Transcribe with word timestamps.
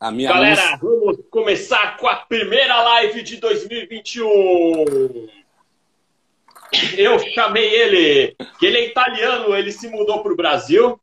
A 0.00 0.10
minha 0.10 0.32
Galera, 0.32 0.78
vamos 0.80 1.18
começar 1.30 1.98
com 1.98 2.08
a 2.08 2.16
primeira 2.16 2.82
live 2.82 3.22
de 3.22 3.36
2021. 3.36 5.28
Eu 6.96 7.18
chamei 7.18 7.68
ele, 7.68 8.34
que 8.58 8.64
ele 8.64 8.78
é 8.78 8.86
italiano, 8.86 9.54
ele 9.54 9.70
se 9.70 9.90
mudou 9.90 10.22
para 10.22 10.32
o 10.32 10.36
Brasil. 10.36 10.98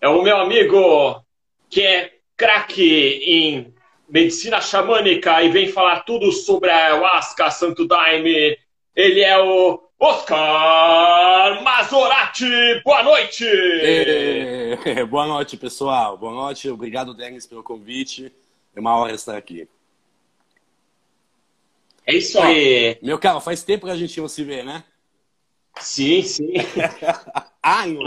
É 0.00 0.08
o 0.08 0.22
meu 0.22 0.38
amigo 0.38 1.24
que 1.70 1.82
é 1.82 2.14
craque 2.36 3.22
em 3.24 3.72
medicina 4.08 4.60
xamânica 4.60 5.40
e 5.44 5.48
vem 5.48 5.68
falar 5.68 6.00
tudo 6.00 6.32
sobre 6.32 6.68
a 6.68 6.86
ayahuasca, 6.86 7.48
Santo 7.48 7.86
Daime. 7.86 8.58
Ele 8.96 9.20
é 9.20 9.38
o 9.38 9.80
Oscar 10.02 11.62
Mazorati. 11.62 12.82
Boa 12.84 13.04
noite! 13.04 13.46
Boa 15.08 15.26
noite, 15.28 15.56
pessoal. 15.56 16.18
Boa 16.18 16.32
noite. 16.32 16.68
Obrigado, 16.68 17.14
Denis, 17.14 17.46
pelo 17.46 17.62
convite. 17.62 18.32
É 18.74 18.80
uma 18.80 18.98
honra 18.98 19.12
estar 19.12 19.36
aqui. 19.36 19.68
É 22.04 22.16
isso 22.16 22.36
aí. 22.40 22.98
Meu 23.00 23.16
caro, 23.16 23.38
faz 23.40 23.62
tempo 23.62 23.86
que 23.86 23.92
a 23.92 23.96
gente 23.96 24.20
não 24.20 24.26
se 24.26 24.42
vê, 24.42 24.64
né? 24.64 24.82
Sim, 25.78 26.20
sim. 26.22 26.52
Anos. 27.62 28.04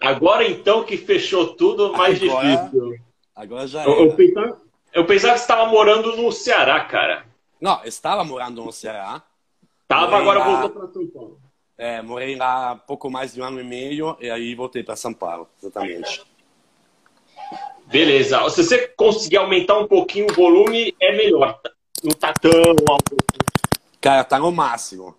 Agora 0.00 0.48
então 0.48 0.82
que 0.82 0.96
fechou 0.96 1.54
tudo, 1.56 1.92
mais 1.92 2.22
Agora- 2.22 2.56
difícil. 2.56 2.98
Agora 3.36 3.66
já 3.66 3.84
Eu, 3.84 4.06
eu 4.06 4.16
pensava, 4.16 4.60
eu 4.94 5.04
pensava 5.04 5.32
que 5.34 5.38
você 5.40 5.44
estava 5.44 5.66
morando 5.66 6.16
no 6.16 6.32
Ceará, 6.32 6.82
cara. 6.86 7.26
Não, 7.60 7.82
eu 7.82 7.88
estava 7.88 8.24
morando 8.24 8.64
no 8.64 8.72
Ceará. 8.72 9.22
Tava, 9.86 10.06
Morei 10.06 10.20
agora 10.22 10.38
lá. 10.38 10.44
voltou 10.60 10.70
para 10.82 10.92
São 10.92 11.06
Paulo. 11.08 11.40
É, 11.76 12.00
morei 12.02 12.36
lá 12.36 12.76
pouco 12.76 13.10
mais 13.10 13.34
de 13.34 13.40
um 13.40 13.44
ano 13.44 13.60
e 13.60 13.64
meio 13.64 14.16
e 14.20 14.30
aí 14.30 14.54
voltei 14.54 14.82
para 14.84 14.96
São 14.96 15.12
Paulo, 15.12 15.48
exatamente. 15.60 16.22
Beleza. 17.86 18.48
Se 18.50 18.62
você 18.64 18.88
conseguir 18.88 19.36
aumentar 19.38 19.78
um 19.78 19.86
pouquinho 19.86 20.26
o 20.30 20.34
volume, 20.34 20.94
é 21.00 21.12
melhor. 21.16 21.60
Não 22.02 22.12
tá 22.12 22.32
tão 22.32 22.50
alto. 22.88 23.16
Cara, 24.00 24.24
tá 24.24 24.38
no 24.38 24.50
máximo. 24.52 25.14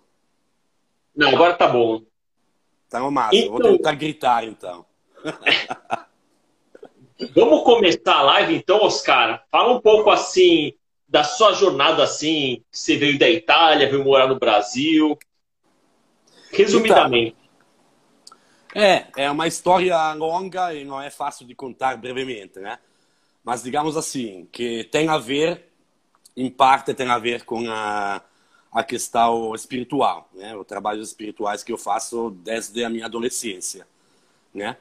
Não, 1.14 1.28
agora 1.28 1.54
tá 1.54 1.68
bom. 1.68 2.02
Tá 2.88 2.98
no 3.00 3.10
máximo. 3.10 3.50
Vou 3.50 3.58
Então- 3.60 3.76
tentar 3.76 3.94
gritar, 3.94 4.44
então. 4.44 4.84
Vamos 7.34 7.62
começar 7.64 8.16
a 8.16 8.22
live 8.22 8.56
então, 8.56 8.82
Oscar. 8.82 9.44
Fala 9.50 9.72
um 9.72 9.80
pouco 9.80 10.10
assim 10.10 10.72
da 11.16 11.24
sua 11.24 11.54
jornada 11.54 12.02
assim, 12.02 12.62
que 12.70 12.78
você 12.78 12.98
veio 12.98 13.18
da 13.18 13.26
Itália, 13.26 13.88
veio 13.88 14.04
morar 14.04 14.28
no 14.28 14.38
Brasil. 14.38 15.18
Resumidamente. 16.52 17.34
É, 18.74 19.06
é 19.16 19.30
uma 19.30 19.46
história 19.46 20.12
longa 20.12 20.74
e 20.74 20.84
não 20.84 21.00
é 21.00 21.08
fácil 21.08 21.46
de 21.46 21.54
contar 21.54 21.96
brevemente, 21.96 22.58
né? 22.58 22.78
Mas 23.42 23.62
digamos 23.62 23.96
assim, 23.96 24.46
que 24.52 24.84
tem 24.84 25.08
a 25.08 25.16
ver, 25.16 25.72
em 26.36 26.50
parte 26.50 26.92
tem 26.92 27.08
a 27.08 27.18
ver 27.18 27.46
com 27.46 27.64
a, 27.66 28.20
a 28.70 28.84
questão 28.84 29.54
espiritual, 29.54 30.28
né? 30.34 30.54
Os 30.54 30.66
trabalhos 30.66 31.08
espirituais 31.08 31.64
que 31.64 31.72
eu 31.72 31.78
faço 31.78 32.28
desde 32.44 32.84
a 32.84 32.90
minha 32.90 33.06
adolescência, 33.06 33.88
né? 34.52 34.76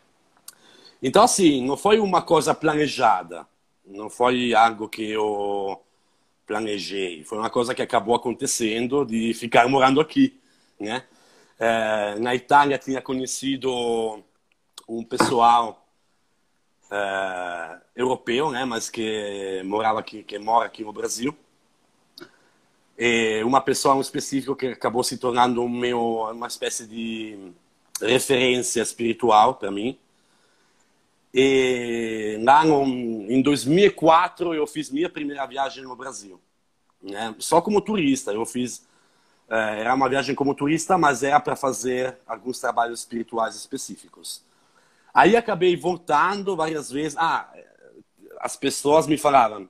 Então, 1.02 1.23
assim, 1.23 1.66
não 1.66 1.77
foi 1.77 1.97
uma 1.97 2.22
coisa 2.22 2.53
planejada, 2.53 3.47
não 3.86 4.09
foi 4.09 4.53
algo 4.53 4.89
que 4.89 5.09
eu 5.11 5.84
planejei, 6.45 7.23
foi 7.23 7.38
uma 7.38 7.49
coisa 7.49 7.73
que 7.73 7.81
acabou 7.81 8.15
acontecendo 8.15 9.05
de 9.05 9.33
ficar 9.33 9.67
morando 9.67 9.99
aqui, 9.99 10.39
né? 10.79 11.03
Eh, 11.59 12.15
na 12.19 12.35
Itália 12.35 12.77
tinha 12.77 13.02
conhecido 13.02 14.23
um 14.87 15.03
pessoal 15.03 15.87
eh, 16.91 17.77
europeu, 17.95 18.52
né, 18.52 18.65
mas 18.65 18.89
que 18.89 19.61
morava 19.65 19.99
aqui, 19.99 20.23
que 20.23 20.37
mora 20.37 20.65
aqui 20.67 20.83
no 20.83 20.93
Brasil. 20.93 21.35
E 22.97 23.41
uma 23.43 23.61
pessoa 23.61 23.95
em 23.95 24.02
específico 24.02 24.55
que 24.55 24.67
acabou 24.67 25.03
se 25.03 25.17
tornando 25.17 25.61
um 25.64 25.70
meu, 25.70 25.99
uma 26.31 26.47
espécie 26.47 26.87
de 26.87 27.52
referência 28.02 28.81
espiritual 28.81 29.55
para 29.55 29.71
mim. 29.71 29.97
E 31.33 32.37
lá 32.43 32.64
no, 32.64 32.86
em 33.30 33.41
2004 33.41 34.53
eu 34.53 34.65
fiz 34.65 34.89
minha 34.89 35.09
primeira 35.09 35.45
viagem 35.45 35.83
no 35.83 35.95
Brasil, 35.95 36.39
né? 37.02 37.36
Só 37.39 37.61
como 37.61 37.81
turista, 37.81 38.31
eu 38.31 38.45
fiz 38.45 38.86
é, 39.49 39.81
era 39.81 39.93
uma 39.93 40.09
viagem 40.09 40.33
como 40.33 40.55
turista, 40.55 40.97
mas 40.97 41.23
era 41.23 41.39
para 41.39 41.55
fazer 41.55 42.17
alguns 42.25 42.59
trabalhos 42.59 43.02
espirituais 43.02 43.55
específicos. 43.55 44.43
Aí 45.14 45.35
acabei 45.35 45.75
voltando 45.77 46.55
várias 46.55 46.91
vezes. 46.91 47.17
Ah, 47.17 47.49
as 48.39 48.55
pessoas 48.55 49.08
me 49.08 49.17
falavam: 49.17 49.69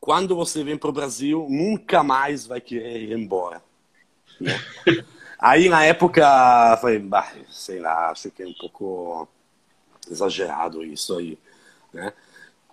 quando 0.00 0.36
você 0.36 0.62
vem 0.62 0.76
para 0.76 0.90
o 0.90 0.92
Brasil, 0.92 1.46
nunca 1.48 2.02
mais 2.02 2.46
vai 2.46 2.60
querer 2.60 3.02
ir 3.02 3.12
embora. 3.12 3.62
Né? 4.40 4.52
Aí 5.40 5.68
na 5.68 5.84
época, 5.84 6.76
falei, 6.80 6.98
bah, 6.98 7.32
sei 7.48 7.78
lá, 7.78 8.10
acho 8.10 8.28
que 8.28 8.42
é 8.42 8.46
um 8.46 8.54
pouco 8.54 9.28
exagerado 10.10 10.84
isso 10.84 11.16
aí, 11.16 11.38
né? 11.92 12.12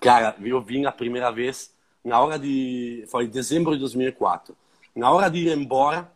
Cara, 0.06 0.36
eu 0.40 0.62
vim 0.62 0.86
a 0.86 0.92
primeira 0.92 1.32
vez 1.32 1.74
na 2.04 2.20
hora 2.22 2.38
de, 2.38 3.06
foi 3.08 3.26
em 3.26 3.28
dezembro 3.28 3.74
de 3.74 3.80
2004. 3.80 4.56
Na 4.96 5.10
hora 5.10 5.32
de 5.32 5.40
ir 5.40 5.58
embora, 5.58 6.08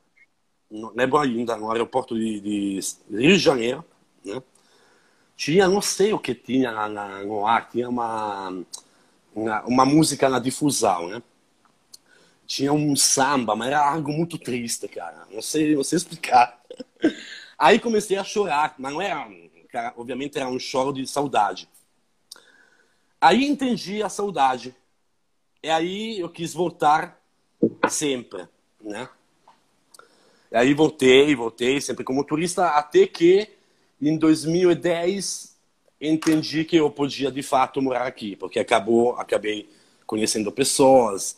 não 0.70 0.94
lembro 0.96 1.18
ainda, 1.18 1.58
no 1.58 1.72
aeroporto 1.72 2.14
de, 2.14 2.40
de 2.40 2.80
Rio 3.10 3.36
de 3.36 3.40
Janeiro, 3.40 3.84
né? 4.24 4.44
Tinha, 5.36 5.68
não 5.68 5.82
sei 5.82 6.14
o 6.14 6.20
que 6.20 6.36
tinha 6.36 6.72
na, 6.72 6.88
na, 6.88 7.24
no 7.24 7.48
ar, 7.48 7.68
tinha 7.68 7.90
uma, 7.90 8.64
uma, 9.34 9.64
uma 9.64 9.86
música 9.86 10.30
na 10.30 10.38
difusão, 10.38 11.08
né? 11.10 11.24
Tinha 12.46 12.72
um 12.72 12.96
samba, 12.96 13.56
mas 13.56 13.70
era 13.70 13.92
algo 13.92 14.14
muito 14.14 14.38
triste, 14.38 14.88
cara. 14.88 15.26
Não 15.32 15.42
sei, 15.42 15.76
não 15.76 15.84
sei 15.84 15.98
explicar. 15.98 16.62
Aí 17.58 17.80
comecei 17.80 18.18
a 18.18 18.24
chorar, 18.24 18.76
mas 18.78 18.94
não 18.94 19.02
era, 19.02 19.28
cara, 19.72 19.96
obviamente 19.98 20.38
era 20.38 20.48
um 20.48 20.60
choro 20.60 20.94
de 20.94 21.08
saudade. 21.08 21.68
Aí 23.22 23.46
entendi 23.46 24.02
a 24.02 24.08
saudade. 24.08 24.74
E 25.62 25.70
aí 25.70 26.20
eu 26.20 26.30
quis 26.30 26.54
voltar 26.54 27.20
sempre, 27.90 28.48
né? 28.82 29.10
E 30.52 30.56
aí 30.56 30.74
voltei, 30.74 31.36
voltei 31.36 31.82
sempre 31.82 32.04
como 32.04 32.24
turista, 32.24 32.70
até 32.70 33.06
que 33.06 33.50
em 34.02 34.18
2010 34.18 35.56
entendi 36.00 36.64
que 36.64 36.78
eu 36.78 36.90
podia 36.90 37.30
de 37.30 37.44
fato 37.44 37.82
morar 37.82 38.08
aqui, 38.08 38.38
porque 38.38 38.58
acabou, 38.58 39.12
acabei 39.18 39.70
conhecendo 40.08 40.50
pessoas, 40.50 41.38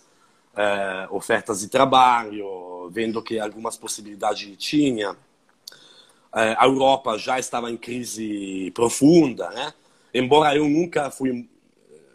eh, 0.56 1.08
ofertas 1.10 1.62
de 1.62 1.68
trabalho, 1.68 2.90
vendo 2.92 3.24
que 3.24 3.40
algumas 3.40 3.76
possibilidades 3.76 4.56
tinha. 4.58 5.18
Eh, 6.36 6.56
a 6.58 6.66
Europa 6.66 7.18
já 7.18 7.40
estava 7.40 7.72
em 7.72 7.76
crise 7.76 8.70
profunda, 8.76 9.50
né? 9.50 9.74
Embora 10.14 10.56
eu 10.56 10.70
nunca 10.70 11.10
fui 11.10 11.50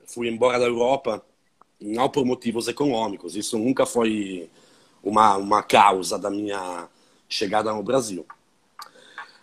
fui 0.07 0.29
embora 0.29 0.59
da 0.59 0.67
Europa 0.67 1.25
não 1.81 2.09
por 2.09 2.25
motivos 2.25 2.69
econômicos, 2.69 3.37
isso 3.37 3.59
nunca 3.59 3.85
foi 3.85 4.49
uma, 5.03 5.37
uma 5.37 5.63
causa 5.63 6.19
da 6.19 6.31
minha 6.31 6.89
chegada 7.29 7.73
no 7.73 7.83
Brasil. 7.83 8.27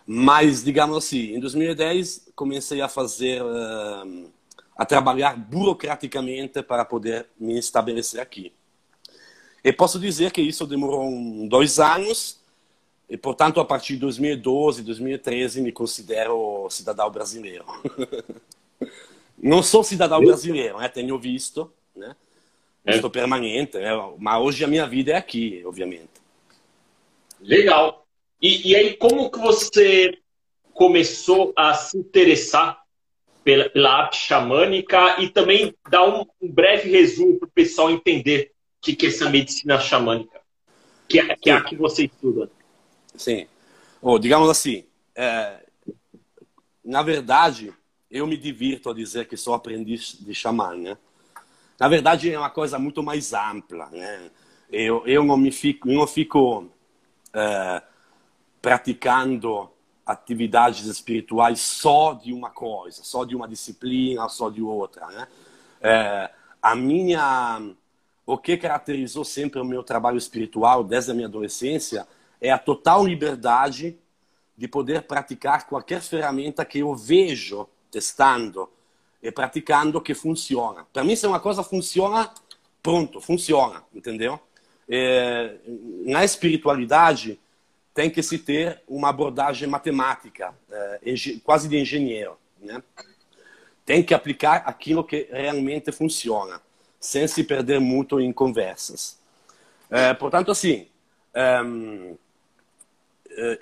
Mas, 0.06 0.62
digamos 0.62 0.96
assim, 0.96 1.34
em 1.34 1.40
2010 1.40 2.28
comecei 2.34 2.80
a 2.80 2.88
fazer, 2.88 3.40
eh, 3.40 4.26
a 4.76 4.84
trabalhar 4.84 5.36
burocraticamente 5.36 6.62
para 6.62 6.84
poder 6.84 7.26
me 7.38 7.58
estabelecer 7.58 8.20
aqui. 8.20 8.52
E 9.62 9.72
posso 9.72 9.98
dizer 9.98 10.30
que 10.30 10.42
isso 10.42 10.66
demorou 10.66 11.08
dois 11.48 11.78
anos, 11.78 12.40
e 13.08 13.16
portanto, 13.16 13.60
a 13.60 13.64
partir 13.64 13.94
de 13.94 14.00
2012, 14.00 14.82
2013, 14.82 15.62
me 15.62 15.72
considero 15.72 16.66
cidadão 16.68 17.10
brasileiro. 17.10 17.64
Não 19.44 19.62
sou 19.62 19.84
cidadão 19.84 20.24
brasileiro, 20.24 20.78
né? 20.78 20.88
tenho 20.88 21.18
visto, 21.18 21.70
né? 21.94 22.16
visto 22.82 23.10
permanente, 23.10 23.76
né? 23.76 23.90
mas 24.18 24.40
hoje 24.40 24.64
a 24.64 24.66
minha 24.66 24.86
vida 24.86 25.12
é 25.12 25.16
aqui, 25.16 25.62
obviamente. 25.66 26.08
Legal. 27.42 28.06
E, 28.40 28.70
e 28.70 28.74
aí, 28.74 28.96
como 28.96 29.30
que 29.30 29.38
você 29.38 30.16
começou 30.72 31.52
a 31.54 31.74
se 31.74 31.98
interessar 31.98 32.82
pela, 33.44 33.68
pela 33.68 33.92
arte 33.92 34.16
xamânica 34.16 35.20
e 35.20 35.28
também 35.28 35.74
dar 35.90 36.08
um, 36.08 36.24
um 36.40 36.50
breve 36.50 36.90
resumo 36.90 37.38
para 37.38 37.46
o 37.46 37.52
pessoal 37.52 37.90
entender 37.90 38.50
o 38.78 38.80
que, 38.80 38.96
que 38.96 39.04
é 39.04 39.08
essa 39.10 39.28
medicina 39.28 39.78
xamânica, 39.78 40.40
que 41.06 41.20
é, 41.20 41.36
que 41.36 41.50
é 41.50 41.52
a 41.52 41.60
que 41.60 41.76
você 41.76 42.06
estuda? 42.06 42.50
Sim. 43.14 43.46
Ou, 44.00 44.18
digamos 44.18 44.48
assim, 44.48 44.86
é, 45.14 45.58
na 46.82 47.02
verdade, 47.02 47.74
eu 48.14 48.28
me 48.28 48.36
divirto 48.36 48.88
a 48.88 48.94
dizer 48.94 49.26
que 49.26 49.36
sou 49.36 49.54
aprendiz 49.54 50.16
de 50.20 50.32
xamã, 50.32 50.76
né? 50.76 50.96
Na 51.80 51.88
verdade, 51.88 52.32
é 52.32 52.38
uma 52.38 52.48
coisa 52.48 52.78
muito 52.78 53.02
mais 53.02 53.32
ampla, 53.32 53.86
né? 53.90 54.30
Eu, 54.70 55.04
eu 55.04 55.24
não 55.24 55.36
me 55.36 55.50
fico, 55.50 55.88
não 55.88 56.06
fico 56.06 56.70
é, 57.32 57.82
praticando 58.62 59.68
atividades 60.06 60.86
espirituais 60.86 61.58
só 61.58 62.12
de 62.12 62.32
uma 62.32 62.50
coisa, 62.50 63.02
só 63.02 63.24
de 63.24 63.34
uma 63.34 63.48
disciplina, 63.48 64.28
só 64.28 64.48
de 64.48 64.62
outra, 64.62 65.08
né? 65.08 65.26
É, 65.80 66.30
a 66.62 66.76
minha, 66.76 67.60
o 68.24 68.38
que 68.38 68.56
caracterizou 68.56 69.24
sempre 69.24 69.60
o 69.60 69.64
meu 69.64 69.82
trabalho 69.82 70.18
espiritual 70.18 70.84
desde 70.84 71.10
a 71.10 71.14
minha 71.14 71.26
adolescência 71.26 72.06
é 72.40 72.52
a 72.52 72.58
total 72.58 73.04
liberdade 73.04 73.98
de 74.56 74.68
poder 74.68 75.02
praticar 75.02 75.66
qualquer 75.66 76.00
ferramenta 76.00 76.64
que 76.64 76.78
eu 76.78 76.94
vejo 76.94 77.68
testando 77.94 78.68
e 79.22 79.30
praticando 79.30 80.00
que 80.00 80.14
funciona. 80.14 80.84
Para 80.92 81.04
mim, 81.04 81.14
se 81.14 81.28
uma 81.28 81.38
coisa 81.38 81.62
funciona, 81.62 82.28
pronto, 82.82 83.20
funciona, 83.20 83.84
entendeu? 83.94 84.40
É, 84.88 85.54
na 86.04 86.24
espiritualidade, 86.24 87.38
tem 87.94 88.10
que 88.10 88.20
se 88.20 88.36
ter 88.36 88.82
uma 88.88 89.10
abordagem 89.10 89.68
matemática, 89.68 90.52
é, 90.68 91.00
quase 91.44 91.68
de 91.68 91.78
engenheiro. 91.78 92.36
Né? 92.60 92.82
Tem 93.86 94.02
que 94.02 94.12
aplicar 94.12 94.64
aquilo 94.66 95.04
que 95.04 95.28
realmente 95.30 95.92
funciona, 95.92 96.60
sem 96.98 97.28
se 97.28 97.44
perder 97.44 97.78
muito 97.78 98.20
em 98.20 98.32
conversas. 98.32 99.20
É, 99.88 100.12
portanto, 100.14 100.50
assim, 100.50 100.88
é, 101.32 101.60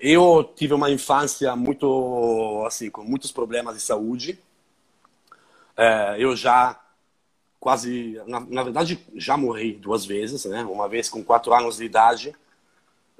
eu 0.00 0.52
tive 0.54 0.74
uma 0.74 0.90
infância 0.90 1.54
muito, 1.56 2.64
assim, 2.66 2.90
com 2.90 3.02
muitos 3.02 3.32
problemas 3.32 3.76
de 3.76 3.82
saúde. 3.82 4.38
É, 5.76 6.16
eu 6.18 6.36
já 6.36 6.78
quase, 7.58 8.20
na, 8.26 8.40
na, 8.40 8.62
verdade, 8.64 8.98
já 9.14 9.36
morri 9.36 9.74
duas 9.74 10.04
vezes, 10.04 10.44
né? 10.44 10.64
Uma 10.64 10.88
vez 10.88 11.08
com 11.08 11.22
quatro 11.22 11.54
anos 11.54 11.76
de 11.76 11.84
idade, 11.84 12.34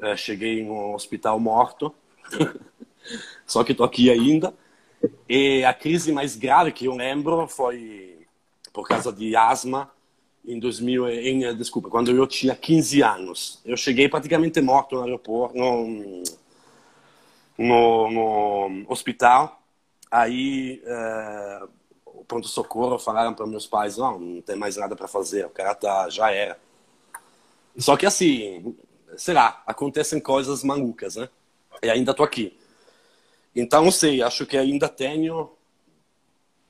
é, 0.00 0.16
cheguei 0.16 0.64
no 0.64 0.94
hospital 0.94 1.38
morto, 1.38 1.94
só 3.46 3.62
que 3.62 3.72
estou 3.72 3.87
aqui 3.87 4.10
ainda. 4.10 4.52
E 5.28 5.64
a 5.64 5.72
crise 5.72 6.12
mais 6.12 6.37
grave 6.37 6.72
que 6.72 6.87
eu 6.87 6.94
lembro 6.94 7.46
foi 7.46 8.26
por 8.72 8.87
causa 8.87 9.12
de 9.12 9.37
asma 9.37 9.90
em 10.44 10.58
2000, 10.58 11.08
em, 11.08 11.56
desculpa, 11.56 11.88
quando 11.88 12.10
eu 12.10 12.26
tinha 12.26 12.55
15 12.55 13.02
anos. 13.02 13.60
Eu 13.64 13.76
cheguei 13.76 14.08
praticamente 14.08 14.60
morto 14.60 14.96
no 14.96 15.02
aeroporto, 15.02 15.56
no, 15.56 16.22
no, 17.62 18.10
no 18.68 18.84
hospital. 18.88 19.60
Aí 20.10 20.82
é, 20.84 21.62
pronto-socorro 22.26 22.98
falaram 22.98 23.34
para 23.34 23.46
meus 23.46 23.66
pais: 23.66 23.96
não, 23.96 24.18
não 24.18 24.42
tem 24.42 24.56
mais 24.56 24.76
nada 24.76 24.96
para 24.96 25.08
fazer, 25.08 25.46
o 25.46 25.50
cara 25.50 25.74
tá, 25.74 26.08
já 26.08 26.30
era. 26.30 26.58
Só 27.78 27.96
que 27.96 28.06
assim, 28.06 28.76
sei 29.16 29.34
lá, 29.34 29.62
acontecem 29.66 30.20
coisas 30.20 30.62
malucas, 30.62 31.16
né? 31.16 31.28
E 31.82 31.90
ainda 31.90 32.14
tô 32.14 32.22
aqui. 32.22 32.58
Então, 33.54 33.84
não 33.84 33.90
sei, 33.90 34.22
acho 34.22 34.46
que 34.46 34.56
ainda 34.56 34.88
tenho. 34.88 35.50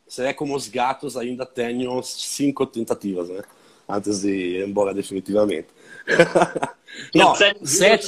Se 0.06 0.22
é 0.22 0.32
como 0.32 0.54
os 0.54 0.68
gatos, 0.68 1.16
ainda 1.16 1.46
tenho 1.46 2.02
cinco 2.02 2.66
tentativas, 2.66 3.28
né? 3.28 3.42
Antes 3.88 4.22
de 4.22 4.30
ir 4.30 4.68
embora 4.68 4.92
definitivamente. 4.92 5.68
não, 7.14 7.34
sete. 7.34 7.66
Sete, 7.66 8.06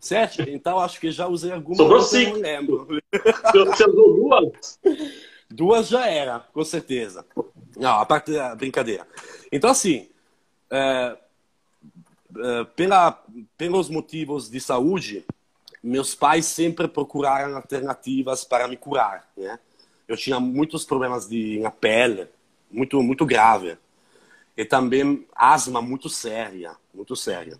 sete? 0.00 0.50
Então 0.50 0.78
acho 0.78 1.00
que 1.00 1.10
já 1.10 1.26
usei 1.26 1.52
algumas. 1.52 1.78
Sobrou 1.78 2.00
cinco. 2.02 2.32
Não 2.32 2.40
lembro. 2.40 2.86
Você 3.66 3.84
usou 3.84 4.14
duas? 4.14 4.78
Duas 5.50 5.88
já 5.88 6.06
era, 6.06 6.40
com 6.40 6.64
certeza. 6.64 7.24
Não, 7.76 8.00
a 8.00 8.06
parte 8.06 8.32
da 8.32 8.54
brincadeira. 8.54 9.06
Então, 9.50 9.70
assim, 9.70 10.08
é, 10.70 11.16
é, 12.38 12.64
pela, 12.76 13.22
pelos 13.58 13.90
motivos 13.90 14.48
de 14.48 14.60
saúde, 14.60 15.24
meus 15.82 16.14
pais 16.14 16.46
sempre 16.46 16.88
procuraram 16.88 17.54
alternativas 17.56 18.44
para 18.44 18.66
me 18.66 18.76
curar, 18.76 19.28
né? 19.36 19.58
Eu 20.08 20.16
tinha 20.16 20.40
muitos 20.40 20.84
problemas 20.84 21.28
de, 21.28 21.58
na 21.60 21.70
pele, 21.70 22.28
muito, 22.70 23.02
muito 23.02 23.24
grave. 23.26 23.76
E 24.56 24.64
também 24.64 25.26
asma 25.34 25.80
muito 25.80 26.08
séria, 26.08 26.76
muito 26.92 27.16
séria. 27.16 27.58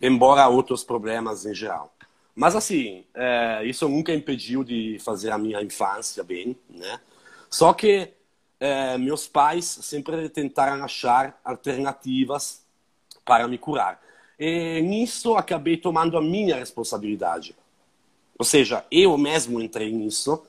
Embora 0.00 0.48
outros 0.48 0.84
problemas 0.84 1.46
em 1.46 1.54
geral. 1.54 1.92
Mas 2.34 2.54
assim, 2.54 3.04
é, 3.14 3.64
isso 3.64 3.88
nunca 3.88 4.12
impediu 4.12 4.62
de 4.62 4.98
fazer 5.00 5.30
a 5.30 5.38
minha 5.38 5.62
infância 5.62 6.22
bem, 6.22 6.56
né? 6.68 7.00
Só 7.48 7.72
que 7.72 8.10
é, 8.60 8.98
meus 8.98 9.26
pais 9.26 9.64
sempre 9.64 10.28
tentaram 10.28 10.84
achar 10.84 11.40
alternativas 11.42 12.62
para 13.24 13.48
me 13.48 13.56
curar. 13.56 14.00
E 14.38 14.80
nisso 14.82 15.34
acabei 15.34 15.78
tomando 15.78 16.18
a 16.18 16.22
minha 16.22 16.56
responsabilidade. 16.56 17.56
Ou 18.38 18.44
seja, 18.44 18.84
eu 18.90 19.16
mesmo 19.16 19.60
entrei 19.60 19.90
nisso 19.90 20.42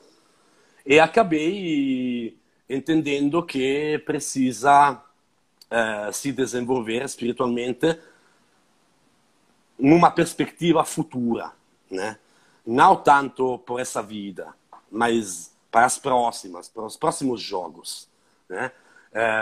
e 0.84 1.00
acabei 1.00 2.36
entendendo 2.68 3.42
que 3.42 3.98
precisa 4.04 5.02
é, 5.70 6.12
se 6.12 6.32
desenvolver 6.32 7.02
espiritualmente 7.02 7.98
numa 9.78 10.10
perspectiva 10.10 10.84
futura 10.84 11.52
né? 11.90 12.18
Não 12.66 12.96
tanto 12.96 13.58
por 13.58 13.80
essa 13.80 14.02
vida, 14.02 14.54
mas 14.90 15.52
para 15.70 15.86
as 15.86 15.98
próximas, 15.98 16.68
para 16.68 16.84
os 16.84 16.96
próximos 16.96 17.40
jogos, 17.40 18.08
né? 18.48 18.70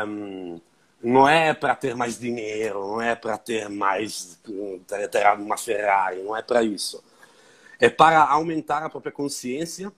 Um, 0.06 0.60
não 1.02 1.28
é 1.28 1.52
para 1.52 1.74
ter 1.74 1.94
mais 1.94 2.18
dinheiro, 2.18 2.80
não 2.80 3.00
é 3.00 3.14
para 3.14 3.36
ter 3.36 3.68
mais 3.68 4.38
ter 5.08 5.26
uma 5.38 5.56
Ferrari, 5.56 6.22
não 6.22 6.36
é 6.36 6.42
para 6.42 6.62
isso. 6.62 7.02
É 7.78 7.90
para 7.90 8.22
aumentar 8.24 8.82
a 8.82 8.88
própria 8.88 9.12
consciência, 9.12 9.92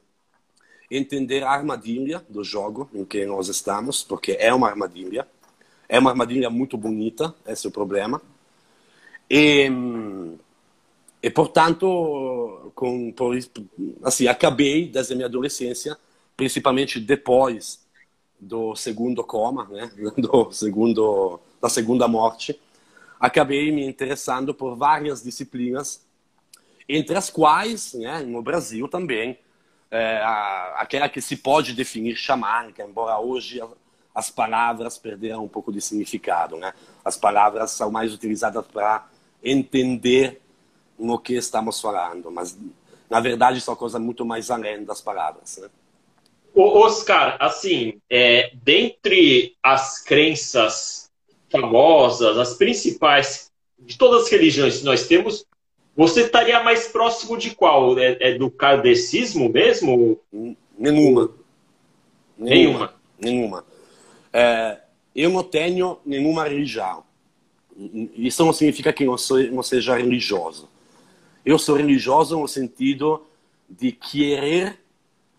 entender 0.91 1.45
a 1.45 1.51
armadilha 1.51 2.25
do 2.29 2.43
jogo 2.43 2.91
em 2.93 3.05
que 3.05 3.25
nós 3.25 3.49
estamos, 3.49 4.03
porque 4.03 4.37
é 4.41 4.53
uma 4.53 4.69
armadilha. 4.69 5.27
É 5.89 5.99
uma 5.99 6.11
armadilha 6.11 6.51
muito 6.51 6.77
bonita, 6.77 7.35
esse 7.47 7.67
é 7.67 7.69
o 7.69 7.73
problema. 7.73 8.21
E, 9.31 9.71
e 11.23 11.31
portanto, 11.31 12.73
com, 12.75 13.13
por, 13.13 13.37
assim, 14.03 14.27
acabei 14.27 14.89
desde 14.89 15.13
a 15.13 15.17
minha 15.17 15.27
adolescência, 15.27 15.97
principalmente 16.37 17.01
depois 17.01 17.87
do 18.41 18.75
segundo 18.77 19.25
coma, 19.25 19.67
né, 19.69 19.91
do 20.17 20.51
segundo, 20.53 21.41
da 21.61 21.69
segunda 21.69 22.07
morte, 22.07 22.59
acabei 23.19 23.73
me 23.73 23.85
interessando 23.85 24.55
por 24.55 24.77
várias 24.77 25.23
disciplinas, 25.23 26.07
entre 26.89 27.17
as 27.17 27.29
quais, 27.29 27.95
né, 27.95 28.21
no 28.21 28.41
Brasil 28.41 28.89
também, 28.89 29.39
é, 29.91 30.19
a, 30.19 30.77
aquela 30.79 31.09
que 31.09 31.21
se 31.21 31.37
pode 31.37 31.73
definir 31.73 32.17
xamânica, 32.17 32.83
embora 32.83 33.19
hoje 33.19 33.61
as 34.15 34.31
palavras 34.31 34.99
perderam 34.99 35.45
um 35.45 35.49
pouco 35.49 35.73
de 35.73 35.81
significado. 35.81 36.57
Né? 36.57 36.73
As 37.05 37.17
palavras 37.17 37.71
são 37.71 37.91
mais 37.91 38.13
utilizadas 38.13 38.67
para 38.67 39.07
entender 39.43 40.41
no 40.99 41.19
que 41.19 41.35
estamos 41.35 41.81
falando, 41.81 42.31
mas 42.31 42.59
na 43.09 43.21
verdade 43.21 43.61
são 43.61 43.77
coisas 43.77 44.01
muito 44.01 44.25
mais 44.25 44.51
além 44.51 44.85
das 44.85 45.01
palavras. 45.01 45.59
Né? 45.59 45.69
Oscar, 46.55 47.37
assim, 47.41 48.01
é, 48.11 48.53
dentre 48.63 49.57
as 49.63 50.03
crenças 50.03 51.11
famosas, 51.51 52.37
as 52.37 52.55
principais 52.55 53.51
de 53.79 53.97
todas 53.97 54.25
as 54.25 54.31
religiões 54.31 54.79
que 54.79 54.85
nós 54.85 55.07
temos, 55.07 55.47
você 55.97 56.23
estaria 56.23 56.63
mais 56.63 56.89
próximo 56.89 57.37
de 57.37 57.55
qual? 57.55 57.99
É, 57.99 58.17
é 58.21 58.35
do 58.35 58.51
kardecismo 58.51 59.49
mesmo? 59.49 60.21
Nenhuma. 60.79 61.31
Nenhuma. 62.37 62.95
Nenhuma. 63.19 63.65
É, 64.33 64.79
eu 65.15 65.31
não 65.31 65.43
tenho 65.43 65.99
nenhuma 66.05 66.45
religião. 66.45 67.03
Isso 68.15 68.45
não 68.45 68.53
significa 68.53 68.93
que 68.93 69.05
não 69.05 69.63
seja 69.63 69.97
religioso. 69.97 70.69
Eu 71.45 71.59
sou 71.59 71.77
religioso 71.77 72.39
no 72.39 72.49
sentido 72.49 73.25
de 73.69 73.93
querer 73.93 74.81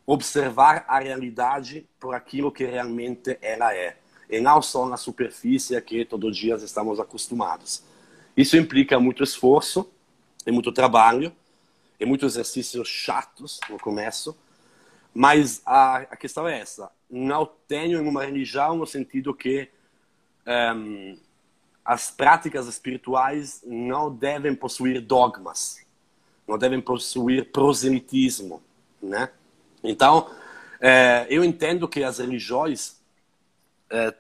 observar 0.05 0.86
a 0.88 1.00
realidade 1.00 1.86
por 2.00 2.15
aquilo 2.15 2.51
que 2.51 2.65
realmente 2.65 3.38
ela 3.41 3.75
é, 3.75 3.98
e 4.29 4.39
não 4.39 4.62
só 4.62 4.88
na 4.88 4.98
superfície 4.98 5.79
que 5.81 6.05
todos 6.05 6.31
os 6.31 6.38
dias 6.38 6.63
estamos 6.63 7.00
acostumados. 7.00 7.84
Isso 8.36 8.58
implica 8.58 9.00
muito 9.00 9.24
esforço, 9.24 9.91
e 10.46 10.51
muito 10.51 10.72
trabalho, 10.72 11.31
e 12.00 12.05
muitos 12.05 12.34
exercícios 12.34 12.88
chatos 12.88 13.60
no 13.69 13.77
começo, 13.77 14.36
mas 15.13 15.62
a, 15.65 15.98
a 15.98 16.15
questão 16.15 16.48
é 16.48 16.60
essa: 16.60 16.89
não 17.10 17.50
tenho 17.67 18.01
uma 18.01 18.24
religião 18.24 18.75
no 18.77 18.88
sentido 18.88 19.34
que 19.34 19.69
um, 20.75 21.17
as 21.89 22.12
práticas 22.12 22.67
espirituais 22.67 23.63
não 23.65 24.13
devem 24.13 24.53
possuir 24.53 25.01
dogmas 25.01 25.79
não 26.50 26.58
devem 26.58 26.81
possuir 26.81 27.51
proselitismo, 27.51 28.62
né? 29.01 29.29
Então, 29.84 30.29
é, 30.81 31.27
eu 31.29 31.43
entendo 31.43 31.88
que 31.88 32.03
as 32.03 32.17
religiões 32.17 33.00
é, 33.89 34.13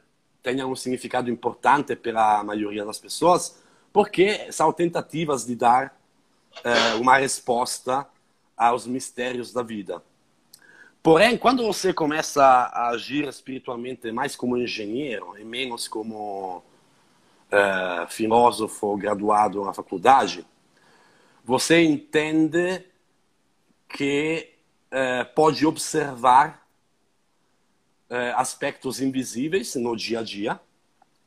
tenham 0.43 0.71
um 0.71 0.75
significado 0.75 1.29
importante 1.29 1.95
para 1.95 2.39
a 2.39 2.43
maioria 2.43 2.85
das 2.85 2.99
pessoas, 2.99 3.59
porque 3.91 4.51
são 4.51 4.71
tentativas 4.71 5.45
de 5.45 5.55
dar 5.55 5.99
é, 6.63 6.93
uma 6.95 7.17
resposta 7.17 8.07
aos 8.55 8.85
mistérios 8.85 9.51
da 9.51 9.63
vida. 9.63 10.01
Porém, 11.01 11.37
quando 11.37 11.65
você 11.65 11.93
começa 11.93 12.43
a 12.43 12.89
agir 12.89 13.27
espiritualmente 13.27 14.11
mais 14.11 14.35
como 14.35 14.57
engenheiro 14.57 15.35
e 15.39 15.43
menos 15.43 15.87
como 15.87 16.63
uh, 17.51 18.07
filósofo 18.09 18.95
graduado 18.97 19.63
na 19.63 19.73
faculdade, 19.73 20.45
você 21.43 21.83
entende 21.83 22.83
que 23.87 24.49
uh, 24.91 25.33
pode 25.33 25.65
observar 25.65 26.65
uh, 28.09 28.35
aspectos 28.35 29.01
invisíveis 29.01 29.75
no 29.75 29.95
dia 29.95 30.19
a 30.19 30.23
dia. 30.23 30.59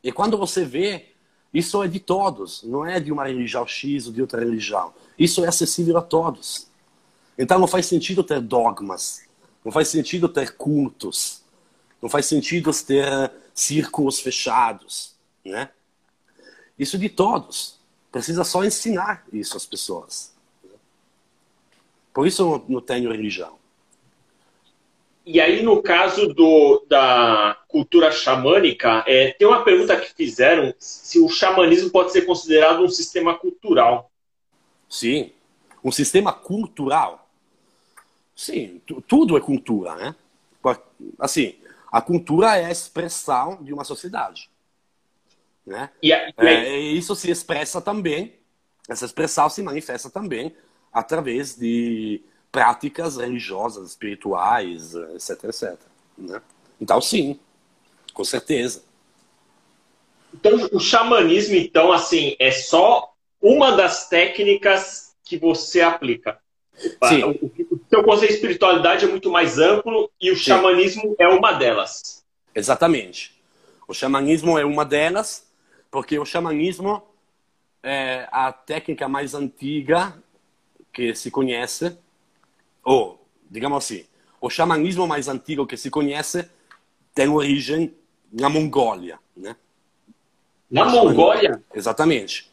E 0.02 0.12
quando 0.12 0.36
você 0.36 0.64
vê, 0.64 1.06
isso 1.52 1.82
é 1.82 1.88
de 1.88 2.00
todos, 2.00 2.62
não 2.62 2.86
é 2.86 2.98
de 2.98 3.12
uma 3.12 3.26
religião 3.26 3.66
X 3.66 4.06
ou 4.06 4.12
de 4.12 4.20
outra 4.20 4.40
religião. 4.40 4.94
Isso 5.18 5.44
é 5.44 5.48
acessível 5.48 5.98
a 5.98 6.02
todos. 6.02 6.68
Então 7.36 7.58
não 7.58 7.66
faz 7.66 7.86
sentido 7.86 8.22
ter 8.22 8.40
dogmas, 8.40 9.22
não 9.64 9.72
faz 9.72 9.88
sentido 9.88 10.28
ter 10.28 10.56
cultos, 10.56 11.42
não 12.00 12.08
faz 12.08 12.26
sentido 12.26 12.70
ter 12.72 13.30
círculos 13.54 14.20
fechados, 14.20 15.14
né? 15.44 15.70
Isso 16.82 16.98
de 16.98 17.08
todos. 17.08 17.78
Precisa 18.10 18.42
só 18.42 18.64
ensinar 18.64 19.24
isso 19.32 19.56
às 19.56 19.64
pessoas. 19.64 20.34
Por 22.12 22.26
isso 22.26 22.42
eu 22.42 22.64
não 22.68 22.80
tenho 22.80 23.12
religião. 23.12 23.56
E 25.24 25.40
aí, 25.40 25.62
no 25.62 25.80
caso 25.80 26.34
do, 26.34 26.84
da 26.88 27.56
cultura 27.68 28.10
xamânica, 28.10 29.04
é, 29.06 29.30
tem 29.30 29.46
uma 29.46 29.62
pergunta 29.62 29.96
que 29.96 30.12
fizeram 30.12 30.74
se 30.76 31.20
o 31.20 31.28
xamanismo 31.28 31.90
pode 31.90 32.10
ser 32.10 32.22
considerado 32.22 32.82
um 32.82 32.88
sistema 32.88 33.38
cultural. 33.38 34.10
Sim, 34.90 35.30
um 35.84 35.92
sistema 35.92 36.32
cultural. 36.32 37.30
Sim, 38.34 38.82
tudo 39.06 39.36
é 39.36 39.40
cultura, 39.40 39.94
né? 39.94 40.16
Assim, 41.20 41.54
a 41.92 42.02
cultura 42.02 42.56
é 42.56 42.64
a 42.64 42.72
expressão 42.72 43.62
de 43.62 43.72
uma 43.72 43.84
sociedade. 43.84 44.50
Né? 45.66 45.90
E, 46.02 46.10
e 46.10 46.32
é, 46.38 46.78
isso 46.78 47.14
se 47.14 47.30
expressa 47.30 47.80
também, 47.80 48.34
essa 48.88 49.04
expressão 49.04 49.48
se 49.48 49.62
manifesta 49.62 50.10
também 50.10 50.54
através 50.92 51.56
de 51.56 52.20
práticas 52.50 53.16
religiosas, 53.16 53.90
espirituais, 53.90 54.94
etc, 54.94 55.44
etc. 55.44 55.78
Né? 56.18 56.42
Então, 56.80 57.00
sim, 57.00 57.38
com 58.12 58.24
certeza. 58.24 58.82
Então, 60.34 60.68
o 60.72 60.80
xamanismo, 60.80 61.54
então, 61.56 61.92
assim, 61.92 62.36
é 62.38 62.50
só 62.50 63.14
uma 63.40 63.72
das 63.72 64.08
técnicas 64.08 65.14
que 65.24 65.38
você 65.38 65.80
aplica. 65.80 66.38
Sim. 67.08 67.22
O 67.70 67.80
seu 67.88 68.02
conceito 68.02 68.30
de 68.30 68.36
espiritualidade 68.36 69.04
é 69.04 69.08
muito 69.08 69.30
mais 69.30 69.58
amplo 69.58 70.10
e 70.20 70.30
o 70.30 70.36
sim. 70.36 70.44
xamanismo 70.44 71.14
é 71.18 71.28
uma 71.28 71.52
delas. 71.52 72.24
Exatamente. 72.54 73.40
O 73.86 73.94
xamanismo 73.94 74.58
é 74.58 74.64
uma 74.64 74.84
delas 74.84 75.51
porque 75.92 76.18
o 76.18 76.24
xamanismo 76.24 77.02
é 77.82 78.26
a 78.32 78.50
técnica 78.50 79.06
mais 79.06 79.34
antiga 79.34 80.16
que 80.90 81.14
se 81.14 81.30
conhece, 81.30 81.98
ou, 82.82 83.22
digamos 83.50 83.84
assim, 83.84 84.06
o 84.40 84.48
xamanismo 84.48 85.06
mais 85.06 85.28
antigo 85.28 85.66
que 85.66 85.76
se 85.76 85.90
conhece 85.90 86.50
tem 87.14 87.28
origem 87.28 87.94
na 88.32 88.48
Mongólia, 88.48 89.20
né? 89.36 89.54
Na 90.70 90.86
Mongólia? 90.86 91.62
Exatamente. 91.74 92.50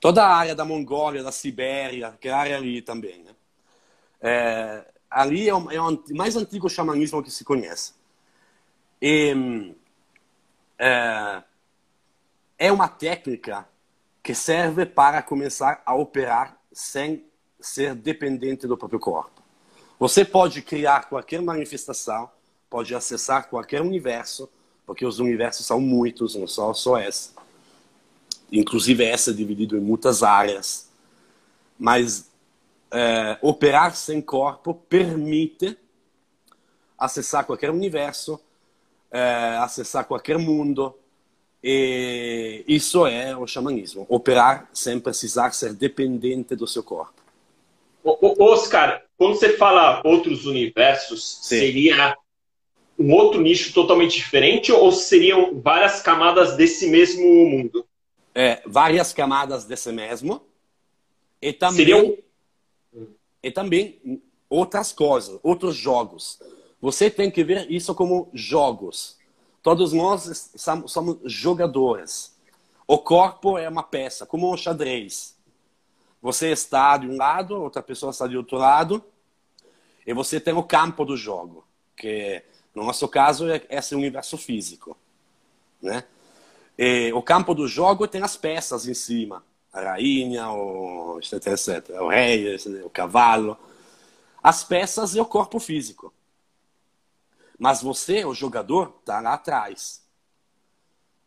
Toda 0.00 0.24
a 0.24 0.34
área 0.34 0.54
da 0.54 0.64
Mongólia, 0.64 1.22
da 1.22 1.30
Sibéria, 1.30 2.18
que 2.20 2.26
é 2.28 2.32
a 2.32 2.38
área 2.38 2.56
ali 2.56 2.82
também, 2.82 3.22
né? 3.22 3.30
É, 4.20 4.84
ali 5.08 5.48
é 5.48 5.54
o, 5.54 5.70
é 5.70 5.80
o, 5.80 6.02
mais 6.10 6.34
antigo 6.34 6.68
xamanismo 6.68 7.22
que 7.22 7.30
se 7.30 7.44
conhece. 7.44 7.94
E, 9.00 9.72
é, 10.78 11.42
é 12.58 12.72
uma 12.72 12.88
técnica 12.88 13.66
que 14.22 14.34
serve 14.34 14.84
para 14.86 15.22
começar 15.22 15.82
a 15.84 15.94
operar 15.94 16.58
sem 16.72 17.24
ser 17.60 17.94
dependente 17.94 18.66
do 18.66 18.76
próprio 18.76 18.98
corpo. 18.98 19.42
Você 19.98 20.24
pode 20.24 20.62
criar 20.62 21.08
qualquer 21.08 21.40
manifestação, 21.40 22.30
pode 22.68 22.94
acessar 22.94 23.48
qualquer 23.48 23.80
universo, 23.80 24.48
porque 24.84 25.06
os 25.06 25.18
universos 25.18 25.64
são 25.64 25.80
muitos, 25.80 26.34
não 26.34 26.46
só, 26.46 26.72
só 26.74 26.98
esse. 26.98 27.30
Inclusive 28.52 29.04
essa 29.04 29.30
é 29.30 29.34
dividido 29.34 29.76
em 29.76 29.80
muitas 29.80 30.22
áreas. 30.22 30.88
Mas 31.78 32.30
é, 32.90 33.38
operar 33.42 33.96
sem 33.96 34.20
corpo 34.20 34.74
permite 34.74 35.78
acessar 36.98 37.44
qualquer 37.44 37.70
universo, 37.70 38.40
é, 39.10 39.56
acessar 39.58 40.04
qualquer 40.04 40.38
mundo, 40.38 40.94
e 41.68 42.62
isso 42.68 43.04
é 43.08 43.36
o 43.36 43.44
xamanismo. 43.44 44.06
Operar 44.08 44.70
sem 44.72 45.00
precisar 45.00 45.50
ser 45.50 45.74
dependente 45.74 46.54
do 46.54 46.64
seu 46.64 46.80
corpo. 46.80 47.20
Oscar, 48.04 49.02
quando 49.18 49.34
você 49.34 49.56
fala 49.56 50.00
outros 50.04 50.46
universos, 50.46 51.40
Sim. 51.42 51.58
seria 51.58 52.16
um 52.96 53.12
outro 53.12 53.40
nicho 53.40 53.74
totalmente 53.74 54.16
diferente 54.16 54.70
ou 54.70 54.92
seriam 54.92 55.60
várias 55.60 56.00
camadas 56.00 56.56
desse 56.56 56.86
mesmo 56.86 57.24
mundo? 57.24 57.84
É, 58.32 58.62
várias 58.64 59.12
camadas 59.12 59.64
desse 59.64 59.90
mesmo. 59.90 60.40
E 61.42 61.52
também, 61.52 61.76
seriam... 61.76 62.16
e 63.42 63.50
também 63.50 64.22
outras 64.48 64.92
coisas, 64.92 65.36
outros 65.42 65.74
jogos. 65.74 66.38
Você 66.80 67.10
tem 67.10 67.28
que 67.28 67.42
ver 67.42 67.68
isso 67.68 67.92
como 67.92 68.30
jogos. 68.32 69.15
Todos 69.66 69.92
nós 69.92 70.52
somos 70.86 71.18
jogadores. 71.24 72.32
O 72.86 72.98
corpo 72.98 73.58
é 73.58 73.68
uma 73.68 73.82
peça, 73.82 74.24
como 74.24 74.54
um 74.54 74.56
xadrez. 74.56 75.36
Você 76.22 76.52
está 76.52 76.96
de 76.96 77.08
um 77.08 77.16
lado, 77.16 77.60
outra 77.60 77.82
pessoa 77.82 78.10
está 78.10 78.28
de 78.28 78.36
outro 78.36 78.58
lado, 78.58 79.02
e 80.06 80.14
você 80.14 80.38
tem 80.38 80.54
o 80.54 80.62
campo 80.62 81.04
do 81.04 81.16
jogo, 81.16 81.64
que 81.96 82.44
no 82.72 82.84
nosso 82.84 83.08
caso 83.08 83.50
é 83.50 83.60
esse 83.68 83.92
universo 83.96 84.38
físico, 84.38 84.96
né? 85.82 86.04
E 86.78 87.12
o 87.12 87.20
campo 87.20 87.52
do 87.52 87.66
jogo 87.66 88.06
tem 88.06 88.22
as 88.22 88.36
peças 88.36 88.86
em 88.86 88.94
cima, 88.94 89.42
a 89.72 89.80
rainha, 89.80 90.48
o 90.48 91.18
etc, 91.18 91.44
etc, 91.44 91.90
o 92.00 92.08
rei, 92.08 92.54
o 92.84 92.90
cavalo, 92.90 93.58
as 94.40 94.62
peças 94.62 95.16
e 95.16 95.20
o 95.20 95.26
corpo 95.26 95.58
físico. 95.58 96.14
Mas 97.58 97.82
você, 97.82 98.24
o 98.24 98.34
jogador, 98.34 98.96
está 99.00 99.20
lá 99.20 99.34
atrás, 99.34 100.02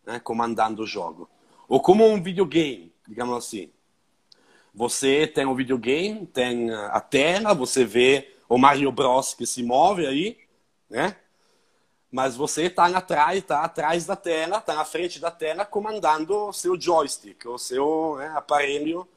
né, 0.06 0.20
comandando 0.20 0.84
o 0.84 0.88
jogo. 0.88 1.30
Ou 1.68 1.80
como 1.80 2.06
um 2.06 2.22
videogame, 2.22 2.94
digamos 3.08 3.38
assim. 3.38 3.72
Você 4.74 5.28
tem 5.28 5.46
um 5.46 5.56
videogame, 5.56 6.26
tem 6.28 6.72
a 6.72 7.00
tela, 7.00 7.54
você 7.54 7.84
vê 7.84 8.36
o 8.48 8.58
Mario 8.58 8.92
Bros 8.92 9.34
que 9.34 9.46
se 9.46 9.64
move 9.64 10.06
aí, 10.06 10.38
né? 10.90 11.16
Mas 12.12 12.36
você 12.36 12.64
está 12.64 12.86
atrás, 12.86 13.38
está 13.38 13.64
atrás 13.64 14.06
da 14.06 14.16
tela, 14.16 14.58
está 14.58 14.74
na 14.74 14.86
frente 14.86 15.20
da 15.20 15.30
tela, 15.30 15.64
comandando 15.64 16.36
o 16.48 16.54
seu 16.54 16.80
joystick, 16.80 17.46
o 17.46 17.58
seu 17.58 18.16
né, 18.18 18.32
aparelho 18.36 19.08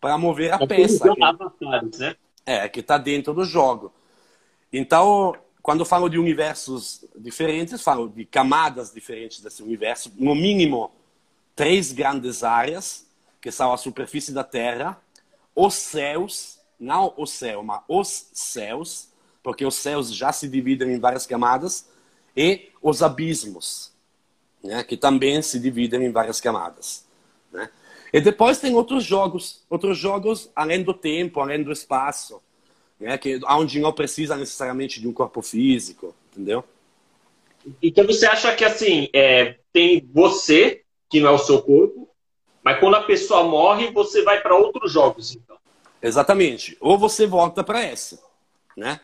para 0.00 0.16
mover 0.16 0.52
a 0.52 0.58
é 0.62 0.66
peça. 0.66 1.14
Que, 1.14 1.98
né? 1.98 2.16
É, 2.46 2.68
que 2.68 2.80
está 2.80 2.96
dentro 2.96 3.34
do 3.34 3.44
jogo. 3.44 3.92
Então, 4.72 5.34
quando 5.64 5.82
falo 5.82 6.10
de 6.10 6.18
universos 6.18 7.06
diferentes, 7.16 7.80
falo 7.80 8.06
de 8.10 8.26
camadas 8.26 8.92
diferentes 8.92 9.40
desse 9.40 9.62
universo, 9.62 10.12
no 10.18 10.34
mínimo 10.34 10.92
três 11.56 11.90
grandes 11.90 12.44
áreas, 12.44 13.06
que 13.40 13.50
são 13.50 13.72
a 13.72 13.78
superfície 13.78 14.30
da 14.30 14.44
Terra, 14.44 15.00
os 15.56 15.72
céus, 15.72 16.58
não 16.78 17.14
o 17.16 17.24
céu, 17.24 17.62
mas 17.62 17.80
os 17.88 18.26
céus, 18.34 19.08
porque 19.42 19.64
os 19.64 19.76
céus 19.76 20.14
já 20.14 20.34
se 20.34 20.46
dividem 20.48 20.92
em 20.92 21.00
várias 21.00 21.24
camadas, 21.24 21.88
e 22.36 22.68
os 22.82 23.02
abismos, 23.02 23.90
né, 24.62 24.84
que 24.84 24.98
também 24.98 25.40
se 25.40 25.58
dividem 25.58 26.04
em 26.04 26.12
várias 26.12 26.42
camadas. 26.42 27.06
Né? 27.50 27.70
E 28.12 28.20
depois 28.20 28.58
tem 28.58 28.74
outros 28.74 29.02
jogos, 29.02 29.62
outros 29.70 29.96
jogos 29.96 30.50
além 30.54 30.82
do 30.82 30.92
tempo, 30.92 31.40
além 31.40 31.62
do 31.62 31.72
espaço 31.72 32.42
né? 32.98 33.18
que, 33.18 33.40
onde 33.48 33.80
não 33.80 33.92
precisa 33.92 34.36
necessariamente 34.36 35.00
de 35.00 35.08
um 35.08 35.12
corpo 35.12 35.42
físico, 35.42 36.14
entendeu? 36.32 36.64
Então 37.82 38.06
você 38.06 38.26
acha 38.26 38.54
que 38.54 38.64
assim, 38.64 39.08
é, 39.12 39.56
tem 39.72 40.06
você, 40.12 40.82
que 41.08 41.20
não 41.20 41.30
é 41.30 41.32
o 41.32 41.38
seu 41.38 41.62
corpo, 41.62 42.08
mas 42.62 42.78
quando 42.80 42.94
a 42.94 43.02
pessoa 43.02 43.44
morre, 43.44 43.90
você 43.90 44.22
vai 44.22 44.40
para 44.40 44.56
outros 44.56 44.92
jogos, 44.92 45.34
então. 45.34 45.56
Exatamente. 46.00 46.76
Ou 46.80 46.98
você 46.98 47.26
volta 47.26 47.64
para 47.64 47.82
essa, 47.82 48.22
né? 48.76 49.00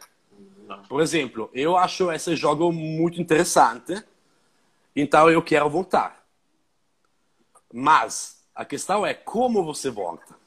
Por 0.88 1.00
exemplo, 1.00 1.50
eu 1.52 1.76
acho 1.76 2.12
esse 2.12 2.37
jogo 2.37 2.73
muito 2.73 3.20
interessante, 3.20 4.02
então 4.94 5.28
eu 5.30 5.42
quero 5.42 5.68
voltar. 5.68 6.25
Mas 7.73 8.44
a 8.54 8.64
questão 8.64 9.04
é 9.04 9.14
como 9.14 9.64
você 9.64 9.90
volta. 9.90 10.38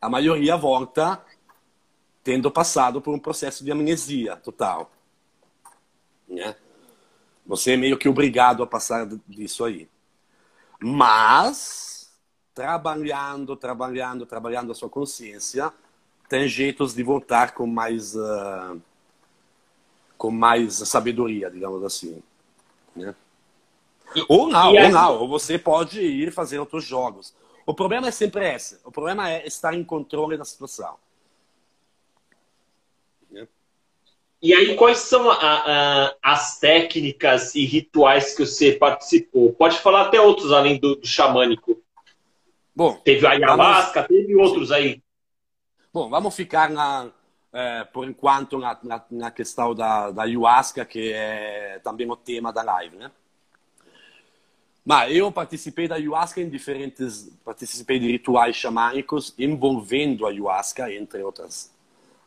A 0.00 0.08
maioria 0.08 0.56
volta 0.56 1.22
tendo 2.24 2.50
passado 2.50 3.02
por 3.02 3.14
um 3.14 3.18
processo 3.18 3.62
de 3.62 3.70
amnesia 3.70 4.34
total. 4.36 4.90
Né? 6.26 6.56
Você 7.46 7.72
é 7.72 7.76
meio 7.76 7.98
que 7.98 8.08
obrigado 8.08 8.62
a 8.62 8.66
passar 8.66 9.06
disso 9.28 9.62
aí. 9.62 9.86
Mas, 10.80 12.10
trabalhando, 12.54 13.54
trabalhando, 13.54 14.24
trabalhando 14.24 14.72
a 14.72 14.74
sua 14.74 14.88
consciência, 14.88 15.70
tem 16.26 16.48
jeitos 16.48 16.94
de 16.94 17.02
voltar 17.02 17.52
com 17.52 17.66
mais, 17.66 18.14
uh, 18.16 18.80
com 20.16 20.30
mais 20.30 20.76
sabedoria, 20.76 21.50
digamos 21.50 21.84
assim. 21.84 22.22
Né? 22.96 23.14
Ou 24.28 24.48
não, 24.48 24.72
ou 24.72 24.88
não. 24.88 25.18
Ou 25.20 25.28
você 25.28 25.58
pode 25.58 26.00
ir 26.00 26.32
fazer 26.32 26.58
outros 26.58 26.84
jogos. 26.84 27.34
O 27.66 27.74
problema 27.74 28.08
é 28.08 28.10
sempre 28.10 28.50
esse. 28.54 28.78
O 28.82 28.90
problema 28.90 29.30
é 29.30 29.46
estar 29.46 29.74
em 29.74 29.84
controle 29.84 30.38
da 30.38 30.44
situação. 30.44 30.96
E 34.44 34.52
aí, 34.52 34.76
quais 34.76 34.98
são 34.98 35.30
a, 35.30 35.36
a, 35.38 36.14
as 36.22 36.60
técnicas 36.60 37.54
e 37.54 37.64
rituais 37.64 38.36
que 38.36 38.44
você 38.44 38.72
participou? 38.72 39.54
Pode 39.54 39.78
falar 39.78 40.02
até 40.02 40.20
outros 40.20 40.52
além 40.52 40.78
do, 40.78 40.96
do 40.96 41.06
xamânico. 41.06 41.82
Bom, 42.76 42.92
teve 42.92 43.26
a 43.26 43.30
ayahuasca, 43.30 44.02
vamos... 44.02 44.08
teve 44.08 44.36
outros 44.36 44.70
aí. 44.70 45.02
Bom, 45.90 46.10
vamos 46.10 46.36
ficar 46.36 46.68
na, 46.68 47.10
é, 47.54 47.84
por 47.84 48.06
enquanto 48.06 48.58
na, 48.58 48.78
na, 48.82 49.02
na, 49.10 49.30
questão 49.30 49.74
da, 49.74 50.10
da 50.10 50.24
ayahuasca, 50.24 50.84
que 50.84 51.10
é 51.10 51.80
também 51.82 52.10
o 52.10 52.14
tema 52.14 52.52
da 52.52 52.62
live, 52.62 52.96
né? 52.96 53.10
Mas 54.84 55.16
eu 55.16 55.32
participei 55.32 55.88
da 55.88 55.94
ayahuasca 55.94 56.42
em 56.42 56.50
diferentes, 56.50 57.34
participei 57.42 57.98
de 57.98 58.12
rituais 58.12 58.54
xamânicos 58.54 59.32
envolvendo 59.38 60.26
a 60.26 60.28
ayahuasca, 60.28 60.92
entre 60.92 61.22
outras, 61.22 61.74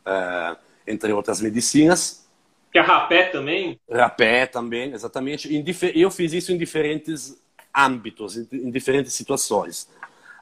uh, 0.04 0.66
entre 0.88 1.12
outras 1.12 1.40
medicinas. 1.40 2.28
Que 2.72 2.78
é 2.78 2.82
rapé 2.82 3.24
também? 3.28 3.80
Rapé 3.90 4.46
também, 4.46 4.92
exatamente. 4.92 5.48
Eu 5.94 6.10
fiz 6.10 6.32
isso 6.32 6.52
em 6.52 6.58
diferentes 6.58 7.40
âmbitos, 7.74 8.36
em 8.36 8.70
diferentes 8.70 9.12
situações. 9.14 9.88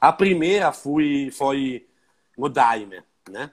A 0.00 0.12
primeira 0.12 0.72
foi, 0.72 1.30
foi 1.32 1.86
o 2.36 2.48
daime, 2.48 3.02
né? 3.28 3.50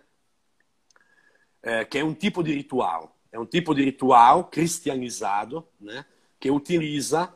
É, 1.61 1.85
que 1.85 1.97
é 1.97 2.03
um 2.03 2.13
tipo 2.13 2.43
de 2.43 2.53
ritual. 2.53 3.15
É 3.31 3.39
um 3.39 3.45
tipo 3.45 3.73
de 3.73 3.83
ritual 3.83 4.45
cristianizado, 4.45 5.67
né? 5.79 6.05
Que 6.39 6.51
utiliza 6.51 7.33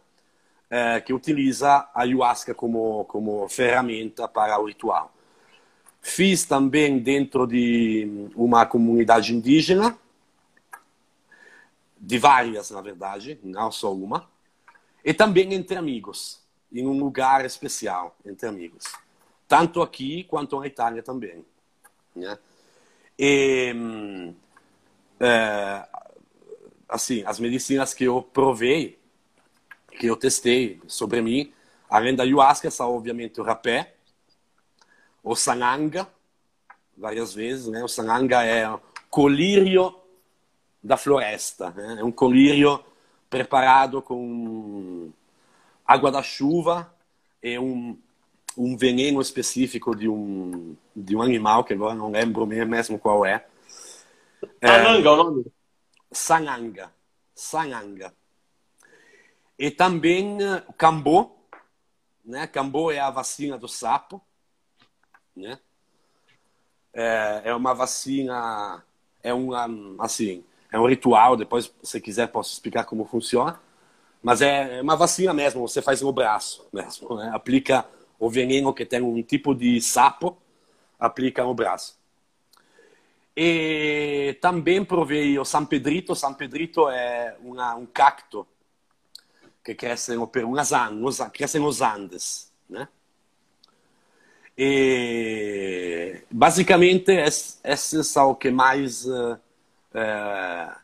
é, 0.69 0.99
que 0.99 1.13
utiliza 1.13 1.89
a 1.93 2.01
ayahuasca 2.01 2.53
como, 2.53 3.05
como 3.05 3.47
ferramenta 3.47 4.27
para 4.27 4.59
o 4.59 4.65
ritual. 4.65 5.13
Fiz 6.07 6.45
também 6.45 6.99
dentro 6.99 7.45
de 7.45 8.29
uma 8.33 8.65
comunidade 8.65 9.35
indígena, 9.35 9.99
de 11.99 12.17
várias, 12.17 12.71
na 12.71 12.79
verdade, 12.79 13.37
não 13.43 13.69
só 13.69 13.93
uma, 13.93 14.25
e 15.03 15.13
também 15.13 15.53
entre 15.53 15.75
amigos, 15.75 16.41
em 16.71 16.87
um 16.87 16.97
lugar 16.97 17.43
especial, 17.43 18.15
entre 18.25 18.47
amigos. 18.47 18.85
Tanto 19.49 19.81
aqui 19.81 20.23
quanto 20.23 20.57
na 20.57 20.65
Itália 20.65 21.03
também. 21.03 21.45
Né? 22.15 22.39
E, 23.19 24.33
é, 25.19 25.85
assim, 26.87 27.21
as 27.25 27.37
medicinas 27.37 27.93
que 27.93 28.05
eu 28.05 28.21
provei 28.21 28.97
que 29.99 30.07
eu 30.07 30.15
testei 30.15 30.79
sobre 30.87 31.21
mim, 31.21 31.51
além 31.89 32.15
da 32.15 32.23
ayahuasca, 32.23 32.71
são 32.71 32.95
obviamente 32.95 33.41
o 33.41 33.43
rapé, 33.43 33.96
o 35.27 35.35
sananga, 35.35 36.07
várias 36.97 37.33
vezes, 37.33 37.67
né? 37.67 37.83
O 37.83 37.87
sananga 37.87 38.43
é 38.43 38.69
o 38.69 38.79
colírio 39.09 39.93
da 40.81 40.95
floresta, 40.95 41.71
né? 41.71 41.97
é 41.99 42.03
um 42.03 42.11
colírio 42.11 42.83
preparado 43.29 44.01
com 44.01 45.11
água 45.85 46.09
da 46.09 46.23
chuva 46.23 46.93
e 47.43 47.59
um, 47.59 47.97
um 48.57 48.77
veneno 48.77 49.19
específico 49.19 49.93
de 49.93 50.07
um, 50.07 50.77
de 50.95 51.13
um 51.15 51.21
animal, 51.21 51.65
que 51.65 51.73
agora 51.73 51.93
não 51.93 52.09
lembro 52.09 52.45
mesmo 52.45 52.97
qual 52.97 53.25
é. 53.25 53.45
Sananga 54.63 55.09
é 55.09 55.11
o 55.11 55.15
nome? 55.17 55.45
Sananga. 56.09 56.93
Sananga. 57.35 58.13
E 59.59 59.69
também 59.71 60.41
eh, 60.41 60.63
Cambô, 60.77 61.31
né? 62.23 62.47
Cambô 62.47 62.91
é 62.91 62.99
a 62.99 63.09
vacina 63.09 63.57
do 63.57 63.67
sapo, 63.67 64.21
né? 65.37 65.59
É, 66.93 67.41
é 67.45 67.55
uma 67.55 67.73
vacina, 67.73 68.83
é 69.23 69.33
uma, 69.33 69.67
assim, 69.99 70.43
é 70.71 70.79
um 70.79 70.87
ritual, 70.87 71.37
depois, 71.37 71.71
se 71.83 72.01
quiser, 72.01 72.27
posso 72.27 72.53
explicar 72.53 72.85
como 72.85 73.05
funciona. 73.05 73.59
Mas 74.21 74.41
é, 74.41 74.79
é 74.79 74.81
uma 74.81 74.95
vacina 74.95 75.33
mesmo, 75.33 75.67
você 75.67 75.81
faz 75.81 76.01
no 76.01 76.11
braço 76.11 76.67
mesmo, 76.73 77.15
né? 77.15 77.29
Aplica 77.33 77.85
o 78.19 78.29
veneno 78.29 78.73
que 78.73 78.85
tem 78.85 79.01
um 79.01 79.21
tipo 79.21 79.53
de 79.53 79.79
sapo, 79.79 80.37
aplica 80.99 81.43
no 81.43 81.53
braço. 81.53 81.97
E 83.35 84.35
também 84.41 84.83
provei 84.83 85.37
o 85.37 85.45
San 85.45 85.63
Pedrito. 85.63 86.15
San 86.15 86.33
Pedrito 86.33 86.89
é 86.89 87.37
uma, 87.39 87.75
um 87.75 87.85
cacto 87.85 88.47
que 89.63 89.75
crescem 89.75 90.17
umas 90.17 90.71
nos, 90.91 91.19
crescem 91.31 91.61
nos 91.61 91.81
Andes, 91.81 92.51
né? 92.67 92.87
E 94.57 96.21
basicamente 96.31 97.11
esses 97.63 98.07
são 98.07 98.31
o 98.31 98.35
que 98.35 98.49
mais 98.49 99.05
uh, 99.05 99.33
uh, 99.33 100.75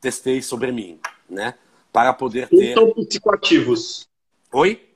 testei 0.00 0.42
sobre 0.42 0.70
mim, 0.70 1.00
né? 1.30 1.54
Para 1.90 2.12
poder 2.12 2.48
ter. 2.48 2.74
São 2.74 2.92
psicoativos. 2.92 4.06
Oi? 4.52 4.86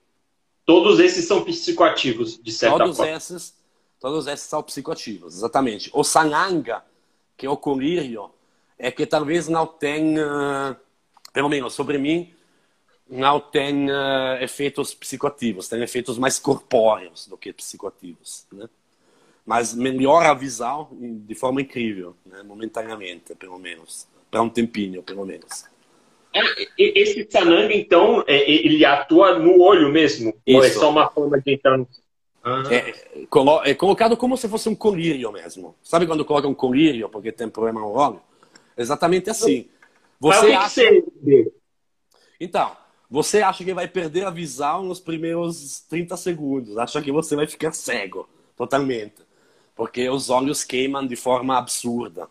Todos 0.66 1.00
esses 1.00 1.26
são 1.26 1.44
psicoativos, 1.44 2.38
de 2.42 2.52
certa 2.52 2.78
todos 2.78 2.96
forma. 2.96 3.12
Esses, 3.12 3.54
todos 4.00 4.26
esses 4.26 4.46
são 4.46 4.62
psicoativos, 4.62 5.36
exatamente. 5.36 5.90
O 5.94 6.04
sananga, 6.04 6.84
que 7.36 7.46
é 7.46 7.50
o 7.50 7.56
colírio, 7.56 8.30
é 8.78 8.90
que 8.90 9.06
talvez 9.06 9.48
não 9.48 9.66
tenha, 9.66 10.76
pelo 11.32 11.48
menos 11.48 11.72
sobre 11.72 11.96
mim, 11.98 12.34
não 13.08 13.40
tem 13.40 13.90
uh, 13.90 14.36
efeitos 14.40 14.92
psicoativos, 14.94 15.68
tem 15.68 15.82
efeitos 15.82 16.18
mais 16.18 16.38
corpóreos 16.38 17.26
do 17.26 17.36
que 17.36 17.52
psicoativos, 17.52 18.46
né? 18.52 18.68
Mas 19.44 19.72
melhora 19.74 20.30
a 20.30 20.34
visão 20.34 20.88
de 20.90 21.34
forma 21.36 21.60
incrível, 21.62 22.16
né? 22.26 22.42
momentaneamente, 22.42 23.32
pelo 23.36 23.58
menos, 23.60 24.08
para 24.28 24.42
um 24.42 24.48
tempinho, 24.48 25.04
pelo 25.04 25.24
menos. 25.24 25.66
É, 26.34 26.40
esse 26.76 27.24
sananga, 27.30 27.72
então, 27.72 28.24
é, 28.26 28.50
ele 28.50 28.84
atua 28.84 29.38
no 29.38 29.60
olho 29.62 29.88
mesmo? 29.88 30.34
Isso. 30.44 30.58
Ou 30.58 30.64
é 30.64 30.70
só 30.70 30.90
uma 30.90 31.08
forma 31.08 31.40
de 31.40 31.54
entrar 31.54 31.78
no... 31.78 31.88
Ah. 32.42 32.64
É, 32.70 33.70
é, 33.70 33.74
colocado 33.74 34.16
como 34.16 34.36
se 34.36 34.48
fosse 34.48 34.68
um 34.68 34.74
colírio 34.74 35.30
mesmo. 35.30 35.76
Sabe 35.82 36.06
quando 36.06 36.24
coloca 36.24 36.48
um 36.48 36.54
colírio 36.54 37.08
porque 37.08 37.30
tem 37.30 37.48
problema 37.48 37.80
no 37.80 37.92
olho? 37.92 38.20
Exatamente 38.76 39.30
assim. 39.30 39.68
Você 40.18 40.52
acha... 40.52 40.82
Então, 42.40 42.76
você 43.10 43.40
acha 43.40 43.64
que 43.64 43.72
vai 43.72 43.86
perder 43.86 44.26
a 44.26 44.30
visão 44.30 44.82
nos 44.82 44.98
primeiros 44.98 45.80
30 45.88 46.16
segundos, 46.16 46.76
acha 46.76 47.00
que 47.00 47.12
você 47.12 47.36
vai 47.36 47.46
ficar 47.46 47.72
cego 47.72 48.28
totalmente, 48.56 49.22
porque 49.74 50.08
os 50.08 50.28
olhos 50.28 50.64
queimam 50.64 51.06
de 51.06 51.14
forma 51.14 51.56
absurda. 51.56 52.28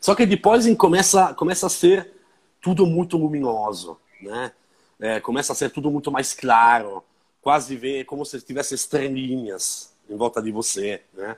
Só 0.00 0.14
que 0.14 0.26
depois 0.26 0.64
começa, 0.76 1.34
começa 1.34 1.66
a 1.66 1.70
ser 1.70 2.12
tudo 2.60 2.86
muito 2.86 3.16
luminoso, 3.16 3.98
né? 4.20 4.52
É, 5.00 5.20
começa 5.20 5.52
a 5.52 5.56
ser 5.56 5.70
tudo 5.70 5.90
muito 5.90 6.10
mais 6.12 6.32
claro, 6.32 7.02
quase 7.42 7.76
ver 7.76 8.04
como 8.04 8.24
se 8.24 8.40
tivesse 8.40 8.74
estrelinhas 8.74 9.92
em 10.08 10.16
volta 10.16 10.40
de 10.40 10.52
você, 10.52 11.02
né? 11.12 11.36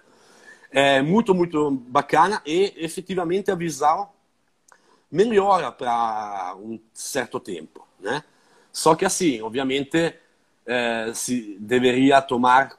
É 0.70 1.00
muito, 1.00 1.34
muito 1.34 1.70
bacana 1.70 2.42
e 2.44 2.74
efetivamente 2.76 3.50
a 3.50 3.54
visão 3.54 4.10
melhora 5.10 5.72
para 5.72 6.54
um 6.56 6.78
certo 6.92 7.40
tempo 7.40 7.85
né? 8.06 8.24
Só 8.72 8.94
que 8.94 9.04
assim, 9.04 9.42
obviamente, 9.42 10.14
é, 10.64 11.12
se 11.14 11.56
deveria 11.60 12.22
tomar 12.22 12.78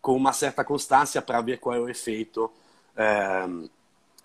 com 0.00 0.14
uma 0.16 0.32
certa 0.32 0.64
constância 0.64 1.22
para 1.22 1.40
ver 1.40 1.58
qual 1.58 1.74
é 1.74 1.80
o 1.80 1.88
efeito, 1.88 2.50
é, 2.96 3.46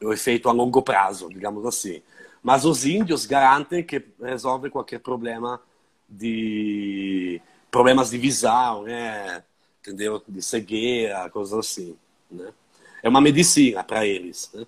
o 0.01 0.11
efeito 0.11 0.49
a 0.49 0.51
longo 0.51 0.81
prazo, 0.81 1.29
digamos 1.29 1.65
assim. 1.65 2.01
Mas 2.43 2.65
os 2.65 2.85
índios 2.85 3.25
garantem 3.25 3.83
que 3.83 4.03
resolve 4.21 4.69
qualquer 4.69 4.99
problema 4.99 5.61
de 6.09 7.41
problemas 7.71 8.09
de 8.09 8.17
visão, 8.17 8.83
né? 8.83 9.43
entendeu? 9.87 10.21
De 10.27 10.41
cegueira, 10.41 11.29
coisas 11.29 11.57
assim, 11.57 11.97
né? 12.29 12.53
É 13.01 13.07
uma 13.07 13.21
medicina 13.21 13.83
para 13.83 14.05
eles, 14.05 14.51
né? 14.53 14.65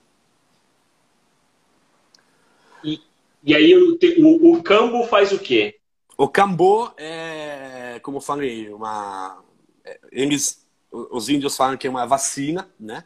E 2.84 3.02
e 3.43 3.56
aí 3.56 3.75
o, 3.75 3.97
o, 4.19 4.54
o 4.54 4.63
cambo 4.63 5.06
faz 5.06 5.32
o 5.32 5.39
quê? 5.39 5.80
O 6.17 6.28
cambo 6.28 6.91
é, 6.97 7.99
como 8.02 8.17
eu 8.17 8.21
falei, 8.21 8.69
uma, 8.73 9.43
é, 9.86 9.99
eles, 10.12 10.67
os 10.91 11.30
índios 11.30 11.56
falam 11.56 11.78
que 11.78 11.88
é 11.88 11.89
uma 11.89 12.06
vacina, 12.06 12.69
né? 12.80 13.04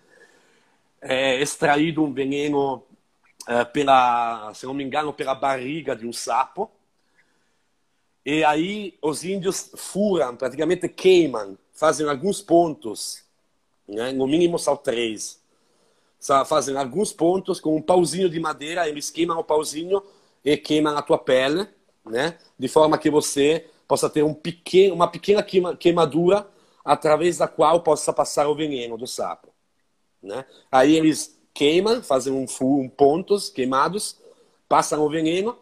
é 1.02 1.42
extraído 1.42 2.04
um 2.04 2.14
veneno 2.14 2.82
é, 3.48 3.66
pela, 3.66 4.54
se 4.54 4.66
não 4.66 4.74
me 4.74 4.84
engano, 4.84 5.14
pela 5.14 5.36
barriga 5.36 5.96
de 5.96 6.08
um 6.08 6.14
sapo. 6.14 6.72
E 8.26 8.44
aí 8.44 8.98
os 9.02 9.24
índios 9.24 9.72
furam, 9.76 10.36
praticamente 10.38 10.88
queimam, 10.88 11.58
fazem 11.74 12.08
alguns 12.10 12.42
pontos, 12.42 13.22
né? 13.88 14.14
no 14.14 14.26
mínimo 14.26 14.58
são 14.58 14.78
três. 14.78 15.42
Fazem 16.48 16.78
alguns 16.78 17.12
pontos 17.12 17.60
com 17.60 17.76
um 17.76 17.82
pauzinho 17.82 18.30
de 18.30 18.40
madeira, 18.40 18.88
eles 18.88 19.10
queimam 19.10 19.38
o 19.38 19.44
pauzinho 19.44 20.02
e 20.44 20.58
queimam 20.58 20.98
a 20.98 21.02
tua 21.02 21.18
pele, 21.18 21.68
né? 22.06 22.38
de 22.58 22.68
forma 22.68 22.98
que 22.98 23.10
você 23.10 23.70
possa 23.88 24.10
ter 24.10 24.24
um 24.24 24.34
pequeno, 24.34 24.96
uma 24.96 25.08
pequena 25.08 25.44
queimadura 25.44 26.48
através 26.84 27.38
da 27.38 27.48
qual 27.48 27.82
possa 27.82 28.12
passar 28.12 28.48
o 28.48 28.56
veneno 28.56 28.98
do 28.98 29.08
sapo. 29.08 29.50
Né? 30.22 30.46
Aí 30.72 30.96
eles 30.96 31.40
queimam, 31.54 32.02
fazem 32.02 32.34
um, 32.34 32.46
um 32.62 32.90
pontos 32.90 33.50
queimados, 33.50 34.20
passam 34.68 35.02
o 35.02 35.10
veneno, 35.10 35.58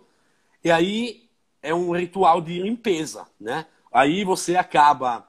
e 0.63 0.71
aí 0.71 1.29
é 1.61 1.73
um 1.73 1.91
ritual 1.91 2.41
de 2.41 2.61
limpeza, 2.61 3.27
né? 3.39 3.65
Aí 3.91 4.23
você 4.23 4.55
acaba, 4.55 5.27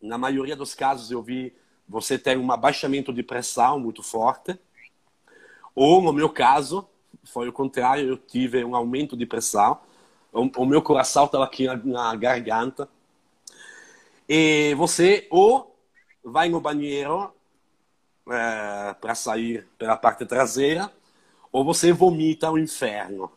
na 0.00 0.18
maioria 0.18 0.56
dos 0.56 0.74
casos 0.74 1.10
eu 1.10 1.22
vi, 1.22 1.54
você 1.88 2.18
tem 2.18 2.36
um 2.36 2.50
abaixamento 2.50 3.12
de 3.12 3.22
pressão 3.22 3.78
muito 3.78 4.02
forte, 4.02 4.58
ou 5.74 6.02
no 6.02 6.12
meu 6.12 6.28
caso, 6.28 6.86
foi 7.24 7.48
o 7.48 7.52
contrário, 7.52 8.08
eu 8.08 8.16
tive 8.16 8.64
um 8.64 8.74
aumento 8.74 9.16
de 9.16 9.26
pressão, 9.26 9.78
o, 10.32 10.48
o 10.62 10.66
meu 10.66 10.82
coração 10.82 11.26
estava 11.26 11.44
aqui 11.44 11.66
na, 11.66 11.76
na 11.76 12.16
garganta, 12.16 12.88
e 14.28 14.74
você 14.74 15.26
ou 15.30 15.76
vai 16.24 16.48
no 16.48 16.60
banheiro 16.60 17.32
é, 18.28 18.94
para 19.00 19.14
sair 19.14 19.66
pela 19.76 19.96
parte 19.96 20.24
traseira, 20.24 20.90
ou 21.50 21.64
você 21.64 21.92
vomita 21.92 22.50
o 22.50 22.58
inferno. 22.58 23.30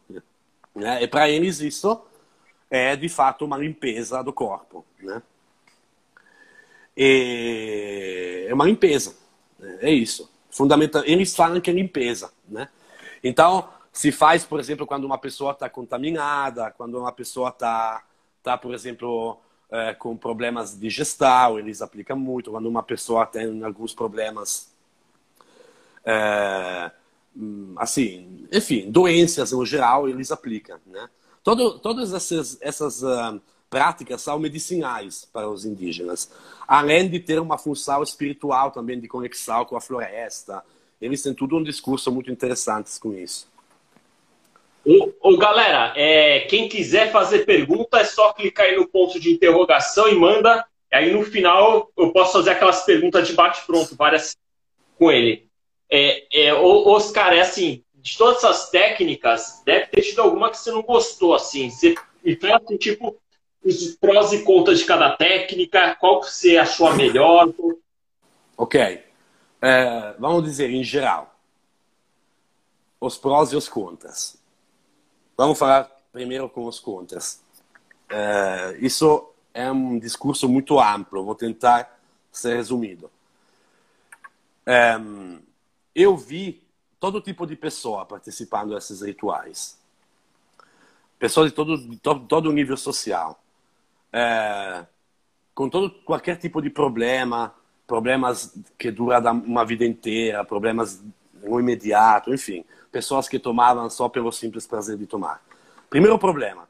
Né? 0.73 1.03
E 1.03 1.07
para 1.07 1.29
eles 1.29 1.59
isso 1.59 2.01
é 2.69 2.95
de 2.95 3.09
fato 3.09 3.45
uma 3.45 3.57
limpeza 3.57 4.23
do 4.23 4.31
corpo. 4.31 4.85
Né? 4.99 5.21
E 6.95 8.45
é 8.47 8.53
uma 8.53 8.65
limpeza, 8.65 9.15
né? 9.59 9.79
é 9.81 9.91
isso. 9.91 10.31
Fundamental. 10.49 11.03
Eles 11.05 11.35
falam 11.35 11.59
que 11.59 11.69
é 11.69 11.73
limpeza. 11.73 12.31
Né? 12.47 12.69
Então, 13.21 13.67
se 13.95 14.11
faz, 14.11 14.43
por 14.43 14.59
exemplo, 14.59 14.85
quando 14.85 15.05
uma 15.05 15.17
pessoa 15.17 15.53
está 15.53 15.69
contaminada, 15.69 16.69
quando 16.71 16.99
uma 16.99 17.13
pessoa 17.13 17.47
está, 17.47 18.03
tá, 18.43 18.57
por 18.57 18.73
exemplo, 18.73 19.39
é, 19.71 19.93
com 19.93 20.17
problemas 20.17 20.77
digestais, 20.77 21.57
eles 21.59 21.81
aplicam 21.81 22.19
muito. 22.19 22.51
Quando 22.51 22.67
uma 22.67 22.83
pessoa 22.83 23.25
tem 23.25 23.63
alguns 23.63 23.93
problemas, 23.93 24.69
é, 26.03 26.91
assim, 27.77 28.45
enfim, 28.51 28.91
doenças 28.91 29.53
no 29.53 29.65
geral, 29.65 30.09
eles 30.09 30.29
aplicam. 30.29 30.77
Né? 30.85 31.09
Todo, 31.41 31.79
todas 31.79 32.11
essas, 32.11 32.57
essas 32.59 33.01
uh, 33.01 33.39
práticas 33.69 34.21
são 34.21 34.37
medicinais 34.37 35.23
para 35.31 35.49
os 35.49 35.63
indígenas, 35.63 36.29
além 36.67 37.09
de 37.09 37.21
ter 37.21 37.39
uma 37.39 37.57
função 37.57 38.03
espiritual 38.03 38.71
também 38.71 38.99
de 38.99 39.07
conexão 39.07 39.63
com 39.63 39.77
a 39.77 39.81
floresta. 39.81 40.65
Eles 40.99 41.21
têm 41.21 41.33
tudo 41.33 41.55
um 41.55 41.63
discurso 41.63 42.11
muito 42.11 42.29
interessante 42.29 42.99
com 42.99 43.13
isso. 43.13 43.54
Ô, 45.19 45.35
galera, 45.35 45.93
é, 45.95 46.41
quem 46.41 46.69
quiser 46.69 47.11
fazer 47.11 47.45
pergunta 47.45 47.97
é 47.97 48.03
só 48.03 48.31
clicar 48.33 48.67
aí 48.67 48.75
no 48.75 48.87
ponto 48.87 49.19
de 49.19 49.33
interrogação 49.33 50.07
e 50.07 50.15
manda. 50.15 50.63
Aí 50.93 51.11
no 51.11 51.23
final 51.23 51.91
eu 51.97 52.11
posso 52.11 52.33
fazer 52.33 52.51
aquelas 52.51 52.83
perguntas 52.83 53.27
de 53.27 53.33
bate-pronto, 53.33 53.95
várias 53.95 54.37
com 54.97 55.11
ele. 55.11 55.47
É, 55.89 56.47
é, 56.47 56.53
Oscar, 56.53 57.33
é 57.33 57.41
assim, 57.41 57.83
de 57.95 58.17
todas 58.17 58.37
essas 58.37 58.69
técnicas, 58.69 59.63
deve 59.65 59.87
ter 59.87 60.01
tido 60.01 60.21
alguma 60.21 60.51
que 60.51 60.57
você 60.57 60.71
não 60.71 60.83
gostou, 60.83 61.33
assim. 61.33 61.69
Você, 61.69 61.95
então, 62.23 62.55
assim, 62.55 62.77
tipo, 62.77 63.17
os 63.63 63.95
prós 63.95 64.31
e 64.31 64.43
contras 64.43 64.79
de 64.79 64.85
cada 64.85 65.17
técnica, 65.17 65.95
qual 65.95 66.21
que 66.21 66.29
você 66.29 66.57
achou 66.57 66.87
a 66.87 66.95
melhor? 66.95 67.51
Ok. 68.55 69.03
É, 69.61 70.13
vamos 70.19 70.43
dizer, 70.43 70.69
em 70.69 70.83
geral, 70.83 71.35
os 73.01 73.17
prós 73.17 73.51
e 73.51 73.55
os 73.55 73.67
contras. 73.67 74.37
Vamos 75.37 75.59
falar 75.59 75.91
primeiro 76.13 76.47
com 76.49 76.65
os 76.65 76.79
contras. 76.79 77.43
É, 78.09 78.77
isso 78.79 79.33
é 79.53 79.69
um 79.71 79.99
discurso 79.99 80.47
muito 80.47 80.79
amplo, 80.79 81.25
vou 81.25 81.35
tentar 81.35 81.99
ser 82.31 82.55
resumido. 82.55 83.09
É, 84.65 84.95
eu 85.93 86.15
vi 86.15 86.63
todo 86.99 87.21
tipo 87.21 87.45
de 87.45 87.55
pessoa 87.55 88.05
participando 88.05 88.73
desses 88.73 89.01
rituais. 89.01 89.77
Pessoas 91.19 91.49
de 91.49 91.55
todo, 91.55 91.77
de 91.77 91.97
todo 91.99 92.51
nível 92.51 92.77
social. 92.77 93.39
É, 94.11 94.85
com 95.53 95.69
todo, 95.69 95.89
qualquer 96.03 96.37
tipo 96.37 96.61
de 96.61 96.69
problema, 96.69 97.53
problemas 97.85 98.53
que 98.77 98.91
duram 98.91 99.33
uma 99.39 99.65
vida 99.65 99.85
inteira, 99.85 100.43
problemas 100.43 101.01
no 101.49 101.59
imediato, 101.59 102.33
enfim. 102.33 102.65
Pessoas 102.91 103.27
que 103.27 103.39
tomavam 103.39 103.89
só 103.89 104.09
pelo 104.09 104.31
simples 104.31 104.65
prazer 104.65 104.97
de 104.97 105.05
tomar. 105.05 105.41
Primeiro 105.89 106.17
problema. 106.17 106.67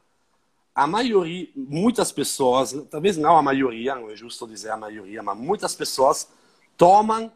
A 0.74 0.86
maioria, 0.86 1.48
muitas 1.56 2.12
pessoas, 2.12 2.72
talvez 2.90 3.16
não 3.16 3.36
a 3.36 3.42
maioria, 3.42 3.94
não 3.94 4.10
é 4.10 4.16
justo 4.16 4.46
dizer 4.46 4.70
a 4.70 4.76
maioria, 4.76 5.22
mas 5.22 5.36
muitas 5.36 5.74
pessoas 5.74 6.30
tomam 6.76 7.32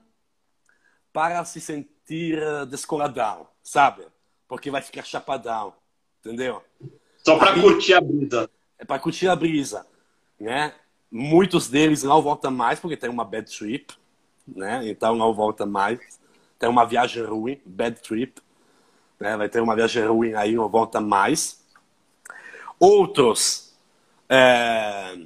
para 1.12 1.44
se 1.44 1.60
sentir 1.60 2.38
eh, 2.38 2.66
descoladão, 2.66 3.48
sabe? 3.62 4.04
Porque 4.46 4.70
vai 4.70 4.82
ficar 4.82 5.04
chapadão, 5.04 5.72
entendeu? 6.20 6.62
Só 7.24 7.38
para 7.38 7.58
curtir 7.60 7.94
a 7.94 8.00
brisa. 8.00 8.50
É 8.78 8.84
para 8.84 8.98
curtir 8.98 9.28
a 9.28 9.36
brisa, 9.36 9.86
né? 10.38 10.74
Muitos 11.10 11.68
deles 11.68 12.02
não 12.02 12.22
voltam 12.22 12.50
mais 12.50 12.78
porque 12.78 12.96
tem 12.96 13.10
uma 13.10 13.24
bad 13.24 13.50
trip, 13.50 13.94
né? 14.46 14.88
Então 14.88 15.16
não 15.16 15.34
volta 15.34 15.66
mais. 15.66 15.98
Tem 16.60 16.68
uma 16.68 16.84
viagem 16.84 17.24
ruim, 17.24 17.60
bad 17.66 18.00
trip, 18.00 18.40
né? 19.18 19.36
Vai 19.36 19.48
ter 19.48 19.60
uma 19.60 19.74
viagem 19.74 20.06
ruim 20.06 20.34
aí, 20.34 20.54
não 20.54 20.68
volta 20.68 21.00
mais. 21.00 21.60
Outros 22.78 23.74
é 24.28 25.16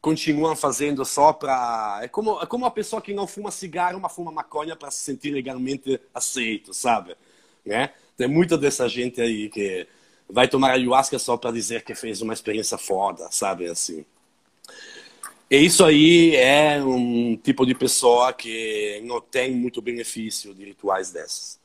continuam 0.00 0.56
fazendo 0.56 1.04
só 1.04 1.32
para. 1.32 2.00
É 2.02 2.08
como, 2.08 2.40
é 2.40 2.46
como 2.46 2.64
a 2.64 2.70
pessoa 2.70 3.02
que 3.02 3.12
não 3.12 3.26
fuma 3.26 3.50
cigarro, 3.50 4.00
mas 4.00 4.14
fuma 4.14 4.32
maconha 4.32 4.76
para 4.76 4.90
se 4.90 5.00
sentir 5.00 5.30
legalmente 5.30 6.00
aceito, 6.14 6.72
sabe? 6.72 7.16
Né? 7.64 7.90
Tem 8.16 8.28
muita 8.28 8.56
dessa 8.56 8.88
gente 8.88 9.20
aí 9.20 9.48
que 9.50 9.86
vai 10.28 10.48
tomar 10.48 10.72
ayahuasca 10.72 11.18
só 11.18 11.36
para 11.36 11.52
dizer 11.52 11.82
que 11.84 11.94
fez 11.94 12.22
uma 12.22 12.32
experiência 12.32 12.78
foda, 12.78 13.28
sabe? 13.30 13.66
Assim. 13.66 14.04
E 15.50 15.56
isso 15.56 15.84
aí 15.84 16.36
é 16.36 16.82
um 16.82 17.36
tipo 17.36 17.64
de 17.64 17.74
pessoa 17.74 18.32
que 18.32 19.00
não 19.04 19.20
tem 19.20 19.54
muito 19.54 19.80
benefício 19.80 20.54
de 20.54 20.64
rituais 20.64 21.10
desses. 21.10 21.58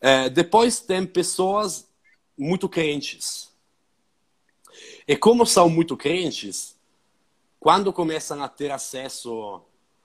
É, 0.00 0.28
depois 0.30 0.78
tem 0.78 1.04
pessoas 1.04 1.88
muito 2.38 2.68
crentes. 2.68 3.50
E 5.08 5.16
como 5.16 5.44
são 5.46 5.68
muito 5.68 5.96
crentes, 5.96 6.76
quando 7.58 7.92
começam 7.92 8.42
a 8.42 8.48
ter 8.48 8.70
acesso 8.70 9.60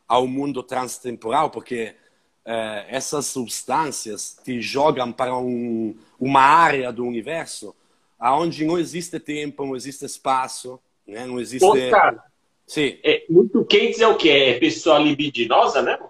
ao 0.07 0.27
mundo 0.27 0.63
transtemporal, 0.63 1.49
porque 1.49 1.95
eh, 2.43 2.85
essas 2.89 3.27
substâncias 3.27 4.37
te 4.43 4.59
jogam 4.61 5.11
para 5.11 5.37
um, 5.37 5.95
uma 6.19 6.41
área 6.41 6.91
do 6.91 7.05
universo 7.05 7.75
aonde 8.19 8.65
não 8.65 8.77
existe 8.77 9.19
tempo, 9.19 9.65
não 9.65 9.75
existe 9.75 10.05
espaço, 10.05 10.79
né? 11.07 11.25
não 11.25 11.39
existe. 11.39 11.65
Pô, 11.65 11.73
cara, 11.89 12.23
Sim. 12.71 12.97
É, 13.03 13.25
muito 13.29 13.65
quentes 13.65 13.99
é 13.99 14.07
o 14.07 14.15
que? 14.15 14.29
É 14.29 14.57
pessoa 14.57 14.97
libidinosa 14.97 15.81
mesmo? 15.81 16.09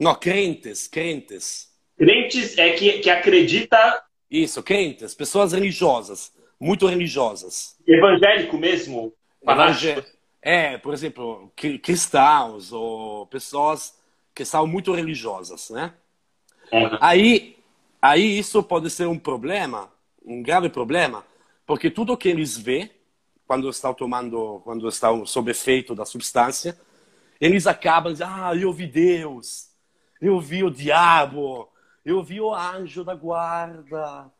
Não, 0.00 0.16
crentes, 0.16 0.88
crentes. 0.88 1.72
Crentes 1.96 2.58
é 2.58 2.72
que, 2.72 2.98
que 2.98 3.08
acredita. 3.08 4.02
Isso, 4.28 4.64
crentes, 4.64 5.14
pessoas 5.14 5.52
religiosas, 5.52 6.34
muito 6.58 6.88
religiosas. 6.88 7.76
Evangélico 7.86 8.58
mesmo? 8.58 9.12
Evangélico. 9.40 10.08
É, 10.42 10.76
por 10.76 10.92
exemplo, 10.92 11.52
cristãos 11.80 12.72
ou 12.72 13.24
pessoas 13.28 13.96
que 14.34 14.44
são 14.44 14.66
muito 14.66 14.92
religiosas, 14.92 15.70
né? 15.70 15.94
Uhum. 16.72 16.98
Aí, 17.00 17.58
aí 18.02 18.36
isso 18.36 18.60
pode 18.60 18.90
ser 18.90 19.06
um 19.06 19.20
problema, 19.20 19.88
um 20.24 20.42
grave 20.42 20.68
problema, 20.68 21.24
porque 21.64 21.88
tudo 21.90 22.16
que 22.16 22.28
eles 22.28 22.58
vê 22.58 22.90
quando 23.46 23.68
estão 23.68 23.94
tomando, 23.94 24.60
quando 24.64 24.88
estão 24.88 25.24
sob 25.24 25.50
efeito 25.50 25.94
da 25.94 26.04
substância, 26.04 26.78
eles 27.40 27.66
acabam 27.66 28.12
dizendo, 28.12 28.32
ah, 28.32 28.56
eu 28.56 28.72
vi 28.72 28.86
Deus, 28.86 29.68
eu 30.20 30.40
vi 30.40 30.64
o 30.64 30.70
diabo, 30.70 31.68
eu 32.04 32.22
vi 32.22 32.40
o 32.40 32.54
anjo 32.54 33.04
da 33.04 33.14
guarda, 33.14 34.30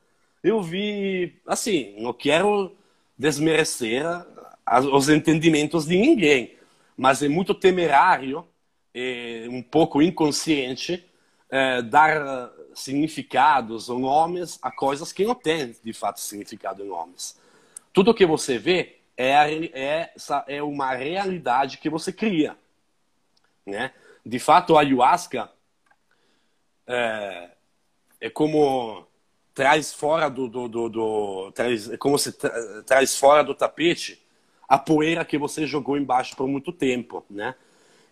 eu 0.42 0.62
vi, 0.62 1.40
assim, 1.47 1.97
não 2.01 2.12
quero 2.12 2.77
desmerecer 3.19 4.05
os 4.92 5.09
entendimentos 5.09 5.87
de 5.87 5.97
ninguém. 5.97 6.57
Mas 6.97 7.23
é 7.23 7.29
muito 7.29 7.55
temerário, 7.55 8.47
é 8.95 9.47
um 9.51 9.62
pouco 9.62 10.01
inconsciente, 10.01 11.05
é, 11.51 11.83
dar 11.83 12.51
significados 12.75 13.88
ou 13.88 13.99
nomes 13.99 14.59
a 14.62 14.71
coisas 14.71 15.12
que 15.12 15.25
não 15.25 15.35
têm 15.35 15.75
de 15.83 15.92
fato 15.92 16.21
significado 16.21 16.83
em 16.83 16.88
nomes. 16.88 17.38
Tudo 17.97 18.13
que 18.13 18.27
você 18.27 18.59
vê 18.59 18.99
é, 19.17 19.33
é, 19.73 20.13
é 20.49 20.63
uma 20.63 20.93
realidade 20.93 21.79
que 21.79 21.89
você 21.89 22.13
cria. 22.13 22.55
Né? 23.65 23.91
De 24.23 24.39
fato, 24.39 24.77
a 24.77 24.83
ayahuasca 24.83 25.51
é, 26.87 27.53
é 28.21 28.29
como 28.29 29.07
traz 29.55 29.95
fora 29.95 30.29
do, 30.29 30.47
do, 30.47 30.69
do, 30.69 30.89
do 30.91 31.53
traz, 31.53 31.89
é 31.89 31.97
como 31.97 32.19
se 32.19 32.33
tra, 32.33 32.83
traz 32.83 33.19
fora 33.19 33.43
do 33.43 33.55
tapete 33.55 34.23
a 34.69 34.77
poeira 34.77 35.25
que 35.25 35.39
você 35.39 35.67
jogou 35.67 35.97
embaixo 35.97 36.37
por 36.37 36.47
muito 36.47 36.73
tempo, 36.73 37.25
né? 37.31 37.55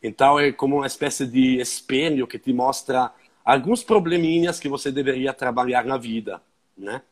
Então 0.03 0.41
é 0.41 0.51
como 0.51 0.77
uma 0.77 0.87
espécie 0.87 1.27
de 1.27 1.61
espelho 1.61 2.27
que 2.27 2.39
te 2.39 2.55
mostra 2.55 3.13
alguns 3.45 3.85
probleminhas 3.85 4.59
que 4.59 4.67
você 4.67 4.91
deveria 4.91 5.35
trabalhar 5.35 5.85
na 5.85 5.99
vida, 5.99 6.41
né? 6.75 7.03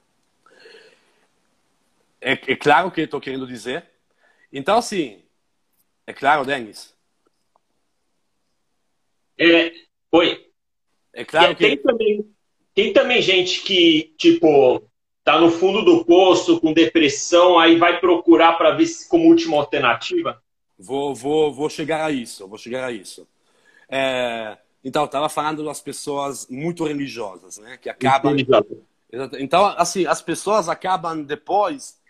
É, 2.25 2.33
é 2.33 2.57
claro 2.57 2.87
o 2.87 2.91
que 2.93 3.01
estou 3.01 3.21
querendo 3.21 3.47
dizer. 3.47 3.85
Então, 4.53 4.79
assim, 4.79 5.21
é 6.07 6.13
claro, 6.13 6.45
Denis? 6.45 6.95
É, 9.37 9.73
oi. 10.13 10.47
É 11.13 11.25
claro 11.25 11.57
que... 11.57 11.65
Tem 11.65 11.77
também, 11.77 12.35
tem 12.73 12.93
também 12.93 13.21
gente 13.21 13.63
que, 13.63 14.15
tipo, 14.17 14.89
tá 15.25 15.41
no 15.41 15.51
fundo 15.51 15.83
do 15.85 16.05
poço, 16.05 16.61
com 16.61 16.73
depressão, 16.73 17.59
aí 17.59 17.77
vai 17.77 17.99
procurar 17.99 18.53
para 18.53 18.71
ver 18.71 18.87
se 18.87 19.09
como 19.09 19.29
última 19.29 19.57
alternativa? 19.57 20.41
Vou, 20.79 21.13
vou, 21.15 21.53
vou 21.53 21.69
chegar 21.69 22.05
a 22.05 22.11
isso, 22.13 22.47
vou 22.47 22.59
chegar 22.59 22.85
a 22.85 22.93
isso. 22.93 23.29
É, 23.89 24.57
então, 24.85 25.05
estava 25.07 25.29
falando 25.29 25.65
das 25.65 25.81
pessoas 25.81 26.47
muito 26.49 26.85
religiosas, 26.85 27.59
né? 27.59 27.77
Que 27.77 27.89
acabam. 27.91 28.37
Então, 29.39 29.67
assim, 29.77 30.07
as 30.07 30.23
pessoas 30.23 30.69
acabam 30.69 31.23
depois, 31.23 32.01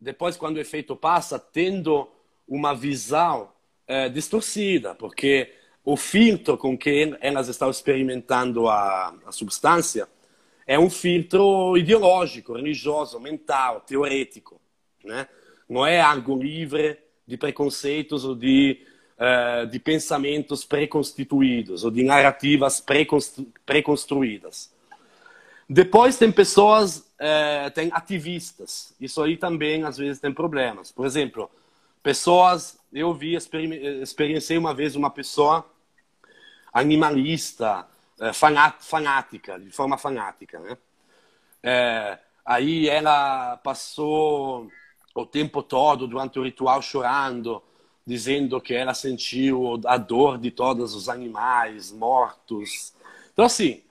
depois 0.00 0.36
quando 0.36 0.56
o 0.56 0.60
efeito 0.60 0.94
passa, 0.94 1.38
tendo 1.38 2.08
uma 2.46 2.74
visão 2.74 3.50
é, 3.86 4.08
distorcida, 4.08 4.94
porque 4.94 5.52
o 5.84 5.96
filtro 5.96 6.56
com 6.56 6.76
que 6.76 7.16
elas 7.20 7.48
estão 7.48 7.70
experimentando 7.70 8.68
a, 8.68 9.14
a 9.26 9.32
substância 9.32 10.08
é 10.66 10.78
um 10.78 10.90
filtro 10.90 11.76
ideológico, 11.78 12.52
religioso, 12.52 13.18
mental, 13.18 13.80
teorético, 13.80 14.60
né? 15.02 15.26
Não 15.66 15.86
é 15.86 16.00
algo 16.00 16.36
livre 16.36 16.98
de 17.26 17.36
preconceitos 17.36 18.24
ou 18.24 18.34
de, 18.34 18.78
uh, 19.18 19.66
de 19.66 19.78
pensamentos 19.78 20.64
preconstituídos 20.64 21.84
ou 21.84 21.90
de 21.90 22.02
narrativas 22.02 22.84
preconstruídas. 23.64 24.70
Depois 25.68 26.16
tem 26.16 26.30
pessoas, 26.30 27.07
uh, 27.20 27.70
tem 27.72 27.90
ativistas. 27.92 28.94
Isso 29.00 29.22
aí 29.22 29.36
também 29.36 29.84
às 29.84 29.98
vezes 29.98 30.20
tem 30.20 30.32
problemas. 30.32 30.92
Por 30.92 31.06
exemplo, 31.06 31.50
pessoas, 32.02 32.78
eu 32.92 33.12
vi, 33.12 33.36
experienciei 33.36 34.58
uma 34.58 34.74
vez 34.74 34.96
uma 34.96 35.10
pessoa 35.10 35.64
animalista, 36.72 37.86
é, 38.20 38.32
fanática, 38.32 39.58
de 39.58 39.70
forma 39.70 39.96
fanática. 39.96 40.58
Né? 40.58 40.76
É, 41.62 42.18
aí 42.44 42.88
ela 42.88 43.56
passou 43.58 44.70
o 45.14 45.26
tempo 45.26 45.62
todo 45.62 46.06
durante 46.06 46.38
o 46.38 46.44
ritual 46.44 46.80
chorando, 46.82 47.62
dizendo 48.06 48.60
que 48.60 48.74
ela 48.74 48.94
sentiu 48.94 49.80
a 49.84 49.96
dor 49.96 50.38
de 50.38 50.50
todos 50.50 50.94
os 50.94 51.08
animais 51.08 51.92
mortos. 51.92 52.94
Então, 53.32 53.44
assim, 53.44 53.82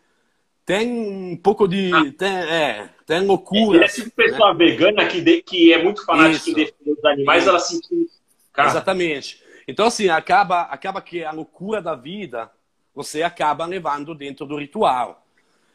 tem 0.67 0.91
um 0.91 1.38
pouco 1.38 1.65
de. 1.65 1.89
Ah. 1.93 2.13
Tem, 2.17 2.30
é, 2.30 2.89
tem 3.06 3.25
loucura. 3.25 3.86
É 3.86 3.88
tipo 3.88 4.12
pessoa 4.12 4.53
né? 4.53 4.65
vegana 4.65 5.08
que, 5.08 5.21
de, 5.21 5.41
que 5.41 5.71
é 5.71 5.82
muito 5.82 6.03
fanática 6.03 6.73
dos 6.86 7.06
animais, 7.06 7.43
Isso. 7.43 7.49
ela 7.49 7.60
sentiu. 7.60 8.10
Exatamente. 8.58 9.41
Então, 9.65 9.86
assim, 9.86 10.10
acaba, 10.10 10.63
acaba 10.63 11.01
que 11.01 11.23
a 11.23 11.32
loucura 11.32 11.82
da 11.82 11.95
vida 11.95 12.51
você 12.93 13.23
acaba 13.23 13.65
levando 13.65 14.13
dentro 14.13 14.45
do 14.45 14.58
ritual. 14.58 15.25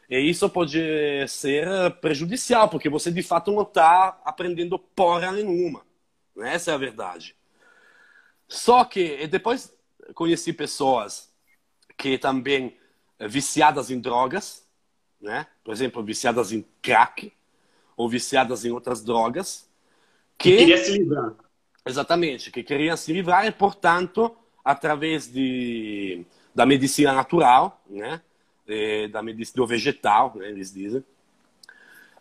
E 0.07 0.19
isso 0.19 0.47
pode 0.47 0.79
ser 1.27 1.67
prejudicial, 1.99 2.69
porque 2.69 2.87
você 2.87 3.11
de 3.11 3.23
fato 3.23 3.51
não 3.51 3.63
está 3.63 4.21
aprendendo 4.23 4.77
porra 4.77 5.31
nenhuma. 5.31 5.81
Essa 6.37 6.69
é 6.69 6.73
a 6.75 6.77
verdade. 6.77 7.35
Só 8.47 8.83
que 8.85 9.25
depois 9.25 9.73
conheci 10.13 10.53
pessoas 10.53 11.33
que 11.97 12.17
também 12.19 12.77
eh, 13.17 13.27
viciadas 13.27 13.89
em 13.89 13.99
drogas, 13.99 14.62
né? 15.23 15.47
por 15.63 15.73
exemplo, 15.73 16.03
viciadas 16.03 16.51
em 16.51 16.65
crack 16.81 17.31
ou 17.95 18.09
viciadas 18.09 18.65
em 18.65 18.71
outras 18.71 19.03
drogas. 19.03 19.69
Que, 20.37 20.51
que 20.51 20.57
queria 20.57 20.77
se 20.77 20.97
livrar. 20.97 21.33
Exatamente, 21.85 22.51
que 22.51 22.63
queriam 22.63 22.95
se 22.95 23.11
livrar 23.11 23.45
e, 23.45 23.51
portanto, 23.51 24.35
através 24.63 25.31
de 25.31 26.25
da 26.53 26.65
medicina 26.65 27.13
natural, 27.13 27.81
né? 27.89 28.21
É, 28.67 29.07
da 29.07 29.21
medicina 29.21 29.57
do 29.57 29.67
vegetal, 29.67 30.33
né? 30.37 30.47
eles 30.47 30.71
dizem, 30.71 31.03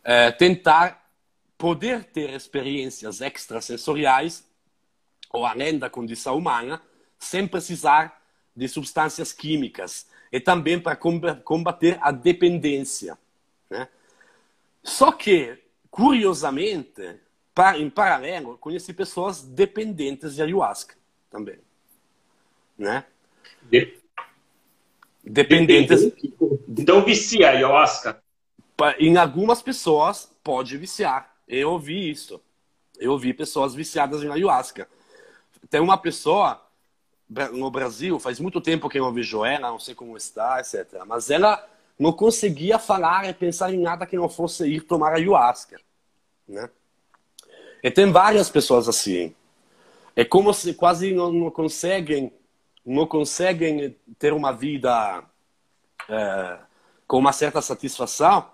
é, 0.02 0.32
tentar 0.32 1.08
poder 1.56 2.02
ter 2.04 2.30
experiências 2.30 3.20
extrasensoriais 3.20 4.44
ou 5.30 5.46
além 5.46 5.78
da 5.78 5.88
condição 5.88 6.36
humana, 6.36 6.82
sem 7.18 7.46
precisar 7.46 8.20
de 8.56 8.66
substâncias 8.66 9.32
químicas 9.32 10.08
e 10.32 10.40
também 10.40 10.80
para 10.80 10.96
combater 10.96 11.98
a 12.00 12.10
dependência. 12.10 13.18
Né? 13.68 13.86
Só 14.82 15.12
que, 15.12 15.58
curiosamente, 15.90 17.20
em 17.76 17.90
paralelo, 17.90 18.56
conheci 18.56 18.94
pessoas 18.94 19.42
dependentes 19.42 20.34
de 20.34 20.42
ayahuasca 20.42 20.96
também. 21.30 21.58
Né? 22.78 23.04
Dependentes. 25.22 26.10
Então 26.66 27.04
vicia 27.04 27.48
a 27.48 27.50
ayahuasca? 27.50 28.22
Em 28.98 29.18
algumas 29.18 29.60
pessoas 29.60 30.34
pode 30.42 30.78
viciar. 30.78 31.36
Eu 31.46 31.72
ouvi 31.72 32.10
isso. 32.10 32.40
Eu 32.98 33.12
ouvi 33.12 33.34
pessoas 33.34 33.74
viciadas 33.74 34.22
em 34.22 34.28
ayahuasca. 34.28 34.88
Tem 35.68 35.80
uma 35.80 35.98
pessoa 35.98 36.66
no 37.52 37.70
Brasil, 37.70 38.18
faz 38.18 38.38
muito 38.40 38.60
tempo 38.60 38.88
que 38.88 38.98
eu 38.98 39.12
vejo 39.12 39.44
ela, 39.44 39.70
não 39.70 39.78
sei 39.78 39.94
como 39.94 40.16
está, 40.16 40.60
etc. 40.60 41.02
Mas 41.06 41.30
ela 41.30 41.66
não 41.98 42.12
conseguia 42.12 42.78
falar 42.78 43.28
e 43.28 43.34
pensar 43.34 43.72
em 43.72 43.78
nada 43.80 44.06
que 44.06 44.16
não 44.16 44.28
fosse 44.28 44.66
ir 44.66 44.82
tomar 44.82 45.14
ayahuasca. 45.14 45.80
Né? 46.48 46.68
E 47.82 47.90
tem 47.90 48.10
várias 48.10 48.50
pessoas 48.50 48.88
assim. 48.88 49.34
É 50.14 50.24
como 50.24 50.52
se 50.52 50.74
quase 50.74 51.12
não, 51.12 51.32
não 51.32 51.50
conseguem 51.50 52.32
não 52.84 53.06
conseguem 53.06 53.96
ter 54.18 54.32
uma 54.32 54.52
vida 54.52 55.24
é, 56.08 56.58
com 57.06 57.18
uma 57.18 57.32
certa 57.32 57.62
satisfação. 57.62 58.50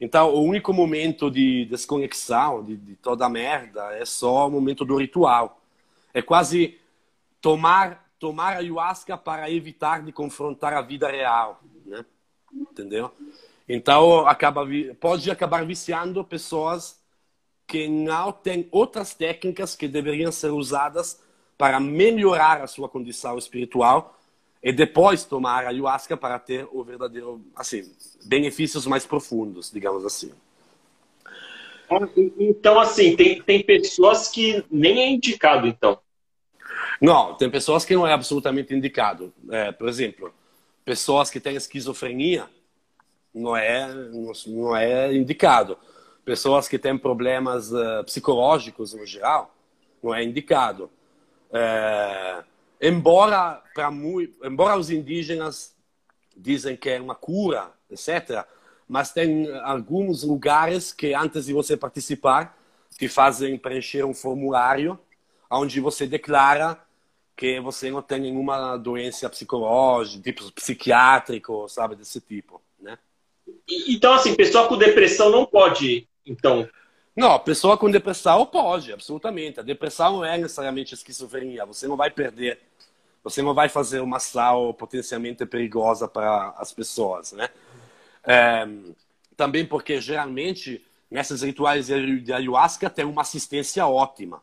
Então, 0.00 0.34
o 0.34 0.42
único 0.42 0.72
momento 0.72 1.30
de 1.30 1.64
desconexão 1.66 2.62
de, 2.62 2.76
de, 2.76 2.96
toda 2.96 3.26
a 3.26 3.28
merda 3.28 3.94
é 3.94 4.04
só 4.04 4.48
o 4.48 4.50
momento 4.50 4.84
do 4.84 4.96
ritual. 4.96 5.60
É 6.12 6.22
quase 6.22 6.78
tomar 7.40 8.09
tomar 8.20 8.58
ayahuasca 8.58 9.16
para 9.16 9.50
evitar 9.50 10.02
de 10.02 10.12
confrontar 10.12 10.74
a 10.74 10.82
vida 10.82 11.10
real, 11.10 11.60
né? 11.86 12.04
Entendeu? 12.52 13.10
Então, 13.66 14.26
acaba 14.26 14.66
pode 15.00 15.30
acabar 15.30 15.64
viciando 15.64 16.22
pessoas 16.22 17.00
que 17.66 17.88
não 17.88 18.30
têm 18.30 18.68
outras 18.70 19.14
técnicas 19.14 19.74
que 19.74 19.88
deveriam 19.88 20.30
ser 20.30 20.50
usadas 20.50 21.22
para 21.56 21.80
melhorar 21.80 22.60
a 22.60 22.66
sua 22.66 22.88
condição 22.88 23.38
espiritual 23.38 24.18
e 24.62 24.72
depois 24.72 25.24
tomar 25.24 25.66
ayahuasca 25.66 26.16
para 26.16 26.38
ter 26.38 26.68
o 26.70 26.84
verdadeiro, 26.84 27.40
assim, 27.56 27.90
benefícios 28.24 28.86
mais 28.86 29.06
profundos, 29.06 29.70
digamos 29.70 30.04
assim. 30.04 30.32
Então, 32.38 32.78
assim, 32.78 33.16
tem, 33.16 33.40
tem 33.42 33.64
pessoas 33.64 34.28
que 34.28 34.64
nem 34.70 35.00
é 35.00 35.10
indicado, 35.10 35.66
então. 35.66 35.98
Não, 37.00 37.34
tem 37.34 37.50
pessoas 37.50 37.84
que 37.84 37.94
não 37.94 38.06
é 38.06 38.12
absolutamente 38.12 38.74
indicado. 38.74 39.32
É, 39.50 39.72
por 39.72 39.88
exemplo, 39.88 40.32
pessoas 40.84 41.30
que 41.30 41.40
têm 41.40 41.56
esquizofrenia 41.56 42.48
não 43.34 43.56
é, 43.56 43.88
não 44.46 44.76
é 44.76 45.14
indicado. 45.14 45.78
Pessoas 46.24 46.68
que 46.68 46.78
têm 46.78 46.98
problemas 46.98 47.72
uh, 47.72 48.04
psicológicos 48.04 48.94
no 48.94 49.06
geral 49.06 49.54
não 50.02 50.14
é 50.14 50.22
indicado. 50.22 50.90
É, 51.52 52.44
embora, 52.80 53.62
para 53.74 53.90
embora 54.44 54.76
os 54.76 54.90
indígenas 54.90 55.74
dizem 56.36 56.76
que 56.76 56.90
é 56.90 57.00
uma 57.00 57.14
cura, 57.14 57.70
etc., 57.90 58.44
mas 58.88 59.12
tem 59.12 59.48
alguns 59.60 60.24
lugares 60.24 60.92
que 60.92 61.14
antes 61.14 61.46
de 61.46 61.52
você 61.52 61.76
participar 61.76 62.58
te 62.98 63.08
fazem 63.08 63.56
preencher 63.56 64.04
um 64.04 64.12
formulário 64.12 64.98
onde 65.50 65.80
você 65.80 66.06
declara 66.06 66.78
que 67.36 67.58
você 67.60 67.90
não 67.90 68.02
tem 68.02 68.20
nenhuma 68.20 68.76
doença 68.76 69.28
psicológica, 69.28 70.22
tipo 70.22 70.52
psiquiátrico, 70.52 71.68
sabe, 71.68 71.96
desse 71.96 72.20
tipo. 72.20 72.60
né? 72.78 72.98
Então, 73.88 74.12
assim, 74.12 74.34
pessoa 74.34 74.68
com 74.68 74.76
depressão 74.76 75.30
não 75.30 75.46
pode, 75.46 76.06
então... 76.24 76.68
Não, 77.16 77.38
pessoa 77.38 77.76
com 77.76 77.90
depressão 77.90 78.46
pode, 78.46 78.92
absolutamente. 78.92 79.58
A 79.58 79.62
depressão 79.62 80.12
não 80.12 80.24
é 80.24 80.38
necessariamente 80.38 80.94
esquizofrenia. 80.94 81.66
Você 81.66 81.88
não 81.88 81.96
vai 81.96 82.10
perder, 82.10 82.60
você 83.22 83.42
não 83.42 83.52
vai 83.52 83.68
fazer 83.68 84.00
uma 84.00 84.20
sal 84.20 84.72
potencialmente 84.72 85.44
perigosa 85.44 86.06
para 86.06 86.54
as 86.56 86.72
pessoas, 86.72 87.32
né? 87.32 87.50
É, 88.24 88.66
também 89.36 89.66
porque 89.66 90.00
geralmente 90.00 90.84
nesses 91.10 91.42
rituais 91.42 91.88
de 91.88 92.32
ayahuasca 92.32 92.88
tem 92.88 93.04
uma 93.04 93.22
assistência 93.22 93.86
ótima. 93.86 94.40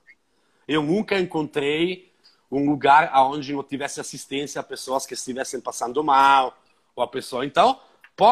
Eu 0.68 0.84
nunca 0.84 1.20
encontrei 1.20 2.12
um 2.52 2.70
lugar 2.70 3.12
onde 3.30 3.54
não 3.54 3.64
tivesse 3.64 4.00
assistência 4.00 4.60
a 4.60 4.64
pessoas 4.64 5.06
que 5.06 5.14
estivessem 5.14 5.60
passando 5.60 6.04
mal 6.04 6.58
ou 6.96 7.04
a 7.04 7.08
pessoa. 7.08 7.46
Então, 7.46 7.80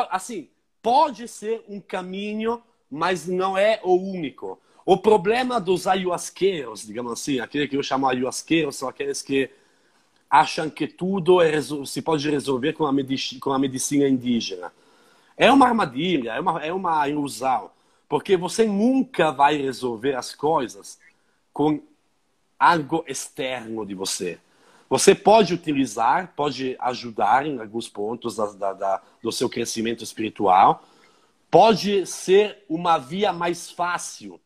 assim, 0.10 0.50
pode 0.82 1.28
ser 1.28 1.64
um 1.68 1.80
caminho, 1.80 2.62
mas 2.90 3.28
não 3.28 3.58
é 3.58 3.80
o 3.84 3.96
único. 3.96 4.60
O 4.86 4.98
problema 4.98 5.60
dos 5.60 5.88
ayahuasqueiros, 5.88 6.86
digamos 6.86 7.12
assim, 7.12 7.40
aqueles 7.40 7.70
que 7.70 7.78
eu 7.78 7.84
chamo 7.84 8.08
ayahuasqueiros, 8.08 8.76
são 8.76 8.88
aqueles 8.88 9.22
que 9.22 9.50
acham 10.30 10.70
que 10.70 10.88
tudo 10.88 11.42
é, 11.42 11.60
se 11.86 12.02
pode 12.02 12.30
resolver 12.30 12.74
com 12.74 12.86
a, 12.86 12.92
medicina, 12.92 13.42
com 13.42 13.52
a 13.52 13.60
medicina 13.60 14.08
indígena. 14.08 14.72
É 15.38 15.52
uma 15.52 15.68
armadilha, 15.68 16.32
é 16.32 16.40
uma, 16.40 16.66
é 16.66 16.74
uma 16.74 17.08
ilusão. 17.10 17.72
Porque 18.08 18.38
você 18.38 18.66
nunca 18.66 19.32
vai 19.32 19.58
resolver 19.58 20.16
as 20.16 20.36
coisas 20.36 21.00
com 21.52 21.82
algo 22.60 23.04
externo 23.08 23.86
de 23.86 23.94
você. 23.94 24.40
Você 24.90 25.16
pode 25.16 25.54
utilizar, 25.54 26.34
pode 26.36 26.76
ajudar 26.80 27.46
em 27.46 27.60
alguns 27.60 27.90
pontos 27.90 28.36
da, 28.36 28.46
da, 28.54 28.74
da, 28.74 29.02
do 29.22 29.32
seu 29.32 29.50
crescimento 29.50 30.04
espiritual, 30.04 30.84
pode 31.50 32.06
ser 32.06 32.64
uma 32.70 32.98
via 32.98 33.34
mais 33.34 33.72
fácil 33.72 34.40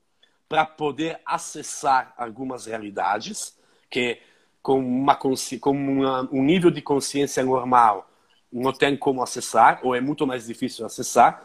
para 0.47 0.65
poder 0.65 1.19
acessar 1.25 2.13
algumas 2.17 2.65
realidades 2.65 3.57
que 3.89 4.19
com, 4.61 4.79
uma, 4.79 5.15
com 5.15 5.35
uma, 5.65 6.29
um 6.31 6.43
nível 6.43 6.71
de 6.71 6.81
consciência 6.81 7.43
normal 7.43 8.09
não 8.51 8.71
tem 8.71 8.97
como 8.97 9.21
acessar 9.21 9.79
ou 9.83 9.95
é 9.95 10.01
muito 10.01 10.25
mais 10.25 10.47
difícil 10.47 10.85
acessar. 10.85 11.43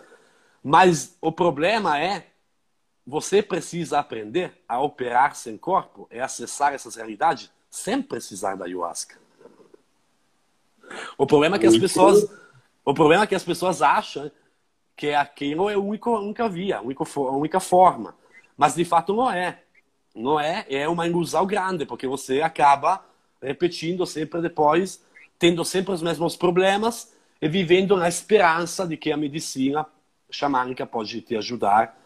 Mas 0.62 1.16
o 1.20 1.30
problema 1.30 2.00
é 2.00 2.26
você 3.06 3.42
precisa 3.42 3.98
aprender 3.98 4.62
a 4.68 4.80
operar 4.80 5.34
sem 5.36 5.56
corpo 5.56 6.08
e 6.10 6.18
acessar 6.18 6.72
essas 6.72 6.96
realidades 6.96 7.50
sem 7.70 8.00
precisar 8.00 8.54
da 8.54 8.64
ayahuasca. 8.64 9.18
O 11.18 11.26
problema 11.26 11.56
é 11.56 11.58
que 11.58 11.66
as 11.66 11.76
pessoas, 11.76 12.26
o 12.84 12.94
problema 12.94 13.24
é 13.24 13.26
que 13.26 13.34
as 13.34 13.44
pessoas 13.44 13.82
acham 13.82 14.30
que 14.96 15.12
aquilo 15.12 15.68
é 15.68 15.74
a 15.74 15.78
única, 15.78 16.10
única 16.10 16.48
via, 16.48 16.78
a 16.78 16.80
única, 16.80 17.04
a 17.04 17.36
única 17.36 17.60
forma. 17.60 18.14
Mas 18.56 18.74
de 18.74 18.84
fato 18.84 19.14
não 19.14 19.30
é. 19.30 19.60
Não 20.14 20.38
é, 20.38 20.64
é 20.68 20.88
uma 20.88 21.08
ilusão 21.08 21.44
grande, 21.44 21.84
porque 21.84 22.06
você 22.06 22.40
acaba 22.40 23.04
repetindo 23.42 24.06
sempre 24.06 24.40
depois, 24.40 25.04
tendo 25.38 25.64
sempre 25.64 25.92
os 25.92 26.00
mesmos 26.00 26.36
problemas 26.36 27.12
e 27.42 27.48
vivendo 27.48 27.96
na 27.96 28.08
esperança 28.08 28.86
de 28.86 28.96
que 28.96 29.10
a 29.10 29.16
medicina 29.16 29.84
xamânica 30.30 30.86
pode 30.86 31.20
te 31.20 31.36
ajudar. 31.36 31.98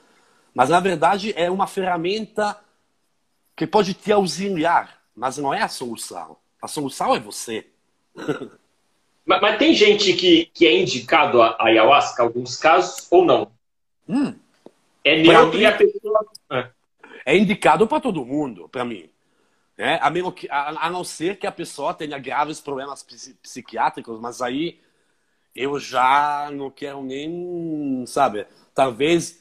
Mas, 0.55 0.69
na 0.69 0.81
verdade, 0.81 1.33
é 1.37 1.51
uma 1.51 1.67
ferramenta 1.67 2.59
que 3.57 3.67
pode 3.67 3.95
te 3.95 4.13
auxiliar, 4.13 5.01
mas 5.15 5.37
não 5.39 5.53
é 5.53 5.63
a 5.63 5.69
solução. 5.69 6.37
A 6.61 6.69
solução 6.69 7.15
é 7.15 7.21
você. 7.21 7.67
mas, 9.27 9.41
mas, 9.41 9.59
tem 9.59 9.75
gente 9.75 10.13
que, 10.15 10.47
que 10.55 10.67
é 10.67 10.81
indicado 10.81 11.43
a 11.43 11.57
ayahuasca, 11.61 12.23
alguns 12.23 12.57
casos, 12.57 13.07
ou 13.11 13.25
não? 13.25 13.51
Hum. 14.09 14.35
É 15.05 15.21
neutro 15.21 15.59
e 15.59 15.67
a 15.67 15.77
pessoa. 15.77 16.27
É, 16.51 16.69
é 17.27 17.37
indicado 17.37 17.87
para 17.87 18.01
todo 18.01 18.25
mundo, 18.25 18.69
para 18.69 18.85
mim. 18.85 19.09
É, 19.77 19.95
a, 19.95 20.09
a, 20.51 20.87
a, 20.87 20.91
não 20.91 21.05
ser 21.05 21.37
que 21.37 21.47
a 21.47 21.53
pessoa 21.53 21.95
tenha 21.95 22.19
graves 22.19 22.61
problemas 22.61 23.07
psiquiátricos, 23.41 24.19
mas 24.19 24.43
aí 24.43 24.81
eu 25.55 25.79
já 25.79 26.51
não 26.53 26.69
quero 26.71 27.03
nem, 27.03 28.05
sabe, 28.07 28.47
talvez 28.75 29.38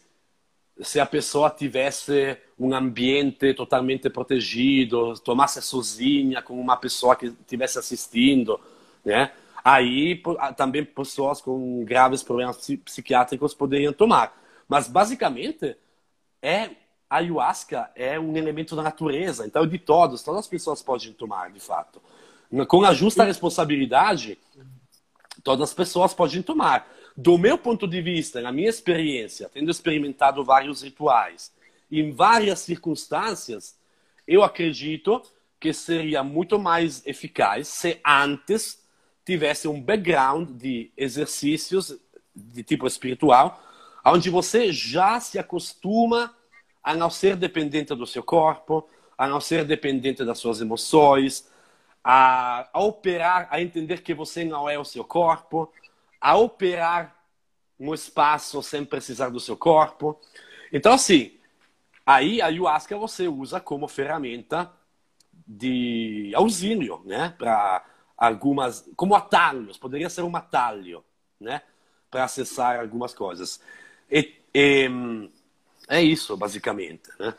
se 0.81 0.99
a 0.99 1.05
pessoa 1.05 1.49
tivesse 1.49 2.37
um 2.59 2.73
ambiente 2.73 3.53
totalmente 3.53 4.09
protegido, 4.09 5.13
tomasse 5.19 5.61
sozinha 5.61 6.41
com 6.41 6.59
uma 6.59 6.77
pessoa 6.77 7.15
que 7.15 7.27
estivesse 7.27 7.79
assistindo, 7.79 8.59
né? 9.03 9.31
Aí 9.63 10.21
também 10.55 10.85
pessoas 10.85 11.41
com 11.41 11.83
graves 11.83 12.23
problemas 12.23 12.57
psiquiátricos 12.85 13.53
poderiam 13.53 13.91
tomar. 13.91 14.33
Mas 14.67 14.87
basicamente 14.87 15.75
é 16.41 16.69
a 17.09 17.17
ayahuasca 17.17 17.89
é 17.95 18.19
um 18.19 18.35
elemento 18.35 18.75
da 18.75 18.83
natureza, 18.83 19.45
então 19.45 19.65
de 19.65 19.79
todos, 19.79 20.21
todas 20.21 20.41
as 20.41 20.47
pessoas 20.47 20.81
podem 20.81 21.13
tomar, 21.13 21.51
de 21.51 21.59
fato. 21.59 22.01
Com 22.67 22.83
a 22.83 22.93
justa 22.93 23.23
responsabilidade, 23.23 24.37
todas 25.43 25.69
as 25.69 25.73
pessoas 25.73 26.13
podem 26.13 26.41
tomar. 26.41 26.87
Do 27.19 27.35
meu 27.35 27.57
ponto 27.57 27.87
de 27.87 27.99
vista, 27.99 28.41
na 28.41 28.51
minha 28.51 28.69
experiência, 28.69 29.49
tendo 29.51 29.71
experimentado 29.71 30.43
vários 30.45 30.83
rituais, 30.83 31.51
em 31.91 32.11
várias 32.11 32.59
circunstâncias, 32.59 33.75
eu 34.27 34.43
acredito 34.43 35.23
que 35.59 35.73
seria 35.73 36.23
muito 36.23 36.59
mais 36.59 37.03
eficaz 37.07 37.69
se 37.69 37.99
antes 38.05 38.85
tivesse 39.25 39.67
um 39.67 39.81
background 39.81 40.51
de 40.51 40.91
exercícios 40.95 41.97
de 42.35 42.61
tipo 42.61 42.85
espiritual, 42.85 43.63
onde 44.05 44.29
você 44.29 44.71
já 44.71 45.19
se 45.19 45.39
acostuma 45.39 46.35
a 46.83 46.95
não 46.95 47.09
ser 47.09 47.35
dependente 47.35 47.95
do 47.95 48.05
seu 48.05 48.21
corpo, 48.21 48.87
a 49.17 49.27
não 49.27 49.41
ser 49.41 49.65
dependente 49.65 50.23
das 50.23 50.37
suas 50.37 50.61
emoções, 50.61 51.49
a, 52.03 52.69
a 52.71 52.79
operar, 52.79 53.47
a 53.49 53.59
entender 53.59 54.03
que 54.03 54.13
você 54.13 54.45
não 54.45 54.69
é 54.69 54.77
o 54.77 54.85
seu 54.85 55.03
corpo, 55.03 55.73
a 56.19 56.37
operar 56.37 57.15
no 57.79 57.93
espaço 57.93 58.61
sem 58.63 58.83
precisar 58.83 59.29
do 59.29 59.39
seu 59.39 59.55
corpo. 59.55 60.19
Então, 60.71 60.93
assim, 60.93 61.37
aí 62.05 62.41
a 62.41 62.47
ayahuasca 62.47 62.97
você 62.97 63.27
usa 63.27 63.59
como 63.59 63.87
ferramenta 63.87 64.71
de 65.47 66.31
auxílio, 66.35 67.01
né? 67.05 67.33
Para 67.37 67.85
algumas, 68.17 68.89
como 68.95 69.15
atalhos, 69.15 69.77
poderia 69.77 70.09
ser 70.09 70.23
um 70.23 70.35
atalho, 70.35 71.03
né? 71.39 71.61
Para 72.09 72.23
acessar 72.23 72.79
algumas 72.79 73.13
coisas. 73.13 73.61
E, 74.09 74.33
e, 74.53 74.89
é 75.87 76.01
isso, 76.01 76.35
basicamente, 76.35 77.09
né? 77.19 77.33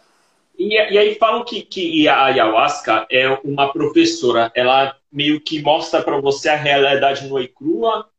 E, 0.59 0.75
e, 0.75 0.99
aí 0.99 1.15
falam 1.15 1.45
que, 1.45 1.63
que 1.63 2.09
a 2.09 2.25
ayahuasca 2.25 3.07
é 3.11 3.29
uma 3.45 3.73
professora, 3.73 4.51
ela 4.55 4.97
meio 5.11 5.41
que 5.41 5.63
mostra 5.63 6.03
para 6.03 6.21
você 6.21 6.49
a 6.49 6.57
realidade 6.57 7.29
nua 7.29 7.43
e 7.43 7.49
crua, 7.49 8.11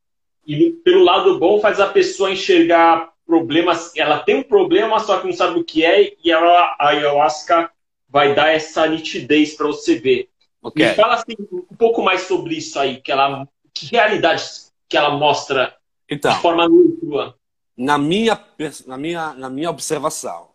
e 0.50 0.72
pelo 0.72 1.04
lado 1.04 1.38
bom 1.38 1.62
faz 1.62 1.80
a 1.80 1.86
pessoa 1.86 2.32
enxergar 2.32 3.14
problemas. 3.24 3.96
Ela 3.96 4.18
tem 4.18 4.38
um 4.38 4.44
problema, 4.44 5.00
só 5.00 5.20
que 5.20 5.28
não 5.28 5.34
sabe 5.34 5.60
o 5.60 5.64
que 5.64 5.86
é, 5.86 6.16
e 6.24 6.32
ela, 6.32 6.76
a 6.80 6.88
ayahuasca 6.88 7.70
vai 8.10 8.34
dar 8.34 8.48
essa 8.48 8.88
nitidez 8.88 9.54
para 9.54 9.68
você 9.68 10.00
ver. 10.00 10.28
Okay. 10.60 10.88
Me 10.88 10.94
fala 10.96 11.14
assim, 11.14 11.36
um 11.52 11.76
pouco 11.78 12.02
mais 12.02 12.22
sobre 12.22 12.56
isso 12.56 12.80
aí, 12.80 13.00
que 13.00 13.12
ela, 13.12 13.48
que 13.72 13.86
realidade 13.86 14.44
que 14.90 14.98
ela 14.98 15.12
mostra 15.12 15.76
então, 16.10 16.34
de 16.34 16.42
forma 16.42 16.68
nua. 16.68 17.36
Na 17.78 18.00
minha, 18.00 18.44
na 18.88 18.98
minha, 18.98 19.34
na 19.36 19.52
minha 19.52 19.70
observação, 19.70 20.50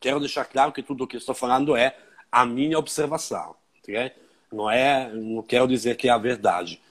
quero 0.00 0.18
deixar 0.18 0.46
claro 0.46 0.72
que 0.72 0.82
tudo 0.82 1.04
o 1.04 1.06
que 1.06 1.16
estou 1.16 1.34
falando 1.34 1.76
é 1.76 1.96
a 2.30 2.44
minha 2.44 2.76
observação. 2.76 3.54
Okay? 3.78 4.10
Não 4.52 4.68
é, 4.68 5.08
não 5.14 5.44
quero 5.44 5.68
dizer 5.68 5.96
que 5.96 6.08
é 6.08 6.10
a 6.10 6.18
verdade. 6.18 6.82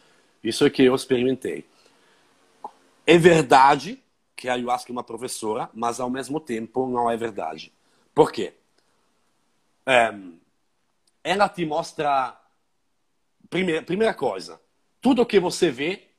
Isso 0.41 0.65
é 0.65 0.69
que 0.69 0.83
eu 0.83 0.95
experimentei. 0.95 1.65
É 3.09 3.17
verdade 3.17 4.03
que 4.35 4.49
a 4.49 4.53
ayahuasca 4.55 4.91
é 4.91 4.93
uma 4.93 5.03
professora, 5.03 5.69
mas 5.73 6.01
ao 6.01 6.09
mesmo 6.09 6.41
tempo 6.41 6.89
não 6.89 7.09
é 7.09 7.15
verdade. 7.15 7.71
Por 8.13 8.33
quê? 8.33 8.53
É, 9.85 10.13
ela 11.23 11.47
te 11.47 11.65
mostra. 11.65 12.37
Primeira, 13.49 13.81
primeira 13.81 14.13
coisa, 14.13 14.59
tudo 14.99 15.25
que 15.25 15.39
você 15.39 15.71
vê, 15.71 16.09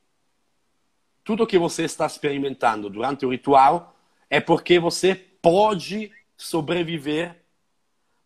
tudo 1.22 1.46
que 1.46 1.58
você 1.58 1.84
está 1.84 2.06
experimentando 2.06 2.88
durante 2.88 3.26
o 3.26 3.30
ritual 3.30 3.94
é 4.30 4.40
porque 4.40 4.78
você 4.78 5.14
pode 5.14 6.10
sobreviver, 6.38 7.36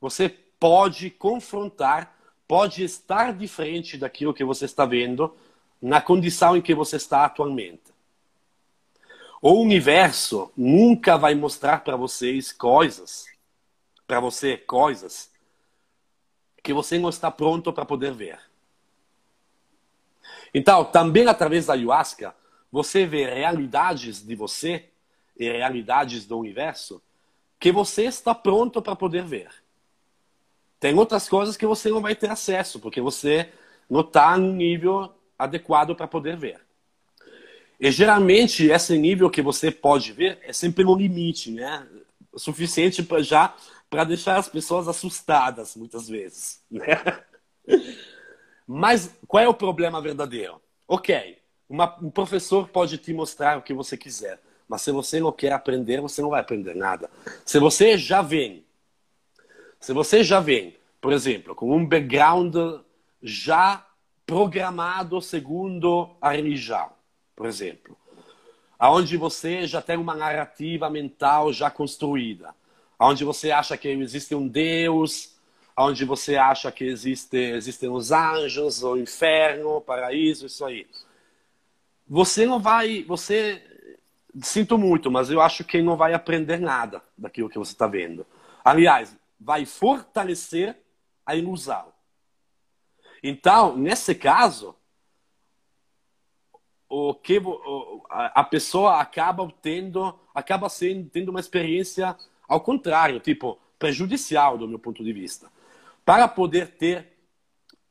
você 0.00 0.28
pode 0.28 1.10
confrontar, 1.10 2.16
pode 2.46 2.84
estar 2.84 3.32
diferente 3.32 3.98
daquilo 3.98 4.32
que 4.32 4.44
você 4.44 4.66
está 4.66 4.86
vendo 4.86 5.36
na 5.80 6.00
condição 6.00 6.56
em 6.56 6.62
que 6.62 6.76
você 6.76 6.94
está 6.94 7.24
atualmente. 7.24 7.91
O 9.44 9.54
universo 9.54 10.52
nunca 10.56 11.18
vai 11.18 11.34
mostrar 11.34 11.82
para 11.82 11.96
vocês 11.96 12.52
coisas, 12.52 13.26
para 14.06 14.20
você 14.20 14.56
coisas 14.56 15.32
que 16.62 16.72
você 16.72 16.96
não 16.96 17.08
está 17.08 17.28
pronto 17.28 17.72
para 17.72 17.84
poder 17.84 18.12
ver. 18.12 18.38
Então, 20.54 20.84
também 20.84 21.26
através 21.26 21.66
da 21.66 21.72
ayahuasca, 21.72 22.36
você 22.70 23.04
vê 23.04 23.24
realidades 23.24 24.24
de 24.24 24.36
você 24.36 24.88
e 25.36 25.50
realidades 25.50 26.24
do 26.24 26.38
universo 26.38 27.02
que 27.58 27.72
você 27.72 28.04
está 28.04 28.32
pronto 28.32 28.80
para 28.80 28.94
poder 28.94 29.24
ver. 29.24 29.50
Tem 30.78 30.96
outras 30.96 31.28
coisas 31.28 31.56
que 31.56 31.66
você 31.66 31.90
não 31.90 32.00
vai 32.00 32.14
ter 32.14 32.30
acesso, 32.30 32.78
porque 32.78 33.00
você 33.00 33.52
não 33.90 34.02
está 34.02 34.38
no 34.38 34.52
nível 34.52 35.12
adequado 35.36 35.96
para 35.96 36.06
poder 36.06 36.36
ver. 36.36 36.60
E 37.82 37.90
geralmente 37.90 38.70
esse 38.70 38.96
nível 38.96 39.28
que 39.28 39.42
você 39.42 39.68
pode 39.68 40.12
ver 40.12 40.38
é 40.44 40.52
sempre 40.52 40.84
no 40.84 40.94
limite, 40.94 41.50
né? 41.50 41.84
O 42.30 42.38
suficiente 42.38 43.02
para 43.02 43.20
já 43.20 43.56
para 43.90 44.04
deixar 44.04 44.36
as 44.36 44.48
pessoas 44.48 44.86
assustadas 44.86 45.74
muitas 45.74 46.08
vezes, 46.08 46.62
né? 46.70 46.94
Mas 48.68 49.12
qual 49.26 49.42
é 49.42 49.48
o 49.48 49.52
problema 49.52 50.00
verdadeiro? 50.00 50.62
Ok, 50.86 51.38
uma, 51.68 51.98
um 52.00 52.08
professor 52.08 52.68
pode 52.68 52.98
te 52.98 53.12
mostrar 53.12 53.58
o 53.58 53.62
que 53.62 53.74
você 53.74 53.96
quiser, 53.96 54.40
mas 54.68 54.82
se 54.82 54.92
você 54.92 55.18
não 55.18 55.32
quer 55.32 55.50
aprender, 55.50 56.00
você 56.00 56.22
não 56.22 56.30
vai 56.30 56.40
aprender 56.40 56.76
nada. 56.76 57.10
Se 57.44 57.58
você 57.58 57.98
já 57.98 58.22
vem, 58.22 58.64
se 59.80 59.92
você 59.92 60.22
já 60.22 60.38
vem, 60.38 60.76
por 61.00 61.12
exemplo, 61.12 61.52
com 61.52 61.76
um 61.76 61.84
background 61.84 62.54
já 63.20 63.84
programado 64.24 65.20
segundo 65.20 66.14
a 66.20 66.30
religião, 66.30 66.92
por 67.42 67.48
exemplo, 67.48 67.98
aonde 68.78 69.16
você 69.16 69.66
já 69.66 69.82
tem 69.82 69.96
uma 69.96 70.14
narrativa 70.14 70.88
mental 70.88 71.52
já 71.52 71.68
construída, 71.72 72.54
aonde 72.96 73.24
você 73.24 73.50
acha 73.50 73.76
que 73.76 73.88
existe 73.88 74.32
um 74.32 74.46
Deus, 74.46 75.34
aonde 75.74 76.04
você 76.04 76.36
acha 76.36 76.70
que 76.70 76.84
existe, 76.84 77.36
existem 77.36 77.88
os 77.88 78.12
anjos, 78.12 78.84
o 78.84 78.96
inferno, 78.96 79.78
o 79.78 79.80
paraíso, 79.80 80.46
isso 80.46 80.64
aí. 80.64 80.86
Você 82.06 82.46
não 82.46 82.60
vai, 82.60 83.02
você 83.02 83.60
sinto 84.40 84.78
muito, 84.78 85.10
mas 85.10 85.28
eu 85.28 85.40
acho 85.40 85.64
que 85.64 85.82
não 85.82 85.96
vai 85.96 86.14
aprender 86.14 86.60
nada 86.60 87.02
daquilo 87.18 87.50
que 87.50 87.58
você 87.58 87.72
está 87.72 87.88
vendo. 87.88 88.24
Aliás, 88.64 89.16
vai 89.40 89.66
fortalecer 89.66 90.76
a 91.26 91.34
ilusão. 91.34 91.92
Então, 93.20 93.76
nesse 93.76 94.14
caso, 94.14 94.76
o 96.94 97.14
que 97.14 97.40
a 98.10 98.44
pessoa 98.44 99.00
acaba 99.00 99.50
tendo, 99.62 100.14
acaba 100.34 100.68
sendo 100.68 101.08
tendo 101.08 101.30
uma 101.30 101.40
experiência 101.40 102.14
ao 102.46 102.60
contrário, 102.60 103.18
tipo 103.18 103.58
prejudicial 103.78 104.58
do 104.58 104.68
meu 104.68 104.78
ponto 104.78 105.02
de 105.02 105.10
vista. 105.10 105.50
Para 106.04 106.28
poder 106.28 106.72
ter 106.72 107.06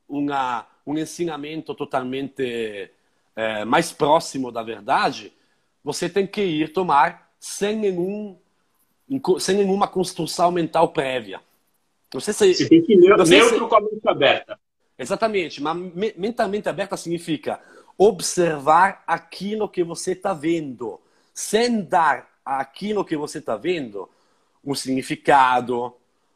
uma, 0.08 0.68
um 0.86 0.96
ensinamento 1.00 1.74
totalmente 1.74 2.92
é, 3.36 3.66
mais 3.66 3.92
próximo 3.92 4.52
da 4.52 4.62
verdade, 4.62 5.34
você 5.84 6.08
tem 6.08 6.28
que 6.28 6.42
ir 6.44 6.72
tomar 6.72 7.34
sem 7.40 7.76
nenhum 7.76 8.38
sem 9.40 9.58
nenhuma 9.58 9.88
construção 9.88 10.52
mental 10.52 10.90
prévia. 10.90 11.42
Não 12.14 12.22
sei 12.22 12.36
se 12.36 12.54
você 12.54 12.70
tem 12.70 12.84
que 12.84 12.94
ir 12.94 12.98
neutro 12.98 13.26
se... 13.26 13.60
com 13.68 13.76
a 13.76 13.82
mente 13.82 14.08
aberta. 14.08 14.60
Exatamente, 14.96 15.60
mas 15.60 15.76
mentalmente 16.16 16.70
aberta 16.70 16.96
significa 16.96 17.60
observar 18.04 19.04
aquilo 19.06 19.70
que 19.70 19.84
você 19.84 20.14
está 20.14 20.34
vendo, 20.34 21.00
sem 21.36 21.84
dar 21.84 22.28
aquilo 22.44 23.06
que 23.06 23.16
você 23.16 23.38
está 23.38 23.56
vendo 23.56 24.10
um 24.66 24.74
significado, 24.74 25.96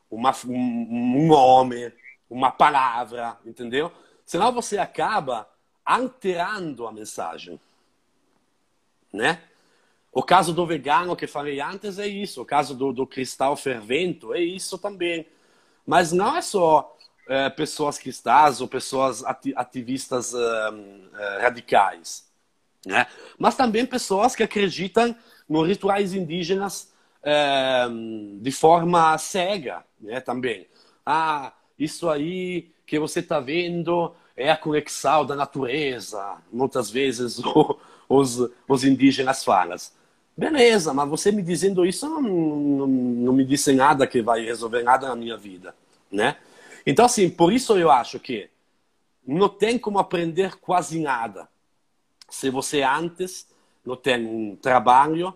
uma, 0.09 0.32
um, 0.45 0.53
um 0.53 1.28
nome, 1.28 1.91
uma 2.30 2.51
palavra, 2.51 3.36
entendeu? 3.43 3.91
Senão 4.24 4.51
você 4.51 4.78
acaba 4.78 5.49
alterando 5.84 6.86
a 6.86 6.91
mensagem, 6.91 7.59
né? 9.11 9.41
O 10.11 10.22
caso 10.22 10.53
do 10.53 10.68
vegano 10.68 11.16
que 11.16 11.26
falei 11.26 11.59
antes 11.61 11.97
é 11.97 12.05
isso, 12.05 12.43
o 12.43 12.45
caso 12.45 12.76
do, 12.76 12.93
do 12.93 13.07
cristal 13.07 13.57
fervento 13.57 14.36
é 14.36 14.39
isso 14.39 14.78
também. 14.78 15.28
Mas 15.84 16.11
não 16.11 16.38
é 16.38 16.43
só 16.43 16.95
é, 17.28 17.50
pessoas 17.50 17.98
cristãs 17.98 18.62
ou 18.62 18.68
pessoas 18.68 19.24
ativistas 19.56 20.34
radicais, 21.42 22.26
né? 22.86 23.08
Mas 23.38 23.56
também 23.56 23.86
pessoas 23.86 24.36
que 24.36 24.44
acreditam 24.44 25.16
nos 25.50 25.68
rituais 25.68 26.14
indígenas 26.14 26.94
de 28.40 28.52
forma 28.52 29.18
cega, 29.18 29.84
né? 30.00 30.20
Também. 30.20 30.68
Ah, 31.04 31.52
isso 31.78 32.10
aí 32.10 32.72
que 32.86 33.00
você 33.00 33.20
está 33.20 33.40
vendo 33.40 34.14
é 34.36 34.52
a 34.52 34.58
conexão 34.58 35.26
da 35.26 35.36
natureza. 35.36 36.38
Muitas 36.52 36.90
vezes 36.90 37.42
os, 38.08 38.50
os 38.68 38.84
indígenas 38.84 39.44
falam. 39.44 39.76
Beleza, 40.38 40.94
mas 40.94 41.10
você 41.10 41.32
me 41.32 41.42
dizendo 41.42 41.86
isso 41.86 42.10
não, 42.10 42.22
não, 42.22 42.88
não 42.88 43.34
me 43.34 43.46
disse 43.46 43.72
nada 43.72 44.06
que 44.06 44.22
vai 44.22 44.44
resolver 44.44 44.84
nada 44.84 45.08
na 45.08 45.16
minha 45.16 45.38
vida, 45.38 45.74
né? 46.12 46.36
Então, 46.86 47.06
assim, 47.06 47.30
por 47.30 47.52
isso 47.52 47.78
eu 47.78 47.90
acho 47.90 48.20
que 48.20 48.50
não 49.26 49.50
tem 49.50 49.80
como 49.80 49.98
aprender 49.98 50.56
quase 50.58 51.00
nada. 51.00 51.50
Se 52.30 52.50
você 52.50 52.84
antes 52.84 53.48
não 53.84 53.96
tem 53.96 54.26
um 54.26 54.56
trabalho 54.56 55.34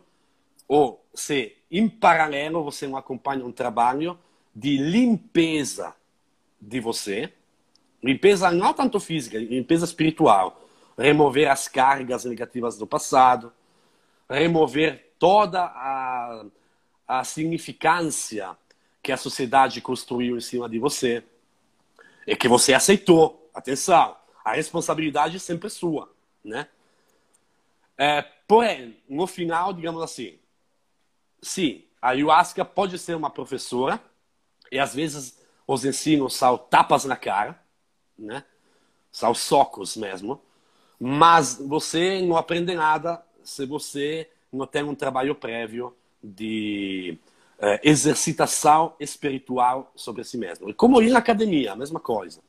ou 0.67 1.03
se 1.13 1.55
em 1.71 1.89
paralelo 1.89 2.63
você 2.63 2.87
não 2.87 2.97
acompanha 2.97 3.45
um 3.45 3.51
trabalho 3.51 4.17
de 4.55 4.77
limpeza 4.77 5.95
de 6.61 6.79
você, 6.79 7.33
limpeza 8.03 8.51
não 8.51 8.73
tanto 8.73 8.99
física, 8.99 9.37
limpeza 9.39 9.85
espiritual, 9.85 10.61
remover 10.97 11.49
as 11.49 11.67
cargas 11.67 12.25
negativas 12.25 12.77
do 12.77 12.85
passado, 12.85 13.51
remover 14.29 15.13
toda 15.17 15.63
a, 15.63 16.45
a 17.07 17.23
significância 17.23 18.55
que 19.01 19.11
a 19.11 19.17
sociedade 19.17 19.81
construiu 19.81 20.37
em 20.37 20.41
cima 20.41 20.69
de 20.69 20.77
você 20.77 21.23
e 22.29 22.35
que 22.35 22.47
você 22.47 22.75
aceitou. 22.75 23.49
Atenção, 23.53 24.15
a 24.45 24.53
responsabilidade 24.53 25.37
é 25.37 25.39
sempre 25.39 25.67
sua, 25.67 26.13
né? 26.43 26.69
É, 27.97 28.21
porém, 28.47 29.01
no 29.09 29.25
final, 29.25 29.73
digamos 29.73 30.01
assim, 30.03 30.37
sim, 31.41 31.83
a 31.99 32.09
ayahuasca 32.09 32.63
pode 32.63 32.99
ser 32.99 33.15
uma 33.15 33.31
professora 33.31 33.99
e 34.71 34.77
às 34.77 34.93
vezes 34.93 35.43
os 35.65 35.83
ensinos 35.83 36.35
são 36.35 36.55
tapas 36.55 37.03
na 37.03 37.17
cara, 37.17 37.59
né? 38.17 38.45
São 39.11 39.33
socos 39.33 39.97
mesmo. 39.97 40.39
Mas 40.99 41.55
você 41.55 42.21
não 42.21 42.37
aprende 42.37 42.75
nada 42.75 43.25
se 43.43 43.65
você 43.65 44.29
não 44.51 44.67
tem 44.67 44.83
um 44.83 44.93
trabalho 44.93 45.33
prévio 45.33 45.95
de 46.23 47.17
eh, 47.61 47.79
exercitação 47.83 48.93
espiritual 48.99 49.91
sobre 49.95 50.23
si 50.23 50.37
mesmo. 50.37 50.73
Como 50.73 51.01
ir 51.01 51.09
na 51.09 51.19
academia, 51.19 51.73
a 51.73 51.75
mesma 51.75 51.99
coisa. 51.99 52.41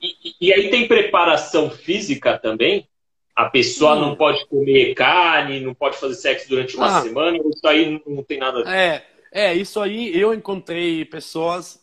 E, 0.00 0.34
e 0.40 0.52
aí 0.52 0.70
tem 0.70 0.88
preparação 0.88 1.70
física 1.70 2.38
também? 2.38 2.88
A 3.34 3.48
pessoa 3.48 3.94
hum. 3.94 4.00
não 4.00 4.16
pode 4.16 4.44
comer 4.46 4.94
carne, 4.94 5.60
não 5.60 5.74
pode 5.74 5.96
fazer 5.98 6.14
sexo 6.14 6.48
durante 6.48 6.76
uma 6.76 6.98
ah. 6.98 7.02
semana, 7.02 7.38
isso 7.38 7.66
aí 7.66 8.02
não 8.06 8.22
tem 8.22 8.38
nada 8.38 8.60
a 8.60 8.62
ver. 8.64 8.70
É, 8.70 9.06
é, 9.30 9.54
isso 9.54 9.80
aí 9.80 10.18
eu 10.18 10.34
encontrei 10.34 11.04
pessoas 11.04 11.80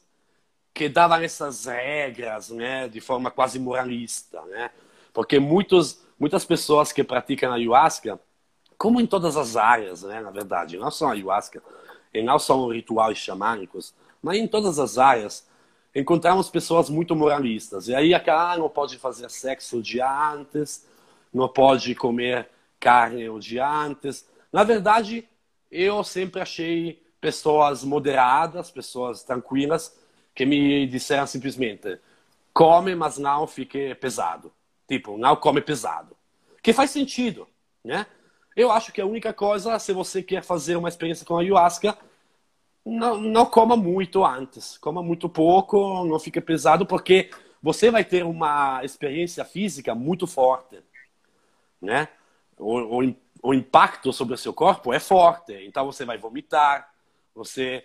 que 0.73 0.89
davam 0.89 1.21
essas 1.21 1.65
regras, 1.65 2.49
né, 2.49 2.89
de 2.89 2.99
forma 2.99 3.31
quase 3.31 3.57
moralista, 3.57 4.41
né? 4.47 4.69
Porque 5.13 5.39
muitos, 5.39 6.01
muitas 6.19 6.43
pessoas 6.43 6.91
que 6.91 7.01
praticam 7.01 7.53
ayahuasca, 7.53 8.19
como 8.77 8.99
em 8.99 9.07
todas 9.07 9.38
as 9.38 9.55
áreas, 9.55 10.03
né, 10.03 10.19
na 10.19 10.31
verdade, 10.31 10.77
não 10.77 10.91
só 10.91 11.07
a 11.07 11.11
ayahuasca, 11.13 11.63
e 12.20 12.24
não 12.24 12.39
só 12.39 12.70
rituais 12.70 13.18
xamânicos, 13.18 13.93
mas 14.22 14.38
em 14.38 14.47
todas 14.47 14.80
as 14.80 14.97
áreas, 14.97 15.47
encontramos 15.93 16.49
pessoas 16.49 16.89
muito 16.89 17.16
moralistas. 17.16 17.88
E 17.88 17.95
aí, 17.95 18.13
ah, 18.13 18.55
não 18.57 18.70
pode 18.70 18.97
fazer 18.97 19.30
sexo 19.30 19.82
dia 19.82 20.32
antes, 20.32 20.88
não 21.34 21.47
pode 21.47 21.93
comer 21.95 22.49
carne 22.80 23.30
o 23.30 23.39
dia 23.39 23.68
antes. 23.68 24.28
Na 24.51 24.63
verdade, 24.63 25.28
eu 25.72 26.03
sempre 26.03 26.41
achei 26.41 27.03
pessoas 27.20 27.84
moderadas, 27.84 28.72
pessoas 28.72 29.24
tranquilas, 29.24 29.97
que 30.34 30.45
me 30.45 30.86
disseram 30.88 31.28
simplesmente: 31.28 31.99
come, 32.53 32.95
mas 32.95 33.18
não 33.18 33.47
fique 33.47 33.95
pesado. 33.95 34.51
Tipo, 34.88 35.18
não 35.18 35.36
come 35.36 35.61
pesado. 35.61 36.16
Que 36.61 36.74
faz 36.74 36.91
sentido, 36.91 37.47
né? 37.84 38.05
Eu 38.55 38.71
acho 38.71 38.93
que 38.93 39.01
a 39.01 39.05
única 39.05 39.33
coisa, 39.33 39.77
se 39.79 39.91
você 39.91 40.23
quer 40.23 40.41
fazer 40.41 40.77
uma 40.77 40.87
experiência 40.87 41.25
com 41.25 41.35
a 41.35 41.41
ayahuasca, 41.41 41.97
não, 42.85 43.17
não 43.17 43.45
coma 43.45 43.75
muito 43.75 44.23
antes. 44.23 44.77
Coma 44.77 45.03
muito 45.03 45.27
pouco, 45.27 46.05
não 46.05 46.19
fique 46.19 46.39
pesado, 46.39 46.85
porque 46.85 47.29
você 47.61 47.91
vai 47.91 48.05
ter 48.05 48.23
uma 48.23 48.83
experiência 48.85 49.43
física 49.43 49.93
muito 49.93 50.25
forte, 50.25 50.81
né? 51.81 52.07
O, 52.57 53.01
o, 53.03 53.15
o 53.43 53.53
impacto 53.53 54.13
sobre 54.13 54.35
o 54.35 54.37
seu 54.37 54.53
corpo 54.53 54.93
é 54.93 54.99
forte. 54.99 55.53
Então 55.65 55.85
você 55.85 56.05
vai 56.05 56.17
vomitar, 56.17 56.93
você 57.33 57.83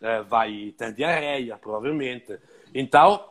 é, 0.00 0.22
vai 0.22 0.72
ter 0.78 0.94
diarreia, 0.94 1.58
provavelmente. 1.58 2.38
Então, 2.74 3.28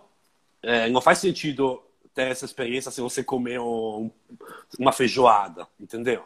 é, 0.62 0.88
não 0.90 1.02
faz 1.02 1.18
sentido 1.18 1.82
ter 2.14 2.28
essa 2.28 2.46
experiência 2.46 2.92
se 2.92 3.02
você 3.02 3.24
comer 3.24 3.60
um, 3.60 4.12
uma 4.78 4.92
feijoada, 4.92 5.68
entendeu? 5.80 6.24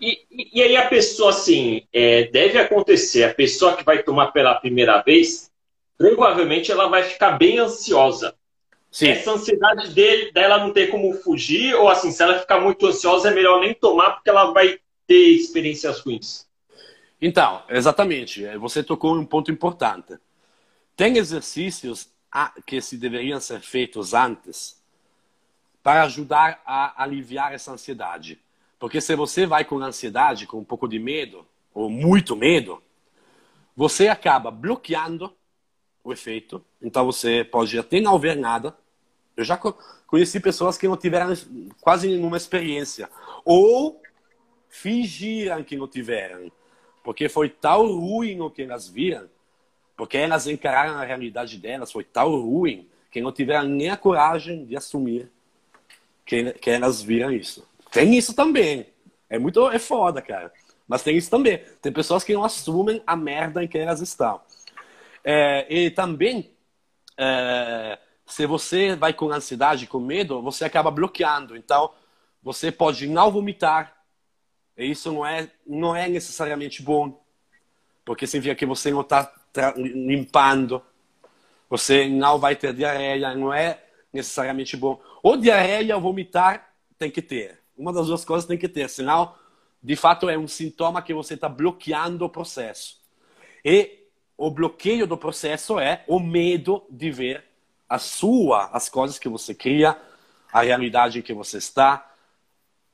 E, 0.00 0.50
e, 0.52 0.62
aí 0.62 0.76
a 0.76 0.88
pessoa, 0.88 1.30
assim, 1.30 1.86
é, 1.92 2.24
deve 2.24 2.58
acontecer, 2.58 3.24
a 3.24 3.32
pessoa 3.32 3.74
que 3.74 3.84
vai 3.84 4.02
tomar 4.02 4.32
pela 4.32 4.54
primeira 4.54 5.00
vez, 5.00 5.50
provavelmente 5.96 6.70
ela 6.70 6.88
vai 6.88 7.04
ficar 7.04 7.38
bem 7.38 7.58
ansiosa. 7.58 8.34
Sim. 8.90 9.08
Essa 9.08 9.32
ansiedade 9.32 9.94
dele, 9.94 10.30
dela 10.30 10.58
não 10.58 10.72
ter 10.72 10.88
como 10.88 11.14
fugir, 11.14 11.74
ou 11.74 11.88
assim, 11.88 12.12
se 12.12 12.22
ela 12.22 12.38
ficar 12.38 12.60
muito 12.60 12.86
ansiosa, 12.86 13.30
é 13.30 13.34
melhor 13.34 13.60
nem 13.60 13.72
tomar, 13.72 14.12
porque 14.12 14.28
ela 14.28 14.52
vai 14.52 14.78
ter 15.06 15.30
experiências 15.30 16.00
ruins. 16.00 16.46
Então, 17.20 17.62
exatamente, 17.70 18.44
é, 18.44 18.58
você 18.58 18.82
tocou 18.82 19.16
em 19.16 19.20
um 19.20 19.26
ponto 19.26 19.50
importante. 19.50 20.18
Tem 20.96 21.16
exercícios 21.16 22.08
que 22.66 22.80
se 22.80 22.96
deveriam 22.96 23.40
ser 23.40 23.60
feitos 23.60 24.12
antes 24.12 24.82
para 25.82 26.02
ajudar 26.02 26.62
a 26.66 27.02
aliviar 27.02 27.54
essa 27.54 27.72
ansiedade. 27.72 28.40
Porque 28.78 29.00
se 29.00 29.14
você 29.16 29.46
vai 29.46 29.64
com 29.64 29.78
ansiedade, 29.78 30.46
com 30.46 30.58
um 30.58 30.64
pouco 30.64 30.88
de 30.88 30.98
medo, 30.98 31.46
ou 31.72 31.88
muito 31.88 32.36
medo, 32.36 32.82
você 33.76 34.08
acaba 34.08 34.50
bloqueando 34.50 35.32
o 36.02 36.12
efeito. 36.12 36.64
Então 36.80 37.04
você 37.04 37.44
pode 37.44 37.78
até 37.78 38.00
não 38.00 38.18
ver 38.18 38.36
nada. 38.36 38.76
Eu 39.36 39.44
já 39.44 39.56
conheci 40.06 40.38
pessoas 40.38 40.76
que 40.78 40.86
não 40.86 40.96
tiveram 40.96 41.34
quase 41.80 42.08
nenhuma 42.08 42.36
experiência. 42.36 43.10
Ou 43.44 44.00
fingiram 44.68 45.64
que 45.64 45.76
não 45.76 45.88
tiveram. 45.88 46.50
Porque 47.02 47.28
foi 47.28 47.48
tão 47.48 47.86
ruim 47.98 48.40
o 48.40 48.50
que 48.50 48.62
elas 48.62 48.88
viram 48.88 49.28
porque 49.96 50.16
elas 50.16 50.46
encararam 50.46 50.98
a 50.98 51.04
realidade 51.04 51.58
delas, 51.58 51.92
foi 51.92 52.04
tão 52.04 52.40
ruim 52.40 52.88
que 53.10 53.20
não 53.20 53.32
tiveram 53.32 53.68
nem 53.68 53.90
a 53.90 53.96
coragem 53.96 54.64
de 54.64 54.76
assumir 54.76 55.30
que, 56.26 56.52
que 56.54 56.70
elas 56.70 57.00
viram 57.00 57.30
isso. 57.30 57.66
Tem 57.94 58.12
isso 58.16 58.34
também. 58.34 58.92
É 59.30 59.38
muito 59.38 59.70
é 59.70 59.78
foda, 59.78 60.20
cara. 60.20 60.52
Mas 60.86 61.04
tem 61.04 61.16
isso 61.16 61.30
também. 61.30 61.58
Tem 61.80 61.92
pessoas 61.92 62.24
que 62.24 62.34
não 62.34 62.42
assumem 62.42 63.00
a 63.06 63.14
merda 63.14 63.62
em 63.62 63.68
que 63.68 63.78
elas 63.78 64.00
estão. 64.00 64.40
É, 65.22 65.64
e 65.72 65.90
também, 65.92 66.50
é, 67.16 67.96
se 68.26 68.46
você 68.46 68.96
vai 68.96 69.12
com 69.12 69.30
ansiedade, 69.30 69.86
com 69.86 70.00
medo, 70.00 70.42
você 70.42 70.64
acaba 70.64 70.90
bloqueando. 70.90 71.56
Então, 71.56 71.92
você 72.42 72.72
pode 72.72 73.06
não 73.06 73.30
vomitar. 73.30 73.96
E 74.76 74.90
isso 74.90 75.12
não 75.12 75.24
é, 75.24 75.48
não 75.64 75.94
é 75.94 76.08
necessariamente 76.08 76.82
bom. 76.82 77.24
Porque 78.04 78.26
significa 78.26 78.56
que 78.56 78.66
você 78.66 78.90
não 78.90 79.02
está 79.02 79.32
limpando. 79.76 80.82
Você 81.70 82.08
não 82.08 82.40
vai 82.40 82.56
ter 82.56 82.74
diarreia, 82.74 83.36
não 83.36 83.54
é 83.54 83.84
necessariamente 84.12 84.76
bom. 84.76 85.00
Ou 85.22 85.36
diarreia 85.36 85.94
ou 85.94 86.02
vomitar 86.02 86.74
tem 86.98 87.08
que 87.08 87.22
ter. 87.22 87.63
Uma 87.76 87.92
das 87.92 88.06
duas 88.06 88.24
coisas 88.24 88.46
tem 88.46 88.58
que 88.58 88.68
ter, 88.68 88.88
senão, 88.88 89.34
de 89.82 89.96
fato, 89.96 90.28
é 90.28 90.38
um 90.38 90.48
sintoma 90.48 91.02
que 91.02 91.12
você 91.12 91.34
está 91.34 91.48
bloqueando 91.48 92.24
o 92.24 92.28
processo. 92.28 93.00
E 93.64 94.04
o 94.36 94.50
bloqueio 94.50 95.06
do 95.06 95.16
processo 95.16 95.78
é 95.78 96.04
o 96.06 96.20
medo 96.20 96.84
de 96.90 97.10
ver 97.10 97.44
a 97.88 97.98
sua, 97.98 98.70
as 98.72 98.88
coisas 98.88 99.18
que 99.18 99.28
você 99.28 99.54
cria, 99.54 99.96
a 100.52 100.62
realidade 100.62 101.18
em 101.18 101.22
que 101.22 101.32
você 101.32 101.58
está, 101.58 102.10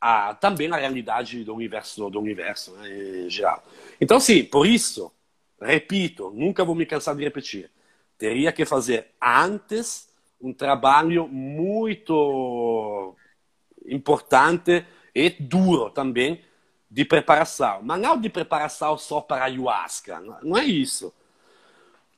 a, 0.01 0.35
também 0.35 0.73
a 0.73 0.77
realidade 0.77 1.45
do 1.45 1.55
universo, 1.55 2.09
do 2.09 2.19
universo 2.19 2.73
né, 2.73 3.27
em 3.27 3.31
geral. 3.31 3.63
Então, 4.01 4.19
sim, 4.19 4.45
por 4.45 4.67
isso, 4.67 5.13
repito, 5.61 6.31
nunca 6.31 6.65
vou 6.65 6.75
me 6.75 6.87
cansar 6.87 7.15
de 7.15 7.23
repetir, 7.23 7.71
teria 8.17 8.53
que 8.53 8.65
fazer 8.65 9.09
antes 9.21 10.09
um 10.41 10.53
trabalho 10.53 11.29
muito 11.29 13.15
importante 13.87 14.85
e 15.15 15.31
duro 15.31 15.91
também 15.91 16.43
de 16.91 17.05
preparação. 17.05 17.81
Mas 17.83 18.01
não 18.01 18.21
de 18.21 18.29
preparação 18.29 18.99
só 18.99 19.21
para 19.21 19.45
ayahuasca, 19.45 20.21
não 20.43 20.57
é 20.57 20.65
isso. 20.65 21.13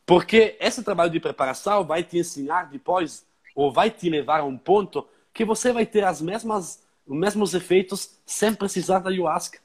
Porque 0.06 0.56
esse 0.60 0.82
trabalho 0.82 1.10
de 1.10 1.20
preparação 1.20 1.84
vai 1.84 2.02
te 2.02 2.18
ensinar 2.18 2.64
depois, 2.64 3.24
ou 3.54 3.72
vai 3.72 3.90
te 3.90 4.08
levar 4.08 4.40
a 4.40 4.44
um 4.44 4.56
ponto 4.56 5.06
que 5.32 5.44
você 5.44 5.72
vai 5.72 5.86
ter 5.86 6.04
as 6.04 6.20
mesmas, 6.20 6.82
os 7.06 7.16
mesmos 7.16 7.54
efeitos 7.54 8.18
sem 8.26 8.54
precisar 8.54 8.98
da 8.98 9.10
ayahuasca, 9.10 9.58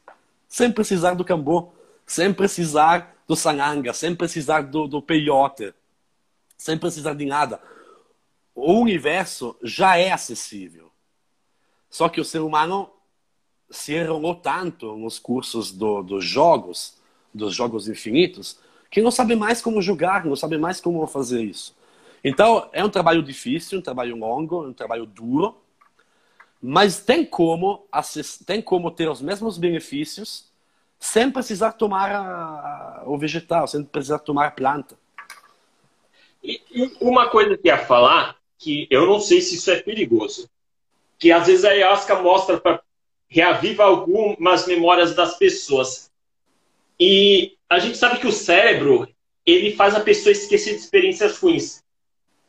sem 0.47 0.71
precisar 0.71 1.13
do 1.13 1.25
cambô, 1.25 1.71
sem 2.05 2.33
precisar 2.33 3.15
do 3.27 3.35
sananga, 3.35 3.93
sem 3.93 4.15
precisar 4.15 4.61
do, 4.61 4.87
do 4.87 5.01
peyote, 5.01 5.73
sem 6.57 6.77
precisar 6.77 7.13
de 7.13 7.25
nada. 7.25 7.61
O 8.55 8.73
universo 8.73 9.55
já 9.61 9.97
é 9.97 10.11
acessível. 10.11 10.91
Só 11.89 12.09
que 12.09 12.21
o 12.21 12.25
ser 12.25 12.39
humano 12.39 12.89
se 13.69 13.95
enrolou 13.95 14.35
tanto 14.35 14.95
nos 14.95 15.19
cursos 15.19 15.71
do, 15.71 16.01
dos 16.01 16.23
jogos, 16.23 16.97
dos 17.33 17.53
jogos 17.53 17.87
infinitos, 17.87 18.59
que 18.89 19.01
não 19.01 19.11
sabe 19.11 19.35
mais 19.35 19.61
como 19.61 19.81
jogar, 19.81 20.25
não 20.25 20.35
sabe 20.35 20.57
mais 20.57 20.79
como 20.79 21.05
fazer 21.07 21.43
isso. 21.43 21.75
Então, 22.23 22.69
é 22.73 22.83
um 22.83 22.89
trabalho 22.89 23.21
difícil, 23.21 23.79
um 23.79 23.81
trabalho 23.81 24.15
longo, 24.15 24.65
um 24.65 24.73
trabalho 24.73 25.05
duro, 25.05 25.57
mas 26.61 26.99
tem 26.99 27.25
como, 27.25 27.85
tem 28.45 28.61
como 28.61 28.89
ter 28.91 29.09
os 29.09 29.21
mesmos 29.21 29.57
benefícios 29.57 30.47
sem 30.99 31.29
precisar 31.29 31.73
tomar 31.73 32.11
a, 32.11 33.03
o 33.05 33.17
vegetal, 33.17 33.67
sem 33.67 33.83
precisar 33.83 34.19
tomar 34.19 34.47
a 34.47 34.51
planta. 34.51 34.97
E, 36.43 36.61
e 36.71 36.97
uma 36.99 37.29
coisa 37.29 37.57
que 37.57 37.67
ia 37.67 37.77
falar, 37.77 38.37
que 38.57 38.87
eu 38.89 39.05
não 39.05 39.19
sei 39.19 39.41
se 39.41 39.55
isso 39.55 39.69
é 39.69 39.79
perigoso, 39.79 40.49
que 41.19 41.31
às 41.31 41.47
vezes 41.47 41.65
a 41.65 41.69
ayahuasca 41.69 42.15
mostra 42.21 42.59
para 42.59 42.81
reaviva 43.29 43.83
algumas 43.83 44.65
memórias 44.65 45.15
das 45.15 45.37
pessoas. 45.37 46.11
E 46.99 47.57
a 47.69 47.79
gente 47.79 47.97
sabe 47.97 48.19
que 48.19 48.27
o 48.27 48.31
cérebro 48.31 49.07
ele 49.45 49.75
faz 49.75 49.95
a 49.95 49.99
pessoa 49.99 50.31
esquecer 50.31 50.71
de 50.71 50.81
experiências 50.81 51.37
ruins. 51.37 51.83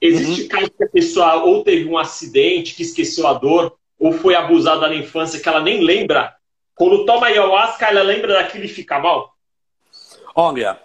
Existe 0.01 0.43
uhum. 0.43 0.49
caso 0.49 0.71
que 0.71 0.85
a 0.85 0.89
pessoa 0.89 1.45
ou 1.45 1.65
teve 1.65 1.89
um 1.89 1.99
acidente 1.99 2.75
que 2.75 2.83
esqueceu 2.83 3.27
a 3.27 3.35
dor, 3.35 3.77
ou 3.99 4.13
foi 4.13 4.37
abusada 4.37 4.89
na 4.89 4.95
infância 4.95 5.41
que 5.41 5.49
ela 5.49 5.61
nem 5.61 5.83
lembra 5.83 6.39
quando 6.79 7.05
toma 7.05 7.27
ayahuasca, 7.27 7.87
ela 7.87 8.03
lembra 8.03 8.35
daquilo 8.35 8.65
e 8.65 8.69
fica 8.69 9.01
mal? 9.01 9.35
Olha, 10.33 10.81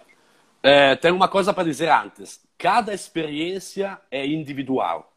é, 0.60 0.96
tem 0.96 1.12
uma 1.12 1.28
coisa 1.28 1.54
para 1.54 1.62
dizer 1.62 1.88
antes. 1.88 2.40
Cada 2.58 2.92
experiência 2.92 4.00
é 4.10 4.26
individual. 4.26 5.12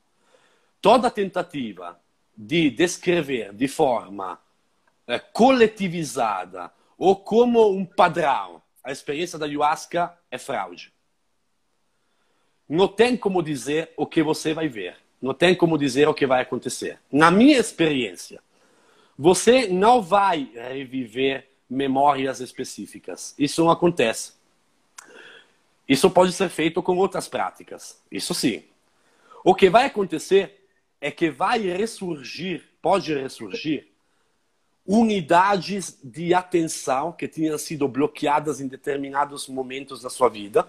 Toda 0.79 1.09
tentativa 1.09 1.99
de 2.37 2.69
descrever 2.69 3.51
de 3.53 3.67
forma 3.67 4.39
é, 5.07 5.17
coletivizada 5.17 6.71
ou 6.97 7.15
como 7.15 7.71
um 7.71 7.85
padrão 7.85 8.61
a 8.87 8.91
experiência 8.93 9.37
da 9.37 9.45
ayahuasca 9.45 10.17
é 10.31 10.37
fraude. 10.37 10.93
Não 12.69 12.87
tem 12.87 13.17
como 13.17 13.43
dizer 13.43 13.91
o 13.97 14.07
que 14.07 14.23
você 14.23 14.53
vai 14.53 14.69
ver. 14.69 14.95
Não 15.21 15.33
tem 15.33 15.53
como 15.53 15.77
dizer 15.77 16.07
o 16.07 16.13
que 16.13 16.25
vai 16.25 16.41
acontecer. 16.41 16.97
Na 17.11 17.29
minha 17.29 17.57
experiência, 17.57 18.41
você 19.17 19.67
não 19.67 20.01
vai 20.01 20.49
reviver 20.53 21.49
memórias 21.69 22.39
específicas. 22.39 23.35
Isso 23.37 23.61
não 23.61 23.71
acontece. 23.71 24.31
Isso 25.85 26.09
pode 26.09 26.31
ser 26.31 26.47
feito 26.47 26.81
com 26.81 26.95
outras 26.95 27.27
práticas. 27.27 28.01
Isso 28.09 28.33
sim. 28.33 28.63
O 29.43 29.53
que 29.53 29.69
vai 29.69 29.87
acontecer 29.87 30.56
é 30.99 31.11
que 31.11 31.29
vai 31.29 31.59
ressurgir, 31.59 32.63
pode 32.81 33.13
ressurgir, 33.13 33.87
unidades 34.85 35.99
de 36.03 36.33
atenção 36.33 37.11
que 37.11 37.27
tinham 37.27 37.57
sido 37.57 37.87
bloqueadas 37.87 38.61
em 38.61 38.67
determinados 38.67 39.47
momentos 39.47 40.01
da 40.01 40.09
sua 40.09 40.29
vida 40.29 40.67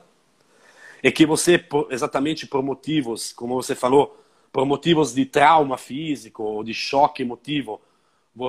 e 1.03 1.13
que 1.13 1.25
você, 1.25 1.65
exatamente 1.91 2.47
por 2.47 2.63
motivos, 2.63 3.33
como 3.33 3.55
você 3.55 3.75
falou, 3.75 4.21
por 4.53 4.67
motivos 4.67 5.15
de 5.15 5.25
trauma 5.25 5.79
físico 5.79 6.43
ou 6.43 6.65
de 6.65 6.75
choque 6.75 7.23
emotivo, 7.23 7.81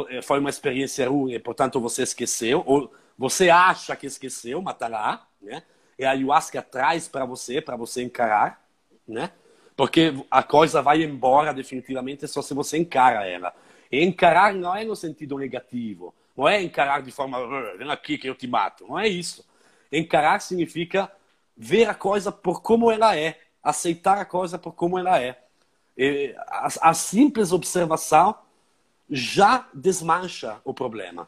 eh, 0.10 0.22
foi 0.22 0.40
uma 0.40 0.50
experiência 0.50 1.08
ruim 1.08 1.34
e, 1.34 1.40
portanto, 1.40 1.80
você 1.80 2.04
esqueceu, 2.04 2.64
ou 2.66 2.92
você 3.18 3.50
acha 3.50 3.96
que 3.96 4.08
esqueceu, 4.08 4.64
lá, 4.64 5.28
né? 5.42 5.64
E 5.98 6.06
a 6.06 6.12
ayahuasca 6.12 6.62
traz 6.62 7.08
para 7.08 7.26
você, 7.26 7.62
para 7.62 7.76
você 7.76 8.02
encarar, 8.02 8.66
né? 9.08 9.32
Porque 9.80 10.14
a 10.30 10.44
coisa 10.44 10.82
vai 10.82 11.02
embora 11.02 11.54
definitivamente 11.54 12.28
só 12.28 12.42
se 12.42 12.54
você 12.54 12.78
encara 12.78 13.26
ela. 13.26 13.56
E 13.90 14.04
encarar 14.04 14.54
não 14.54 14.76
é 14.76 14.84
no 14.84 14.94
sentido 14.94 15.38
negativo, 15.38 16.14
não 16.36 16.50
é 16.50 16.62
encarar 16.62 17.02
de 17.02 17.14
forma, 17.14 17.40
vem 17.78 17.90
aqui 17.90 18.18
que 18.18 18.28
eu 18.28 18.36
te 18.36 18.46
mato, 18.46 18.86
não 18.86 19.00
é 19.00 19.08
isso. 19.08 19.48
Encarar 19.90 20.42
significa 20.42 21.10
ver 21.56 21.88
a 21.88 21.96
coisa 21.96 22.30
por 22.30 22.62
como 22.62 22.92
ela 22.92 23.16
é, 23.16 23.40
aceitar 23.64 24.18
a 24.18 24.26
coisa 24.26 24.60
por 24.60 24.74
como 24.74 25.00
ela 25.00 25.18
é. 25.18 25.42
E 25.98 26.36
a, 26.38 26.90
a 26.90 26.94
simples 26.94 27.54
observação 27.54 28.36
já 29.10 29.66
desmancha 29.74 30.60
o 30.66 30.74
problema. 30.74 31.26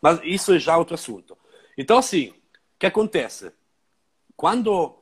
Mas 0.00 0.18
isso 0.24 0.54
é 0.54 0.58
já 0.58 0.78
outro 0.78 0.94
assunto. 0.94 1.36
Então, 1.76 1.98
assim, 1.98 2.28
o 2.28 2.34
que 2.78 2.86
acontece? 2.86 3.52
Quando, 4.34 4.96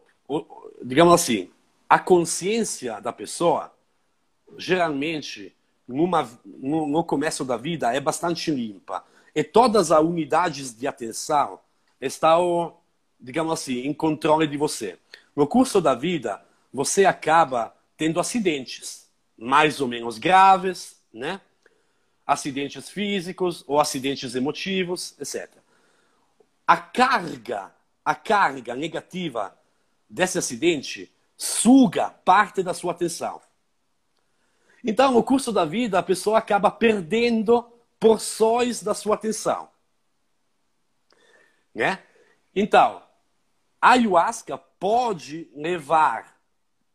digamos 0.82 1.14
assim, 1.14 1.53
a 1.88 1.98
consciência 1.98 3.00
da 3.00 3.12
pessoa 3.12 3.74
geralmente, 4.56 5.54
numa, 5.86 6.28
no, 6.44 6.86
no 6.86 7.04
começo 7.04 7.44
da 7.44 7.56
vida, 7.56 7.94
é 7.94 8.00
bastante 8.00 8.50
limpa. 8.50 9.04
E 9.34 9.42
todas 9.42 9.90
as 9.90 10.00
unidades 10.00 10.74
de 10.74 10.86
atenção 10.86 11.60
estão, 12.00 12.76
digamos 13.18 13.52
assim, 13.52 13.80
em 13.86 13.92
controle 13.92 14.46
de 14.46 14.56
você. 14.56 14.98
No 15.34 15.46
curso 15.46 15.80
da 15.80 15.94
vida, 15.94 16.44
você 16.72 17.04
acaba 17.04 17.74
tendo 17.96 18.20
acidentes, 18.20 19.08
mais 19.36 19.80
ou 19.80 19.88
menos 19.88 20.18
graves, 20.18 21.00
né? 21.12 21.40
Acidentes 22.26 22.88
físicos 22.88 23.64
ou 23.66 23.80
acidentes 23.80 24.34
emotivos, 24.34 25.14
etc. 25.20 25.50
A 26.66 26.76
carga, 26.76 27.74
a 28.04 28.14
carga 28.14 28.74
negativa 28.74 29.56
desse 30.08 30.38
acidente 30.38 31.12
suga 31.36 32.10
parte 32.10 32.62
da 32.62 32.74
sua 32.74 32.92
atenção. 32.92 33.40
Então, 34.82 35.12
no 35.12 35.22
curso 35.22 35.50
da 35.52 35.64
vida, 35.64 35.98
a 35.98 36.02
pessoa 36.02 36.38
acaba 36.38 36.70
perdendo 36.70 37.62
porções 37.98 38.82
da 38.82 38.94
sua 38.94 39.14
atenção. 39.14 39.68
Né? 41.74 42.02
Então, 42.54 43.02
a 43.80 43.92
ayahuasca 43.92 44.58
pode 44.58 45.50
levar 45.54 46.38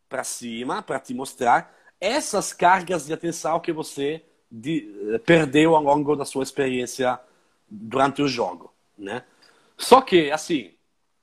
para 0.07 0.23
cima, 0.23 0.81
para 0.81 0.99
te 0.99 1.13
mostrar 1.13 1.75
essas 1.99 2.53
cargas 2.53 3.05
de 3.05 3.13
atenção 3.13 3.59
que 3.59 3.73
você 3.73 4.23
de, 4.49 5.19
perdeu 5.25 5.75
ao 5.75 5.83
longo 5.83 6.15
da 6.15 6.25
sua 6.25 6.43
experiência 6.43 7.19
durante 7.67 8.21
o 8.21 8.27
jogo, 8.27 8.73
né? 8.97 9.23
Só 9.77 10.01
que, 10.01 10.31
assim, 10.31 10.73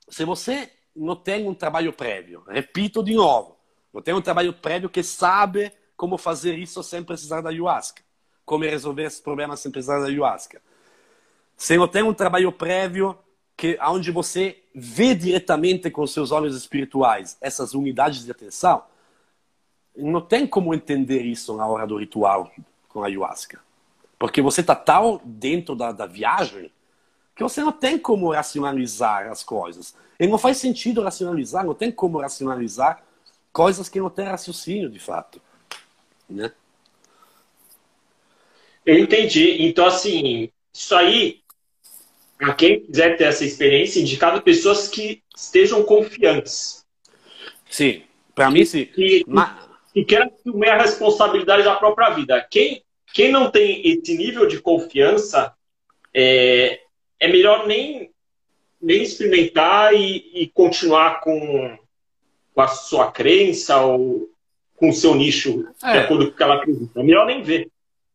se 0.09 0.25
você 0.25 0.71
não 0.97 1.15
tem 1.15 1.47
um 1.47 1.55
trabalho 1.55 1.93
prévio, 1.93 2.43
repito 2.49 3.03
de 3.03 3.15
novo, 3.15 3.57
não 3.93 4.01
tem 4.01 4.15
um 4.15 4.21
trabalho 4.21 4.53
prévio 4.53 4.89
que 4.89 5.03
sabe 5.03 5.71
como 5.97 6.19
fazer 6.19 6.59
isso 6.59 6.83
sem 6.83 7.03
precisar 7.03 7.41
da 7.41 7.51
ayahuasca, 7.51 8.03
como 8.45 8.65
resolver 8.65 9.05
esses 9.05 9.21
problemas 9.21 9.61
sem 9.61 9.71
precisar 9.71 10.01
da 10.01 10.07
ayahuasca. 10.07 10.61
Se 11.57 11.77
não 11.77 11.89
tem 11.89 12.03
um 12.03 12.13
trabalho 12.13 12.53
prévio 12.53 13.19
que 13.57 13.79
onde 13.83 14.11
você 14.11 14.63
vê 14.75 15.15
diretamente 15.15 15.91
com 15.91 16.07
seus 16.07 16.31
olhos 16.31 16.55
espirituais 16.55 17.39
essas 17.41 17.73
unidades 17.73 18.25
de 18.25 18.31
atenção, 18.31 18.85
não 19.97 20.21
tem 20.21 20.47
como 20.47 20.75
entender 20.75 21.23
isso 21.23 21.57
na 21.57 21.67
hora 21.67 21.87
do 21.87 21.97
ritual 21.97 22.53
com 22.89 23.03
a 23.03 23.07
ayahuasca. 23.07 23.59
Porque 24.19 24.43
você 24.43 24.61
está 24.61 24.75
tão 24.75 25.21
dentro 25.25 25.75
da, 25.75 25.93
da 25.93 26.07
viagem 26.07 26.71
que 27.37 27.43
você 27.43 27.61
não 27.61 27.71
tem 27.71 27.99
como 27.99 28.33
racionalizar 28.33 29.31
as 29.31 29.45
coisas. 29.45 29.95
E 30.19 30.27
não 30.27 30.39
faz 30.39 30.57
sentido 30.57 31.03
racionalizar, 31.03 31.65
não 31.65 31.75
tem 31.75 31.93
como 31.93 32.19
racionalizar 32.19 33.05
coisas 33.53 33.91
que 33.91 34.01
não 34.01 34.09
têm 34.09 34.25
raciocínio 34.25 34.89
de 34.89 34.99
fato. 34.99 35.41
Né? 36.29 36.51
Eu 38.85 38.99
entendi. 38.99 39.63
Então, 39.67 39.87
assim, 39.87 40.51
isso 40.73 40.95
aí 40.95 41.43
a 42.41 42.53
quem 42.53 42.81
quiser 42.81 43.17
ter 43.17 43.25
essa 43.25 43.45
experiência, 43.45 44.01
indicado 44.01 44.43
pessoas 44.43 44.89
que 44.89 45.23
estejam 45.37 45.83
confiantes. 45.83 46.85
Sim, 47.69 48.03
para 48.35 48.51
mim 48.51 48.65
sim. 48.65 48.87
Que, 48.87 49.25
Mas... 49.27 49.59
que 49.93 50.05
querem 50.05 50.31
assumir 50.33 50.69
a 50.69 50.79
responsabilidade 50.79 51.65
da 51.65 51.75
própria 51.77 52.11
vida. 52.11 52.47
Quem, 52.51 52.83
quem 53.13 53.31
não 53.31 53.51
tem 53.51 53.87
esse 53.87 54.17
nível 54.17 54.47
de 54.47 54.61
confiança, 54.61 55.55
é, 56.15 56.81
é 57.19 57.29
melhor 57.29 57.67
nem, 57.67 58.11
nem 58.81 59.03
experimentar 59.03 59.95
e, 59.95 60.43
e 60.43 60.47
continuar 60.49 61.21
com, 61.21 61.79
com 62.55 62.61
a 62.61 62.69
sua 62.69 63.11
crença 63.11 63.81
ou 63.81 64.31
com 64.77 64.91
o 64.91 64.93
seu 64.93 65.15
nicho, 65.15 65.67
é. 65.83 65.93
de 65.93 65.99
acordo 65.99 66.27
com 66.27 66.33
o 66.33 66.37
que 66.37 66.43
ela 66.43 66.57
acredita. 66.57 67.01
É 67.01 67.03
melhor 67.03 67.27
nem 67.27 67.43
ver. 67.43 67.71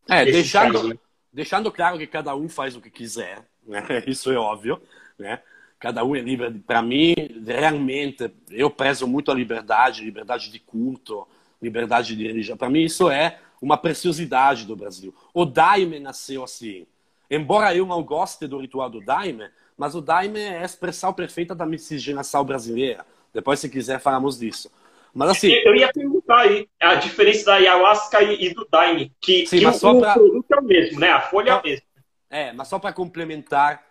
É, 0.10 0.26
deixando, 0.26 0.74
caso, 0.74 0.88
né? 0.90 0.96
deixando 1.32 1.72
claro 1.72 1.98
que 1.98 2.08
cada 2.08 2.36
um 2.36 2.48
faz 2.48 2.76
o 2.76 2.82
que 2.82 2.90
quiser 2.90 3.46
né? 3.66 3.84
Isso 4.08 4.32
é 4.32 4.38
óbvio, 4.38 4.82
né? 5.18 5.42
Cada 5.80 6.04
um 6.04 6.16
é 6.16 6.20
livre. 6.20 6.60
Para 6.60 6.82
mim, 6.82 7.16
realmente, 7.46 8.32
eu 8.50 8.70
prezo 8.70 9.08
muito 9.08 9.32
a 9.32 9.34
liberdade, 9.34 10.04
liberdade 10.04 10.52
de 10.52 10.60
culto, 10.60 11.28
liberdade 11.62 12.16
de 12.16 12.28
religião. 12.28 12.56
Para 12.56 12.70
mim, 12.70 12.84
isso 12.84 13.10
é 13.10 13.40
uma 13.60 13.78
preciosidade 13.78 14.66
do 14.66 14.76
Brasil. 14.76 15.14
O 15.34 15.44
Daime 15.44 16.00
nasceu 16.00 16.44
assim. 16.44 16.86
Embora 17.32 17.74
eu 17.74 17.86
não 17.86 18.04
goste 18.04 18.46
do 18.46 18.60
ritual 18.60 18.90
do 18.90 19.00
Daime, 19.00 19.50
mas 19.78 19.96
o 19.96 20.02
Daime 20.02 20.42
é 20.42 20.60
a 20.60 20.66
expressão 20.66 21.14
perfeita 21.14 21.56
da 21.56 21.66
miscigenação 21.66 22.44
brasileira. 22.44 23.06
Depois, 23.34 23.58
se 23.58 23.70
quiser, 23.70 24.02
falamos 24.02 24.38
disso. 24.38 24.70
Mas 25.14 25.30
assim. 25.30 25.50
Eu 25.50 25.74
ia 25.74 25.90
perguntar 25.94 26.42
aí 26.42 26.68
a 26.78 26.96
diferença 26.96 27.46
da 27.46 27.54
ayahuasca 27.54 28.22
e, 28.22 28.54
do 28.54 28.68
Daime, 28.70 29.14
que, 29.22 29.48
sim, 29.48 29.60
que 29.60 29.66
o, 29.66 30.00
pra... 30.02 30.14
produto 30.14 30.52
é 30.52 30.60
o 30.60 30.64
mesmo, 30.64 31.00
né? 31.00 31.10
A 31.10 31.22
folha 31.22 31.52
é 31.52 31.54
a 31.54 31.62
mesma. 31.64 31.86
É, 32.30 32.52
mas 32.52 32.68
só 32.68 32.78
para 32.78 32.92
complementar 32.92 33.82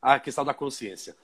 a 0.00 0.18
questão 0.18 0.44
da 0.44 0.54
consciência, 0.54 1.14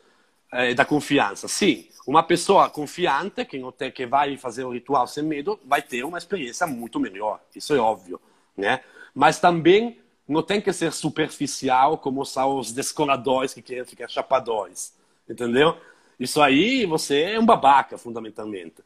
é, 0.52 0.74
da 0.74 0.84
confiança. 0.84 1.48
Sim, 1.48 1.88
uma 2.06 2.22
pessoa 2.22 2.68
confiante 2.68 3.46
que, 3.46 3.58
não 3.58 3.72
tem, 3.72 3.90
que 3.90 4.04
vai 4.04 4.36
fazer 4.36 4.64
o 4.64 4.72
ritual 4.72 5.06
sem 5.06 5.24
medo 5.24 5.58
vai 5.64 5.80
ter 5.80 6.04
uma 6.04 6.18
experiência 6.18 6.66
muito 6.66 7.00
melhor. 7.00 7.40
Isso 7.56 7.74
é 7.74 7.78
óbvio, 7.78 8.20
né? 8.56 8.80
Mas 9.14 9.38
também 9.38 10.02
não 10.28 10.42
tem 10.42 10.60
que 10.60 10.72
ser 10.72 10.92
superficial 10.92 11.98
como 11.98 12.24
são 12.24 12.58
os 12.58 12.72
descoladores 12.72 13.52
que 13.54 13.62
querem 13.62 13.84
ficar 13.84 14.08
chapadores, 14.08 14.96
entendeu? 15.28 15.76
Isso 16.18 16.40
aí 16.40 16.86
você 16.86 17.22
é 17.22 17.40
um 17.40 17.46
babaca, 17.46 17.98
fundamentalmente. 17.98 18.76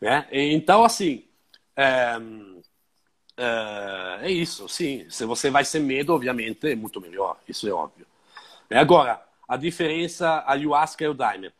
Né? 0.00 0.26
Então, 0.30 0.84
assim, 0.84 1.24
é, 1.76 2.16
é, 3.36 4.18
é 4.22 4.30
isso, 4.30 4.68
sim. 4.68 5.06
Se 5.10 5.24
você 5.24 5.50
vai 5.50 5.64
sem 5.64 5.82
medo, 5.82 6.14
obviamente, 6.14 6.68
é 6.70 6.74
muito 6.74 7.00
melhor. 7.00 7.38
Isso 7.48 7.68
é 7.68 7.72
óbvio. 7.72 8.06
É, 8.70 8.78
agora, 8.78 9.22
a 9.48 9.56
diferença, 9.56 10.44
ayahuasca 10.46 11.04
e 11.04 11.08
o 11.08 11.14
daime. 11.14 11.52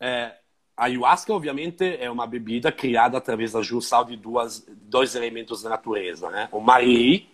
É, 0.00 0.34
a 0.76 0.84
ayahuasca, 0.84 1.32
obviamente, 1.32 1.84
é 1.98 2.10
uma 2.10 2.26
bebida 2.26 2.70
criada 2.70 3.16
através 3.16 3.52
da 3.52 3.62
junção 3.62 4.04
de 4.04 4.16
duas, 4.16 4.66
dois 4.68 5.14
elementos 5.14 5.62
da 5.62 5.70
natureza. 5.70 6.30
Né? 6.30 6.48
O 6.52 6.60
mariri, 6.60 7.30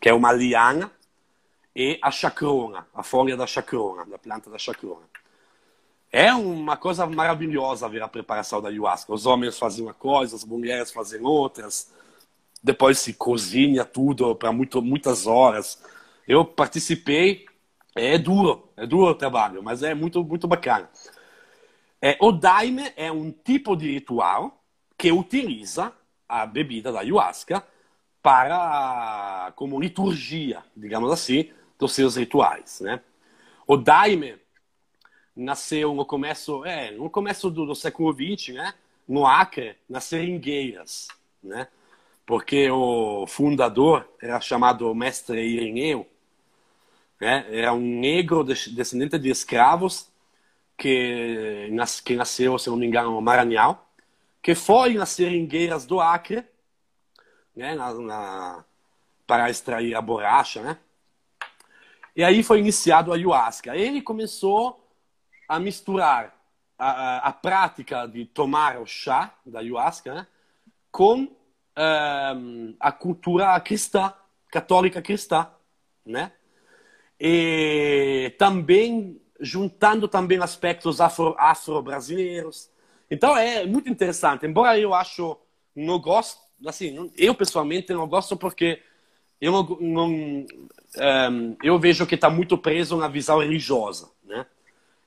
que 0.00 0.08
é 0.08 0.14
uma 0.14 0.32
liana, 0.32 0.90
e 1.74 1.98
a 2.00 2.10
chacrona, 2.10 2.86
a 2.94 3.02
folha 3.02 3.36
da 3.36 3.46
chacrona, 3.46 4.04
da 4.06 4.18
planta 4.18 4.48
da 4.48 4.58
chacrona. 4.58 5.06
É 6.10 6.32
uma 6.32 6.76
coisa 6.76 7.06
maravilhosa 7.06 7.88
ver 7.88 8.02
a 8.02 8.08
preparação 8.08 8.62
da 8.62 8.68
ayahuasca. 8.68 9.12
Os 9.12 9.26
homens 9.26 9.58
fazem 9.58 9.84
uma 9.84 9.92
coisa, 9.92 10.36
as 10.36 10.44
mulheres 10.44 10.90
fazem 10.90 11.22
outras 11.22 11.92
depois 12.66 12.98
se 12.98 13.14
cozinha 13.14 13.84
tudo 13.84 14.34
para 14.34 14.50
muitas 14.52 15.24
horas. 15.26 15.80
Eu 16.26 16.44
participei, 16.44 17.46
é 17.94 18.18
duro, 18.18 18.68
é 18.76 18.84
duro 18.84 19.12
o 19.12 19.14
trabalho, 19.14 19.62
mas 19.62 19.84
é 19.84 19.94
muito, 19.94 20.24
muito 20.24 20.48
bacana. 20.48 20.90
É, 22.02 22.18
o 22.20 22.32
daime 22.32 22.92
é 22.96 23.10
um 23.12 23.30
tipo 23.30 23.76
de 23.76 23.92
ritual 23.92 24.60
que 24.98 25.12
utiliza 25.12 25.92
a 26.28 26.44
bebida 26.44 26.90
da 26.90 27.00
ayahuasca 27.00 27.64
para 28.26 29.52
como 29.54 29.78
liturgia, 29.80 30.60
digamos 30.76 31.12
assim, 31.12 31.48
dos 31.78 31.92
seus 31.92 32.16
rituais, 32.16 32.80
né? 32.80 33.00
O 33.68 33.76
daime 33.76 34.34
nasceu 35.36 35.94
no 35.94 36.04
começo, 36.04 36.64
é, 36.64 36.90
no 36.90 37.08
começo 37.08 37.48
do, 37.48 37.64
do 37.64 37.74
século 37.76 38.12
XX, 38.12 38.48
né? 38.48 38.74
No 39.06 39.24
Acre, 39.24 39.76
nas 39.88 40.02
seringueiras, 40.02 41.06
né? 41.40 41.68
porque 42.26 42.68
o 42.68 43.28
fundador 43.28 44.04
era 44.20 44.40
chamado 44.40 44.92
Mestre 44.92 45.46
Ireneu, 45.46 46.04
né? 47.20 47.46
era 47.48 47.72
um 47.72 48.00
negro 48.00 48.42
descendente 48.42 49.20
de 49.20 49.30
escravos 49.30 50.10
que, 50.76 51.70
que 52.04 52.16
nasceu, 52.16 52.58
se 52.58 52.68
não 52.68 52.76
me 52.76 52.86
engano, 52.86 53.12
no 53.12 53.22
Maranhão, 53.22 53.78
que 54.42 54.56
foi 54.56 54.94
nas 54.94 55.10
seringueiras 55.10 55.86
do 55.86 56.00
Acre, 56.00 56.44
né? 57.56 57.74
Na, 57.74 57.94
na, 57.94 58.64
para 59.26 59.50
extrair 59.50 59.94
a 59.94 60.00
borracha, 60.00 60.62
né? 60.62 60.78
E 62.14 62.22
aí 62.22 62.42
foi 62.42 62.60
iniciado 62.60 63.12
a 63.12 63.16
ayahuasca. 63.16 63.76
Ele 63.76 64.00
começou 64.00 64.86
a 65.48 65.58
misturar 65.58 66.34
a, 66.78 66.90
a, 66.90 67.18
a 67.28 67.32
prática 67.32 68.06
de 68.06 68.24
tomar 68.24 68.78
o 68.78 68.86
chá 68.86 69.34
da 69.44 69.60
ayahuasca 69.60 70.14
né? 70.14 70.26
com 70.90 71.24
uh, 71.24 72.76
a 72.80 72.92
cultura 72.92 73.58
cristã, 73.60 74.12
católica 74.50 75.02
cristã, 75.02 75.50
né? 76.04 76.32
E 77.18 78.34
também 78.38 79.20
juntando 79.40 80.08
também 80.08 80.38
aspectos 80.38 81.00
afro-brasileiros. 81.00 82.70
Afro 82.70 82.76
então 83.10 83.36
é 83.36 83.66
muito 83.66 83.88
interessante. 83.88 84.46
Embora 84.46 84.78
eu 84.78 84.94
acho 84.94 85.36
não 85.74 85.98
gosto, 85.98 86.40
assim, 86.64 87.10
eu 87.16 87.34
pessoalmente 87.34 87.92
não 87.92 88.06
gosto 88.08 88.36
porque 88.36 88.80
eu 89.40 89.52
não, 89.52 89.62
não 89.80 90.10
um, 90.10 91.56
eu 91.62 91.78
vejo 91.78 92.06
que 92.06 92.14
está 92.14 92.30
muito 92.30 92.56
preso 92.56 92.96
na 92.96 93.08
visão 93.08 93.40
religiosa, 93.40 94.10
né? 94.24 94.46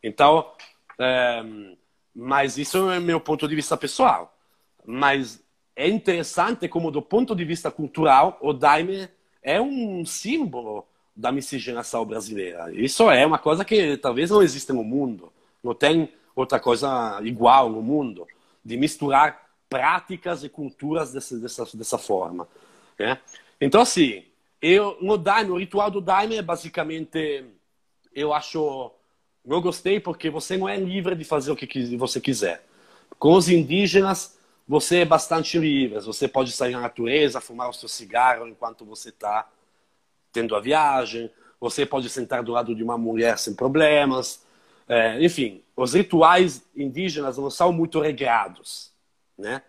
Então, 0.03 0.51
um, 1.43 1.75
mas 2.13 2.57
isso 2.57 2.89
é 2.89 2.99
meu 2.99 3.19
ponto 3.19 3.47
de 3.47 3.55
vista 3.55 3.75
pessoal. 3.77 4.35
Mas 4.85 5.41
é 5.75 5.87
interessante 5.87 6.67
como, 6.67 6.91
do 6.91 7.01
ponto 7.01 7.35
de 7.35 7.45
vista 7.45 7.71
cultural, 7.71 8.37
o 8.41 8.53
daime 8.53 9.09
é 9.41 9.61
um 9.61 10.05
símbolo 10.05 10.85
da 11.15 11.31
miscigenação 11.31 12.05
brasileira. 12.05 12.71
Isso 12.73 13.09
é 13.09 13.25
uma 13.25 13.39
coisa 13.39 13.65
que 13.65 13.97
talvez 13.97 14.29
não 14.29 14.41
exista 14.41 14.73
no 14.73 14.83
mundo. 14.83 15.31
Não 15.63 15.73
tem 15.73 16.09
outra 16.35 16.59
coisa 16.59 17.19
igual 17.23 17.69
no 17.69 17.81
mundo, 17.81 18.25
de 18.63 18.77
misturar 18.77 19.48
práticas 19.69 20.43
e 20.43 20.49
culturas 20.49 21.13
dessa, 21.13 21.37
dessa, 21.37 21.77
dessa 21.77 21.97
forma. 21.97 22.47
Né? 22.97 23.19
Então, 23.61 23.81
assim, 23.81 24.23
eu, 24.61 24.97
no 25.01 25.17
daime, 25.17 25.51
o 25.51 25.57
ritual 25.57 25.91
do 25.91 26.01
daime 26.01 26.35
é 26.35 26.41
basicamente, 26.41 27.45
eu 28.13 28.33
acho, 28.33 28.91
eu 29.45 29.61
gostei 29.61 29.99
porque 29.99 30.29
você 30.29 30.57
não 30.57 30.67
é 30.67 30.75
livre 30.77 31.15
de 31.15 31.23
fazer 31.23 31.51
o 31.51 31.55
que 31.55 31.95
você 31.95 32.19
quiser. 32.19 32.65
Com 33.17 33.33
os 33.33 33.49
indígenas, 33.49 34.37
você 34.69 34.99
é 34.99 35.05
bastante 35.05 35.57
livre. 35.57 35.99
Você 35.99 36.27
pode 36.27 36.51
sair 36.51 36.73
na 36.73 36.81
natureza, 36.81 37.41
fumar 37.41 37.69
o 37.69 37.73
seu 37.73 37.89
cigarro 37.89 38.47
enquanto 38.47 38.85
você 38.85 39.09
está 39.09 39.49
tendo 40.31 40.55
a 40.55 40.59
viagem. 40.59 41.31
Você 41.59 41.87
pode 41.87 42.07
sentar 42.07 42.43
do 42.43 42.51
lado 42.51 42.75
de 42.75 42.83
uma 42.83 42.97
mulher 42.97 43.39
sem 43.39 43.55
problemas. 43.55 44.45
É, 44.87 45.23
enfim, 45.23 45.63
os 45.75 45.93
rituais 45.93 46.63
indígenas 46.75 47.37
não 47.37 47.49
são 47.49 47.73
muito 47.73 47.99
regrados, 47.99 48.91
né? 49.39 49.61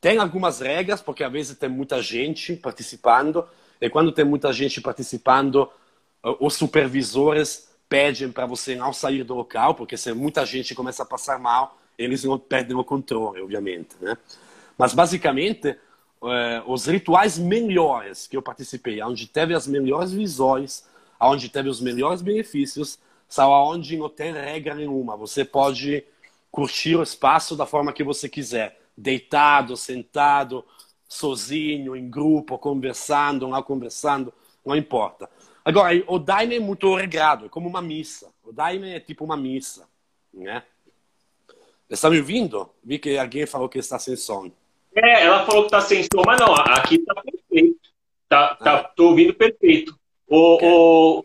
Tem 0.00 0.18
algumas 0.18 0.60
regras, 0.60 1.00
porque 1.00 1.24
às 1.24 1.32
vezes 1.32 1.56
tem 1.56 1.68
muita 1.68 2.02
gente 2.02 2.54
participando, 2.56 3.46
e 3.80 3.90
quando 3.90 4.12
tem 4.12 4.24
muita 4.24 4.52
gente 4.52 4.80
participando, 4.80 5.68
os 6.40 6.54
supervisores 6.54 7.68
pedem 7.88 8.30
para 8.32 8.46
você 8.46 8.74
não 8.74 8.92
sair 8.92 9.22
do 9.22 9.34
local, 9.34 9.74
porque 9.74 9.96
se 9.96 10.12
muita 10.12 10.44
gente 10.44 10.74
começa 10.74 11.02
a 11.02 11.06
passar 11.06 11.38
mal, 11.38 11.78
eles 11.96 12.24
não 12.24 12.38
perdem 12.38 12.76
o 12.76 12.84
controle, 12.84 13.40
obviamente. 13.40 13.96
Né? 14.00 14.16
Mas, 14.76 14.92
basicamente, 14.92 15.68
eh, 16.24 16.62
os 16.66 16.86
rituais 16.86 17.38
melhores 17.38 18.26
que 18.26 18.36
eu 18.36 18.42
participei, 18.42 19.02
onde 19.02 19.26
teve 19.26 19.54
as 19.54 19.66
melhores 19.66 20.12
visões, 20.12 20.84
onde 21.20 21.48
teve 21.48 21.68
os 21.68 21.80
melhores 21.80 22.20
benefícios, 22.20 22.98
são 23.28 23.50
onde 23.50 23.96
não 23.96 24.08
tem 24.08 24.32
regra 24.32 24.74
nenhuma. 24.74 25.16
Você 25.16 25.44
pode 25.44 26.04
curtir 26.50 26.96
o 26.96 27.02
espaço 27.02 27.56
da 27.56 27.66
forma 27.66 27.92
que 27.92 28.04
você 28.04 28.28
quiser 28.28 28.80
deitado, 28.96 29.76
sentado, 29.76 30.64
sozinho, 31.08 31.94
em 31.94 32.08
grupo, 32.08 32.58
conversando, 32.58 33.48
não 33.48 33.62
conversando, 33.62 34.32
não 34.64 34.74
importa. 34.74 35.28
Agora, 35.64 36.02
o 36.06 36.18
Daime 36.18 36.56
é 36.56 36.60
muito 36.60 36.94
regrado, 36.94 37.46
é 37.46 37.48
como 37.48 37.68
uma 37.68 37.82
missa. 37.82 38.32
O 38.44 38.52
Daime 38.52 38.90
é 38.90 39.00
tipo 39.00 39.24
uma 39.24 39.36
missa, 39.36 39.88
né? 40.32 40.62
Está 41.88 42.10
me 42.10 42.18
ouvindo? 42.18 42.68
Vi 42.82 42.98
que 42.98 43.16
alguém 43.16 43.46
falou 43.46 43.68
que 43.68 43.78
está 43.78 43.98
sem 43.98 44.16
som. 44.16 44.50
É, 44.94 45.24
ela 45.24 45.46
falou 45.46 45.62
que 45.62 45.66
está 45.66 45.80
sem 45.80 46.02
som, 46.02 46.22
mas 46.24 46.40
não, 46.40 46.54
aqui 46.54 46.96
está 46.96 47.14
perfeito. 47.14 47.90
Tá, 48.28 48.54
tá, 48.56 48.76
ah. 48.76 48.84
Tô 48.84 49.10
ouvindo 49.10 49.34
perfeito. 49.34 49.96
O, 50.26 50.54
okay. 50.54 50.68
o, 50.68 51.24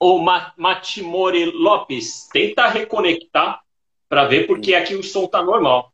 o 0.00 0.18
Matimore 0.56 1.46
Lopes, 1.46 2.28
tenta 2.32 2.68
reconectar 2.68 3.62
para 4.08 4.24
ver, 4.24 4.46
porque 4.46 4.74
hum. 4.74 4.78
aqui 4.78 4.94
o 4.94 5.02
som 5.02 5.26
tá 5.26 5.42
normal. 5.42 5.91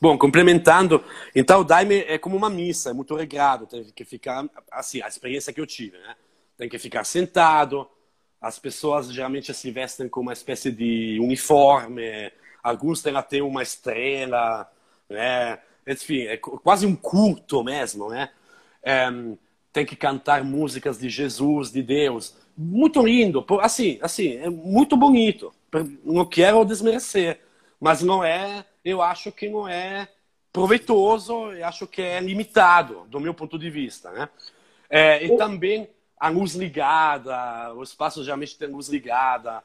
Bom, 0.00 0.18
complementando, 0.18 1.02
então 1.34 1.60
o 1.60 1.64
Daime 1.64 2.00
é 2.00 2.18
como 2.18 2.36
uma 2.36 2.50
missa, 2.50 2.90
é 2.90 2.92
muito 2.92 3.14
regrado, 3.14 3.66
tem 3.66 3.82
que 3.84 4.04
ficar, 4.04 4.46
assim, 4.70 5.00
a 5.00 5.08
experiência 5.08 5.52
que 5.52 5.60
eu 5.60 5.66
tive, 5.66 5.96
né? 5.96 6.14
Tem 6.58 6.68
que 6.68 6.78
ficar 6.78 7.04
sentado, 7.04 7.88
as 8.40 8.58
pessoas 8.58 9.10
geralmente 9.10 9.52
se 9.54 9.70
vestem 9.70 10.08
com 10.08 10.20
uma 10.20 10.34
espécie 10.34 10.70
de 10.70 11.18
uniforme, 11.20 12.30
alguns 12.62 13.00
têm 13.00 13.16
até 13.16 13.42
uma 13.42 13.62
estrela, 13.62 14.70
né? 15.08 15.58
Enfim, 15.86 16.22
é 16.22 16.36
quase 16.36 16.84
um 16.84 16.94
culto 16.94 17.64
mesmo, 17.64 18.08
né? 18.10 18.30
É, 18.82 19.08
tem 19.72 19.86
que 19.86 19.96
cantar 19.96 20.44
músicas 20.44 20.98
de 20.98 21.08
Jesus, 21.08 21.70
de 21.70 21.82
Deus. 21.82 22.36
Muito 22.56 23.02
lindo, 23.02 23.44
assim, 23.60 23.98
assim, 24.02 24.36
é 24.36 24.50
muito 24.50 24.96
bonito. 24.96 25.52
Não 26.04 26.24
quero 26.24 26.64
desmerecer, 26.64 27.40
mas 27.80 28.02
não 28.02 28.24
é 28.24 28.64
eu 28.86 29.02
acho 29.02 29.32
que 29.32 29.48
não 29.48 29.66
é 29.66 30.08
proveitoso, 30.52 31.50
eu 31.52 31.66
acho 31.66 31.88
que 31.88 32.00
é 32.00 32.20
limitado, 32.20 33.04
do 33.08 33.18
meu 33.18 33.34
ponto 33.34 33.58
de 33.58 33.68
vista. 33.68 34.12
Né? 34.12 34.28
É, 34.88 35.24
e 35.24 35.36
também 35.36 35.90
a 36.18 36.28
luz 36.28 36.54
ligada, 36.54 37.74
o 37.74 37.82
espaço 37.82 38.22
geralmente 38.22 38.56
tem 38.56 38.68
luz 38.68 38.88
ligada. 38.88 39.62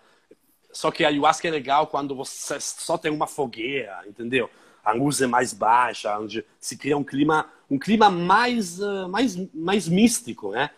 Só 0.74 0.90
que 0.90 1.06
a 1.06 1.10
ayahuasca 1.10 1.48
é 1.48 1.52
legal 1.52 1.86
quando 1.86 2.16
você 2.16 2.60
só 2.60 2.98
tem 2.98 3.12
uma 3.12 3.28
fogueira, 3.28 4.04
entendeu? 4.08 4.50
A 4.84 4.92
luz 4.92 5.22
é 5.22 5.28
mais 5.28 5.54
baixa, 5.54 6.18
onde 6.18 6.44
se 6.60 6.76
cria 6.76 6.98
um 6.98 7.04
clima, 7.04 7.48
um 7.70 7.78
clima 7.78 8.10
mais, 8.10 8.80
uh, 8.80 9.08
mais, 9.08 9.38
mais 9.54 9.88
místico, 9.88 10.52
né? 10.52 10.72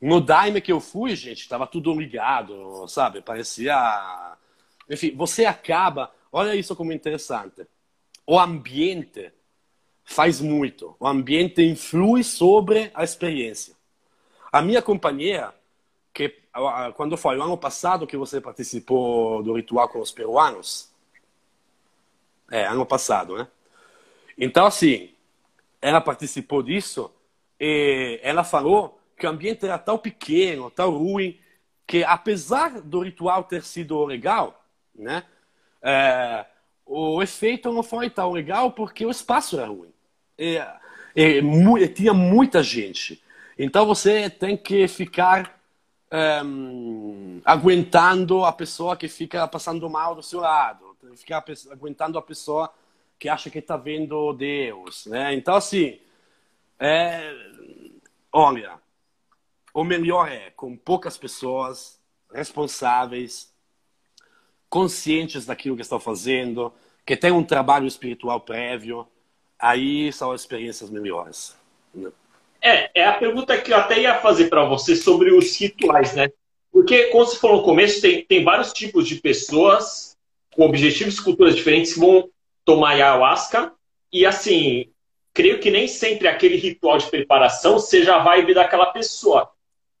No 0.00 0.18
Daime 0.18 0.62
que 0.62 0.72
eu 0.72 0.80
fui, 0.80 1.14
gente, 1.14 1.42
estava 1.42 1.66
tudo 1.66 1.92
ligado, 1.92 2.88
sabe? 2.88 3.20
Parecia. 3.20 3.76
Enfim, 4.88 5.14
você 5.14 5.44
acaba. 5.44 6.10
Olha 6.32 6.56
isso 6.56 6.74
como 6.74 6.92
interessante 6.92 7.66
o 8.26 8.38
ambiente 8.38 9.32
faz 10.04 10.40
muito. 10.40 10.96
O 10.98 11.06
ambiente 11.06 11.62
influi 11.62 12.22
sobre 12.22 12.90
a 12.94 13.04
experiência. 13.04 13.74
A 14.50 14.60
minha 14.60 14.82
companheira, 14.82 15.54
que 16.12 16.42
quando 16.94 17.16
foi 17.16 17.38
o 17.38 17.42
ano 17.42 17.56
passado 17.56 18.06
que 18.06 18.16
você 18.16 18.40
participou 18.40 19.42
do 19.42 19.54
ritual 19.54 19.88
com 19.88 20.00
os 20.00 20.12
peruanos, 20.12 20.90
é, 22.50 22.66
ano 22.66 22.84
passado, 22.84 23.38
né? 23.38 23.48
Então, 24.36 24.66
assim, 24.66 25.14
ela 25.80 26.00
participou 26.00 26.62
disso 26.62 27.10
e 27.58 28.20
ela 28.22 28.44
falou 28.44 29.00
que 29.16 29.26
o 29.26 29.30
ambiente 29.30 29.64
era 29.64 29.78
tão 29.78 29.96
pequeno, 29.96 30.70
tão 30.70 30.90
ruim, 30.90 31.38
que 31.86 32.04
apesar 32.04 32.80
do 32.80 33.00
ritual 33.00 33.44
ter 33.44 33.62
sido 33.62 34.04
legal, 34.04 34.64
né? 34.94 35.24
É, 35.80 36.44
o 36.92 37.22
efeito 37.22 37.72
não 37.72 37.82
foi 37.82 38.10
tão 38.10 38.30
legal 38.30 38.72
porque 38.72 39.06
o 39.06 39.10
espaço 39.10 39.58
era 39.58 39.68
ruim. 39.68 39.92
E, 40.38 40.58
e, 41.16 41.40
e 41.40 41.88
tinha 41.88 42.12
muita 42.12 42.62
gente. 42.62 43.22
Então 43.58 43.86
você 43.86 44.28
tem 44.28 44.56
que 44.56 44.86
ficar 44.86 45.58
um, 46.44 47.40
aguentando 47.44 48.44
a 48.44 48.52
pessoa 48.52 48.96
que 48.96 49.08
fica 49.08 49.48
passando 49.48 49.88
mal 49.88 50.14
do 50.14 50.22
seu 50.22 50.40
lado, 50.40 50.94
tem 51.00 51.10
que 51.12 51.18
ficar 51.18 51.42
aguentando 51.70 52.18
a 52.18 52.22
pessoa 52.22 52.72
que 53.18 53.28
acha 53.28 53.48
que 53.48 53.58
está 53.58 53.76
vendo 53.76 54.32
Deus, 54.34 55.06
né? 55.06 55.34
Então 55.34 55.54
assim, 55.54 55.98
é, 56.78 57.32
olha, 58.30 58.78
o 59.72 59.82
melhor 59.82 60.30
é 60.30 60.50
com 60.50 60.76
poucas 60.76 61.16
pessoas 61.16 61.98
responsáveis 62.34 63.50
conscientes 64.68 65.46
daquilo 65.46 65.76
que 65.76 65.82
estão 65.82 66.00
fazendo, 66.00 66.72
que 67.04 67.16
têm 67.16 67.32
um 67.32 67.44
trabalho 67.44 67.86
espiritual 67.86 68.40
prévio, 68.40 69.06
aí 69.58 70.12
são 70.12 70.32
as 70.32 70.42
experiências 70.42 70.90
melhores. 70.90 71.56
Né? 71.94 72.10
É, 72.60 73.00
é 73.00 73.06
a 73.06 73.14
pergunta 73.14 73.58
que 73.58 73.72
eu 73.72 73.76
até 73.76 74.00
ia 74.00 74.20
fazer 74.20 74.48
para 74.48 74.64
você 74.64 74.94
sobre 74.94 75.32
os 75.32 75.56
rituais, 75.58 76.14
né? 76.14 76.30
Porque, 76.70 77.06
como 77.06 77.26
você 77.26 77.36
falou 77.36 77.58
no 77.58 77.64
começo, 77.64 78.00
tem, 78.00 78.24
tem 78.24 78.42
vários 78.42 78.72
tipos 78.72 79.06
de 79.06 79.16
pessoas 79.16 80.16
com 80.54 80.64
objetivos 80.64 81.18
e 81.18 81.22
culturas 81.22 81.56
diferentes 81.56 81.94
que 81.94 82.00
vão 82.00 82.30
tomar 82.64 82.90
ayahuasca. 82.90 83.72
E, 84.12 84.24
assim, 84.24 84.90
creio 85.34 85.58
que 85.58 85.70
nem 85.70 85.88
sempre 85.88 86.28
aquele 86.28 86.56
ritual 86.56 86.98
de 86.98 87.10
preparação 87.10 87.78
seja 87.78 88.14
a 88.14 88.22
vibe 88.22 88.54
daquela 88.54 88.86
pessoa. 88.86 89.50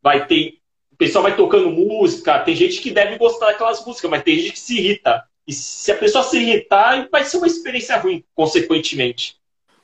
Vai 0.00 0.26
ter 0.26 0.62
o 0.92 0.96
pessoal 0.96 1.22
vai 1.22 1.34
tocando 1.34 1.70
música, 1.70 2.38
tem 2.40 2.54
gente 2.54 2.80
que 2.80 2.90
deve 2.90 3.16
gostar 3.16 3.46
daquelas 3.46 3.84
músicas, 3.84 4.10
mas 4.10 4.22
tem 4.22 4.38
gente 4.38 4.52
que 4.52 4.60
se 4.60 4.78
irrita. 4.78 5.24
E 5.46 5.52
se 5.52 5.90
a 5.90 5.96
pessoa 5.96 6.22
se 6.22 6.38
irritar, 6.38 7.08
vai 7.10 7.24
ser 7.24 7.38
uma 7.38 7.46
experiência 7.46 7.96
ruim, 7.96 8.24
consequentemente. 8.34 9.36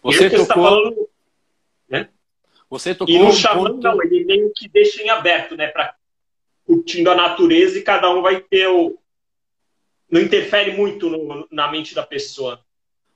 Você 0.02 0.30
tocou... 0.30 0.44
Você, 0.44 0.48
tá 0.48 0.54
falando, 0.54 1.08
né? 1.88 2.08
você 2.70 2.94
tocou... 2.94 3.14
E 3.14 3.18
no 3.18 3.32
xamã, 3.32 3.70
ponto... 3.70 3.82
não, 3.82 4.02
ele 4.02 4.24
meio 4.24 4.52
que 4.54 4.68
deixa 4.68 5.02
em 5.02 5.10
aberto, 5.10 5.56
né? 5.56 5.66
Pra, 5.68 5.94
curtindo 6.64 7.10
a 7.10 7.14
natureza 7.14 7.78
e 7.78 7.82
cada 7.82 8.10
um 8.10 8.22
vai 8.22 8.40
ter 8.40 8.68
o... 8.68 8.96
Não 10.10 10.20
interfere 10.20 10.76
muito 10.76 11.10
no, 11.10 11.46
na 11.50 11.70
mente 11.70 11.94
da 11.94 12.02
pessoa. 12.02 12.64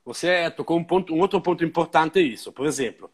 Você 0.05 0.51
tocou 0.51 0.77
um, 0.77 0.83
ponto, 0.83 1.13
um 1.13 1.19
outro 1.21 1.39
ponto 1.39 1.63
importante 1.63 2.19
é 2.19 2.21
isso. 2.21 2.51
Por 2.51 2.65
exemplo, 2.65 3.09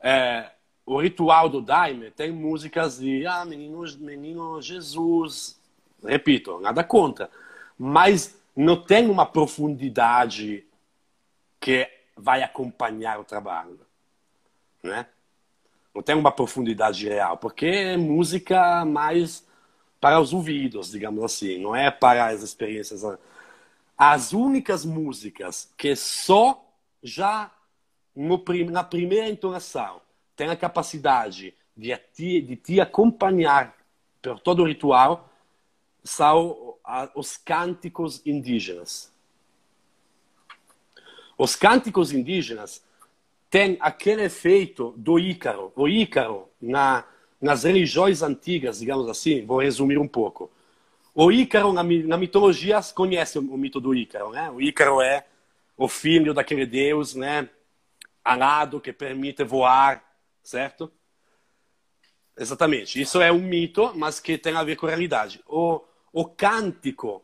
é, 0.00 0.50
o 0.86 1.00
ritual 1.00 1.48
do 1.48 1.60
Daime 1.60 2.10
tem 2.10 2.30
músicas 2.30 2.98
de 2.98 3.26
ah, 3.26 3.44
menino, 3.44 3.82
menino 3.98 4.62
Jesus. 4.62 5.60
Repito, 6.02 6.60
nada 6.60 6.84
contra. 6.84 7.28
Mas 7.78 8.38
não 8.56 8.80
tem 8.80 9.08
uma 9.08 9.26
profundidade 9.26 10.66
que 11.60 11.88
vai 12.16 12.42
acompanhar 12.42 13.18
o 13.18 13.24
trabalho. 13.24 13.80
Né? 14.82 15.06
Não 15.94 16.02
tem 16.02 16.14
uma 16.14 16.30
profundidade 16.30 17.08
real, 17.08 17.36
porque 17.36 17.66
é 17.66 17.96
música 17.96 18.84
mais 18.84 19.46
para 20.00 20.20
os 20.20 20.32
ouvidos, 20.32 20.90
digamos 20.90 21.24
assim, 21.24 21.58
não 21.58 21.74
é 21.74 21.90
para 21.90 22.26
as 22.26 22.42
experiências. 22.42 23.02
As 23.96 24.32
únicas 24.32 24.84
músicas 24.84 25.72
que 25.76 25.96
só 25.96 26.62
já 27.02 27.50
no, 28.14 28.42
na 28.70 28.84
primeira 28.84 29.28
entonação, 29.28 30.00
tem 30.36 30.48
a 30.48 30.56
capacidade 30.56 31.54
de 31.76 31.96
te, 31.96 32.40
de 32.40 32.56
te 32.56 32.80
acompanhar 32.80 33.74
por 34.22 34.38
todo 34.40 34.62
o 34.62 34.66
ritual, 34.66 35.28
são 36.04 36.76
os 37.14 37.36
cânticos 37.38 38.20
indígenas. 38.26 39.10
Os 41.36 41.56
cânticos 41.56 42.12
indígenas 42.12 42.84
têm 43.50 43.78
aquele 43.80 44.22
efeito 44.22 44.94
do 44.96 45.18
Ícaro. 45.18 45.72
O 45.74 45.88
Ícaro, 45.88 46.48
na, 46.60 47.04
nas 47.40 47.64
religiões 47.64 48.22
antigas, 48.22 48.80
digamos 48.80 49.08
assim, 49.08 49.44
vou 49.44 49.60
resumir 49.60 49.98
um 49.98 50.06
pouco. 50.06 50.50
O 51.14 51.32
Ícaro, 51.32 51.72
na, 51.72 51.82
na 51.82 52.16
mitologia, 52.16 52.80
conhece 52.94 53.38
o, 53.38 53.42
o 53.42 53.56
mito 53.56 53.80
do 53.80 53.94
Ícaro, 53.94 54.30
né? 54.30 54.50
O 54.50 54.60
Ícaro 54.60 55.00
é 55.00 55.24
o 55.76 55.88
filho 55.88 56.34
daquele 56.34 56.66
deus, 56.66 57.14
né? 57.14 57.48
Alado, 58.24 58.80
que 58.80 58.92
permite 58.92 59.42
voar, 59.42 60.04
certo? 60.42 60.90
Exatamente. 62.36 63.00
Isso 63.00 63.20
é 63.20 63.30
um 63.30 63.40
mito, 63.40 63.92
mas 63.94 64.20
que 64.20 64.36
tem 64.36 64.54
a 64.56 64.64
ver 64.64 64.76
com 64.76 64.86
a 64.86 64.90
realidade. 64.90 65.40
O, 65.46 65.80
o 66.14 66.24
cântico, 66.24 67.20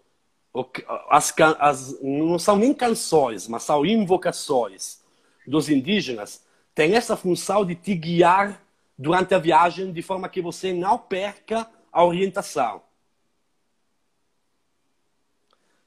o, 0.52 0.66
as, 1.08 1.32
as, 1.60 2.02
não 2.02 2.40
são 2.40 2.56
nem 2.56 2.74
canções, 2.74 3.46
mas 3.46 3.62
são 3.62 3.86
invocações 3.86 5.00
dos 5.46 5.68
indígenas, 5.68 6.44
tem 6.74 6.96
essa 6.96 7.16
função 7.16 7.64
de 7.64 7.76
te 7.76 7.94
guiar 7.94 8.60
durante 8.98 9.32
a 9.32 9.38
viagem 9.38 9.92
de 9.92 10.02
forma 10.02 10.28
que 10.28 10.42
você 10.42 10.72
não 10.72 10.98
perca 10.98 11.70
a 11.92 12.04
orientação. 12.04 12.82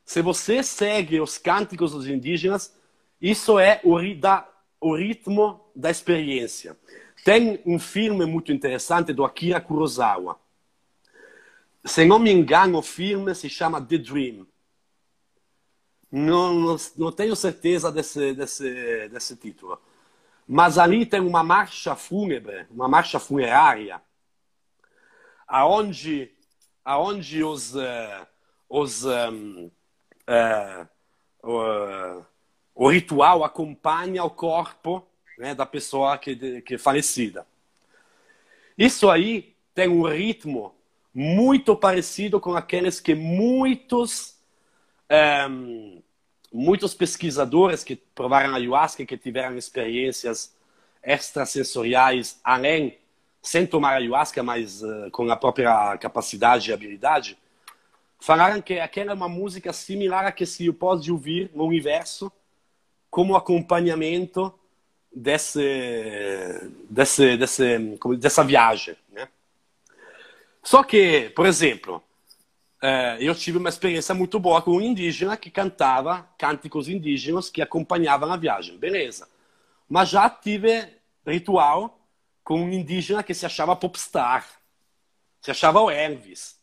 Se 0.05 0.21
você 0.21 0.63
segue 0.63 1.19
os 1.19 1.37
cânticos 1.37 1.91
dos 1.91 2.07
indígenas, 2.07 2.73
isso 3.21 3.59
é 3.59 3.81
o, 3.83 3.97
da, 4.15 4.47
o 4.79 4.95
ritmo 4.95 5.59
da 5.75 5.91
experiência. 5.91 6.77
Tem 7.25 7.61
um 7.65 7.77
filme 7.77 8.25
muito 8.25 8.51
interessante 8.51 9.11
do 9.11 9.25
Akira 9.25 9.59
Kurosawa. 9.59 10.37
Se 11.85 12.05
não 12.05 12.17
me 12.17 12.31
engano, 12.31 12.77
o 12.79 12.81
filme 12.81 13.35
se 13.35 13.49
chama 13.49 13.81
The 13.81 13.97
Dream. 13.97 14.47
Não, 16.11 16.53
não, 16.53 16.77
não 16.97 17.11
tenho 17.11 17.35
certeza 17.35 17.91
desse, 17.91 18.33
desse, 18.33 19.09
desse 19.09 19.35
título. 19.35 19.81
Mas 20.47 20.77
ali 20.77 21.05
tem 21.05 21.19
uma 21.19 21.43
marcha 21.43 21.95
fúnebre, 21.95 22.67
uma 22.69 22.87
marcha 22.87 23.19
funerária, 23.19 24.01
aonde, 25.47 26.31
aonde 26.85 27.43
os, 27.43 27.75
uh, 27.75 28.27
os 28.69 29.05
um, 29.05 29.71
uh, 30.29 30.87
uh, 31.43 32.25
o 32.75 32.89
ritual 32.89 33.43
acompanha 33.43 34.23
o 34.23 34.29
corpo 34.29 35.05
né, 35.37 35.53
da 35.53 35.65
pessoa 35.65 36.17
que, 36.17 36.61
que 36.61 36.75
é 36.75 36.77
falecida. 36.77 37.45
Isso 38.77 39.09
aí 39.09 39.55
tem 39.73 39.87
um 39.89 40.03
ritmo 40.07 40.75
muito 41.13 41.75
parecido 41.75 42.39
com 42.39 42.55
aqueles 42.55 42.99
que 42.99 43.13
muitos 43.13 44.35
ehm, 45.09 46.01
muitos 46.51 46.93
pesquisadores 46.93 47.83
que 47.83 47.95
provaram 47.95 48.53
ayahuasca 48.55 49.05
que 49.05 49.17
tiveram 49.17 49.57
experiências 49.57 50.55
extrasensoriais 51.03 52.39
além 52.43 52.97
sem 53.43 53.67
tomar 53.67 53.97
ayahuasca, 53.97 54.41
mas 54.41 54.81
uh, 54.81 55.11
com 55.11 55.29
a 55.29 55.35
própria 55.35 55.97
capacidade 55.97 56.69
e 56.69 56.73
habilidade, 56.73 57.37
falaram 58.17 58.61
que 58.61 58.79
aquela 58.79 59.11
é 59.11 59.13
uma 59.13 59.27
música 59.27 59.73
similar 59.73 60.25
a 60.25 60.31
que 60.31 60.45
se 60.45 60.71
pode 60.71 61.11
ouvir 61.11 61.51
no 61.53 61.65
universo 61.65 62.31
como 63.09 63.35
acompanhamento 63.35 64.53
desse, 65.13 66.71
desse, 66.89 67.35
desse, 67.35 67.77
dessa 68.17 68.43
viagem. 68.45 68.95
Só 70.63 70.83
que, 70.83 71.29
por 71.35 71.45
exemplo, 71.45 72.01
é, 72.81 73.17
eu 73.19 73.35
tive 73.35 73.57
uma 73.57 73.69
experiência 73.69 74.15
muito 74.15 74.39
boa 74.39 74.61
com 74.61 74.71
um 74.71 74.81
indígena 74.81 75.37
que 75.37 75.51
cantava 75.51 76.27
cânticos 76.37 76.87
indígenas 76.87 77.49
que 77.49 77.61
acompanhavam 77.61 78.31
a 78.31 78.37
viagem. 78.37 78.77
Beleza. 78.77 79.27
Mas 79.87 80.09
já 80.09 80.29
tive 80.29 80.87
ritual 81.27 81.99
com 82.43 82.61
um 82.61 82.71
indígena 82.71 83.21
que 83.21 83.33
se 83.33 83.45
achava 83.45 83.75
popstar. 83.75 84.47
Se 85.41 85.51
achava 85.51 85.81
o 85.81 85.91
Elvis. 85.91 86.57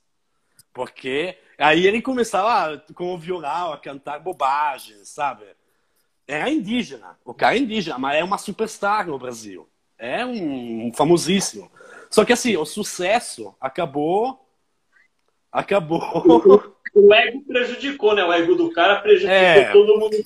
Porque 0.72 1.38
aí 1.58 1.86
ele 1.86 2.00
começava 2.00 2.82
com 2.94 3.14
o 3.14 3.18
violão 3.18 3.72
a 3.72 3.78
cantar 3.78 4.18
bobagens, 4.20 5.08
sabe? 5.08 5.44
era 6.30 6.48
indígena. 6.48 7.18
O 7.24 7.34
cara 7.34 7.56
é 7.56 7.58
indígena, 7.58 7.98
mas 7.98 8.18
é 8.18 8.24
uma 8.24 8.38
superstar 8.38 9.06
no 9.06 9.18
Brasil. 9.18 9.68
É 9.98 10.24
um 10.24 10.92
famosíssimo. 10.94 11.70
Só 12.10 12.24
que 12.24 12.32
assim, 12.32 12.56
o 12.56 12.66
sucesso 12.66 13.54
acabou. 13.60 14.44
Acabou. 15.50 16.00
O 16.92 17.14
ego 17.14 17.42
prejudicou, 17.42 18.14
né? 18.16 18.24
O 18.24 18.32
ego 18.32 18.56
do 18.56 18.72
cara 18.72 18.96
prejudicou 18.96 19.32
é, 19.32 19.72
todo 19.72 19.98
mundo. 19.98 20.16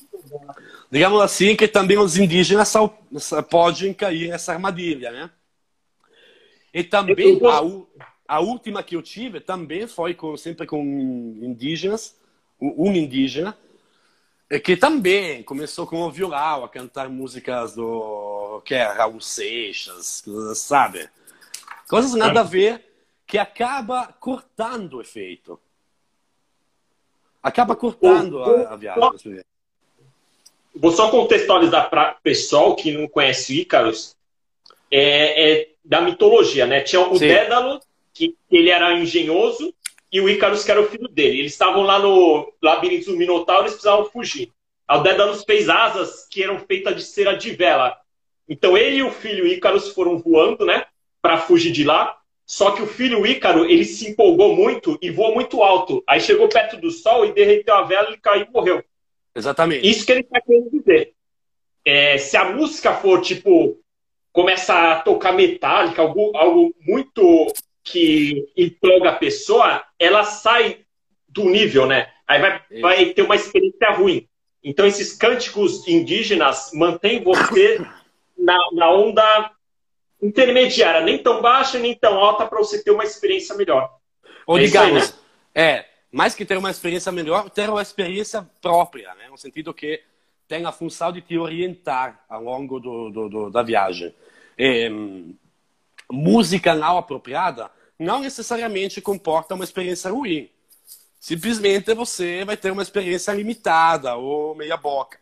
Digamos 0.91 1.21
assim, 1.21 1.55
que 1.55 1.69
também 1.69 1.99
os 1.99 2.17
indígenas 2.17 2.73
podem 3.51 3.93
cair 3.93 4.29
nessa 4.29 4.53
armadilha, 4.53 5.11
né? 5.11 5.31
E 6.73 6.83
também 6.83 7.39
a, 7.47 8.37
a 8.37 8.41
última 8.41 8.83
que 8.83 8.97
eu 8.97 9.03
tive 9.03 9.41
também 9.41 9.87
foi 9.87 10.15
com, 10.15 10.37
sempre 10.37 10.67
com 10.67 10.83
indígenas, 10.83 12.17
um 12.61 12.93
indígena, 12.93 13.57
é 14.49 14.59
que 14.59 14.77
também 14.77 15.43
começou 15.43 15.87
com 15.87 16.01
o 16.03 16.11
violão 16.11 16.65
a 16.65 16.69
cantar 16.69 17.09
músicas 17.09 17.75
do 17.75 18.63
que 18.65 18.75
é 18.75 18.85
Raul 18.85 19.21
Seixas, 19.21 20.23
sabe? 20.55 21.09
Coisas 21.95 22.15
nada 22.15 22.41
a 22.41 22.43
ver 22.43 22.85
que 23.25 23.39
acaba 23.39 24.09
cortando 24.19 24.95
o 24.95 25.01
efeito. 25.01 25.61
Acaba 27.41 27.77
cortando 27.77 28.43
a, 28.43 28.73
a 28.73 28.77
viagem. 28.77 29.45
Vou 30.75 30.91
só 30.91 31.09
contextualizar 31.09 31.89
para 31.89 32.17
o 32.19 32.21
pessoal 32.21 32.75
que 32.75 32.91
não 32.91 33.07
conhece 33.07 33.61
Ícaros. 33.61 34.17
É, 34.91 35.53
é, 35.53 35.69
da 35.85 36.01
mitologia, 36.01 36.67
né? 36.67 36.81
Tinha 36.81 37.01
o 37.01 37.17
Sim. 37.17 37.29
Dédalo, 37.29 37.81
que 38.13 38.37
ele 38.51 38.71
era 38.71 38.93
engenhoso, 38.99 39.73
e 40.11 40.21
o 40.21 40.29
Ícaros, 40.29 40.65
que 40.65 40.73
era 40.73 40.83
o 40.83 40.89
filho 40.89 41.07
dele. 41.07 41.39
Eles 41.39 41.53
estavam 41.53 41.85
lá 41.85 42.01
no 42.01 42.53
labirinto 42.61 43.13
do 43.13 43.17
Minotauro, 43.17 43.63
eles 43.63 43.75
precisavam 43.75 44.07
fugir. 44.07 44.51
O 44.91 44.99
Dédalus 44.99 45.45
fez 45.45 45.69
asas 45.69 46.27
que 46.29 46.43
eram 46.43 46.59
feitas 46.59 46.97
de 46.97 47.03
cera 47.05 47.37
de 47.37 47.53
vela. 47.53 47.97
Então 48.49 48.77
ele 48.77 48.97
e 48.97 49.03
o 49.05 49.13
filho 49.13 49.47
Ícaros 49.47 49.91
foram 49.91 50.19
voando, 50.19 50.67
né, 50.67 50.87
para 51.25 51.39
fugir 51.39 51.73
de 51.73 51.85
lá. 51.85 52.19
Só 52.45 52.73
que 52.73 52.83
o 52.83 52.87
filho 52.87 53.27
Ícaro, 53.27 53.65
ele 53.65 53.87
se 53.87 54.11
empolgou 54.11 54.55
muito 54.55 54.99
e 55.01 55.11
voou 55.11 55.33
muito 55.33 55.63
alto. 55.63 56.05
Aí 56.07 56.21
chegou 56.21 56.47
perto 56.51 56.77
do 56.77 56.91
sol 56.91 57.25
e 57.25 57.33
derreteu 57.33 57.75
a 57.75 57.85
vela, 57.85 58.09
ele 58.09 58.19
caiu 58.19 58.45
e 58.45 58.51
morreu. 58.51 58.85
Exatamente. 59.35 59.89
Isso 59.89 60.05
que 60.05 60.13
ele 60.13 60.21
está 60.21 60.39
querendo 60.43 60.71
dizer. 60.71 61.15
É, 61.83 62.19
se 62.19 62.37
a 62.37 62.53
música 62.53 62.93
for, 62.93 63.23
tipo, 63.23 63.81
começa 64.31 64.93
a 64.93 65.01
tocar 65.01 65.33
metálica, 65.33 66.03
algo, 66.03 66.37
algo 66.37 66.75
muito 66.83 67.47
que 67.83 68.47
empolga 68.55 69.11
a 69.11 69.17
pessoa, 69.17 69.83
ela 69.99 70.25
sai 70.25 70.81
do 71.27 71.49
nível, 71.49 71.87
né? 71.87 72.13
Aí 72.29 72.39
vai, 72.39 72.61
vai 72.83 73.07
ter 73.07 73.23
uma 73.23 73.37
experiência 73.37 73.93
ruim. 73.93 74.29
Então, 74.63 74.87
esses 74.87 75.15
cânticos 75.15 75.89
indígenas 75.89 76.71
mantêm 76.75 77.25
você 77.25 77.81
na, 78.37 78.59
na 78.75 78.93
onda 78.93 79.55
intermediária, 80.25 81.03
nem 81.03 81.19
tão 81.23 81.43
baixa 81.43 81.79
nem 81.79 81.95
tão 81.95 82.19
alta, 82.19 82.47
para 82.47 82.59
você 82.59 82.83
ter 82.83 82.91
uma 82.91 83.05
experiência 83.05 83.55
melhor. 83.55 83.95
Ou 84.47 84.59
é 84.59 84.63
digamos, 84.63 85.03
aí, 85.03 85.09
né? 85.09 85.15
é, 85.55 85.87
mais 86.11 86.35
que 86.35 86.45
ter 86.45 86.57
uma 86.57 86.71
experiência 86.71 87.13
melhor, 87.13 87.51
ter 87.51 87.69
uma 87.69 87.83
experiência 87.83 88.49
própria, 88.63 89.15
né? 89.17 89.29
no 89.29 89.37
sentido 89.37 89.75
que 89.75 90.03
tem 90.49 90.65
a 90.65 90.73
função 90.73 91.13
de 91.13 91.21
te 91.21 91.37
orientar 91.37 92.25
ao 92.29 92.43
longo 92.43 92.81
do, 92.81 93.11
do, 93.11 93.29
do 93.29 93.51
da 93.51 93.63
viagem. 93.63 94.15
E, 94.59 94.89
hum, 94.89 95.35
música 96.11 96.75
não 96.75 96.97
apropriada 96.97 97.71
não 97.99 98.21
necessariamente 98.21 99.01
comporta 99.01 99.55
uma 99.55 99.65
experiência 99.65 100.11
ruim. 100.11 100.51
Simplesmente 101.21 101.95
você 101.95 102.45
vai 102.45 102.57
ter 102.57 102.71
uma 102.71 102.83
experiência 102.83 103.33
limitada 103.33 104.17
ou 104.17 104.55
meia 104.55 104.77
boca. 104.77 105.19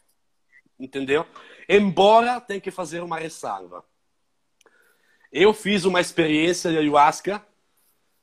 Entendeu? 0.78 1.26
Embora 1.68 2.40
tenha 2.40 2.61
que 2.61 2.70
fazer 2.70 3.03
uma 3.03 3.18
ressalva. 3.18 3.84
Eu 5.32 5.54
fiz 5.54 5.86
uma 5.86 6.00
experiência 6.00 6.70
de 6.70 6.76
ayahuasca 6.76 7.42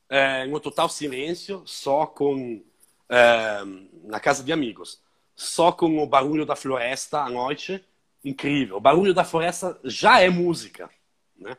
é, 0.08 0.46
em 0.46 0.54
um 0.54 0.60
total 0.60 0.88
silêncio, 0.88 1.60
só 1.66 2.06
com 2.06 2.62
é, 3.08 3.62
na 4.04 4.20
casa 4.20 4.44
de 4.44 4.52
amigos, 4.52 5.02
só 5.34 5.72
com 5.72 6.00
o 6.00 6.06
barulho 6.06 6.46
da 6.46 6.54
floresta 6.54 7.22
à 7.22 7.28
noite, 7.28 7.84
incrível. 8.24 8.76
O 8.76 8.80
barulho 8.80 9.12
da 9.12 9.24
floresta 9.24 9.76
já 9.82 10.20
é 10.20 10.30
música, 10.30 10.88
né? 11.36 11.56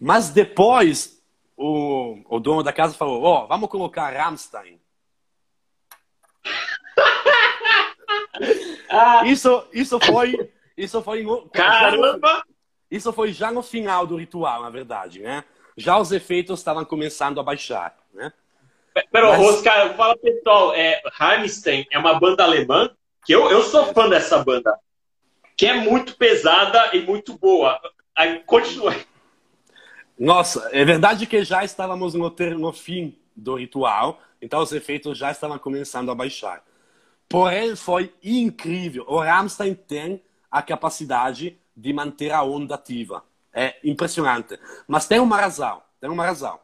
Mas 0.00 0.30
depois 0.30 1.22
o, 1.56 2.18
o 2.28 2.40
dono 2.40 2.64
da 2.64 2.72
casa 2.72 2.94
falou: 2.94 3.22
Ó, 3.22 3.44
oh, 3.44 3.46
vamos 3.46 3.68
colocar 3.68 4.12
Rammstein. 4.12 4.80
isso, 9.26 9.64
isso 9.72 10.00
foi 10.00 10.52
isso 10.76 11.00
foi 11.02 11.24
Caramba! 11.52 12.44
Isso 12.90 13.12
foi 13.12 13.32
já 13.32 13.50
no 13.50 13.62
final 13.62 14.06
do 14.06 14.16
ritual, 14.16 14.62
na 14.62 14.70
verdade, 14.70 15.20
né? 15.20 15.44
Já 15.76 15.98
os 15.98 16.10
efeitos 16.10 16.58
estavam 16.58 16.84
começando 16.84 17.38
a 17.38 17.42
baixar, 17.42 17.96
né? 18.12 18.32
Pero, 19.12 19.28
Mas... 19.28 19.40
Oscar, 19.40 19.94
fala 19.96 20.16
pessoal, 20.16 20.74
é, 20.74 21.00
Rammstein 21.12 21.86
é 21.90 21.98
uma 21.98 22.18
banda 22.18 22.42
alemã, 22.42 22.90
que 23.24 23.32
eu, 23.32 23.50
eu 23.50 23.62
sou 23.62 23.92
fã 23.92 24.08
dessa 24.08 24.42
banda, 24.42 24.76
que 25.56 25.66
é 25.66 25.74
muito 25.74 26.16
pesada 26.16 26.96
e 26.96 27.00
muito 27.02 27.38
boa. 27.38 27.80
Aí, 28.16 28.40
continue. 28.40 29.06
Nossa, 30.18 30.68
é 30.72 30.84
verdade 30.84 31.26
que 31.26 31.44
já 31.44 31.62
estávamos 31.62 32.14
no, 32.14 32.28
ter, 32.30 32.58
no 32.58 32.72
fim 32.72 33.16
do 33.36 33.54
ritual, 33.54 34.20
então 34.42 34.60
os 34.60 34.72
efeitos 34.72 35.16
já 35.16 35.30
estavam 35.30 35.58
começando 35.58 36.10
a 36.10 36.14
baixar. 36.14 36.64
Porém, 37.28 37.76
foi 37.76 38.12
incrível. 38.24 39.04
O 39.06 39.20
Rammstein 39.20 39.74
tem 39.74 40.22
a 40.50 40.62
capacidade 40.62 41.58
de 41.78 41.92
manter 41.92 42.32
a 42.32 42.42
onda 42.42 42.74
ativa. 42.74 43.24
É 43.54 43.76
impressionante. 43.84 44.58
Mas 44.86 45.06
tem 45.06 45.20
uma 45.20 45.40
razão. 45.40 45.80
Tem 46.00 46.10
uma 46.10 46.26
razão. 46.26 46.58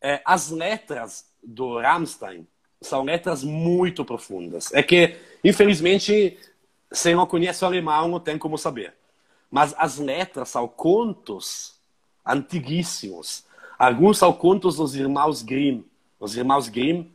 É, 0.00 0.22
as 0.24 0.50
letras 0.50 1.26
do 1.42 1.80
Rammstein 1.80 2.46
são 2.80 3.02
letras 3.02 3.42
muito 3.42 4.04
profundas. 4.04 4.72
É 4.72 4.82
que, 4.82 5.16
infelizmente, 5.42 6.38
se 6.92 7.14
não 7.14 7.26
conhece 7.26 7.64
o 7.64 7.66
alemão, 7.66 8.08
não 8.08 8.20
tem 8.20 8.38
como 8.38 8.56
saber. 8.56 8.94
Mas 9.50 9.74
as 9.76 9.98
letras 9.98 10.48
são 10.48 10.68
contos 10.68 11.74
antiguíssimos. 12.24 13.44
Alguns 13.78 14.18
são 14.18 14.32
contos 14.32 14.76
dos 14.76 14.94
irmãos 14.94 15.42
Grimm. 15.42 15.82
Os 16.20 16.36
irmãos 16.36 16.68
Grimm, 16.68 17.10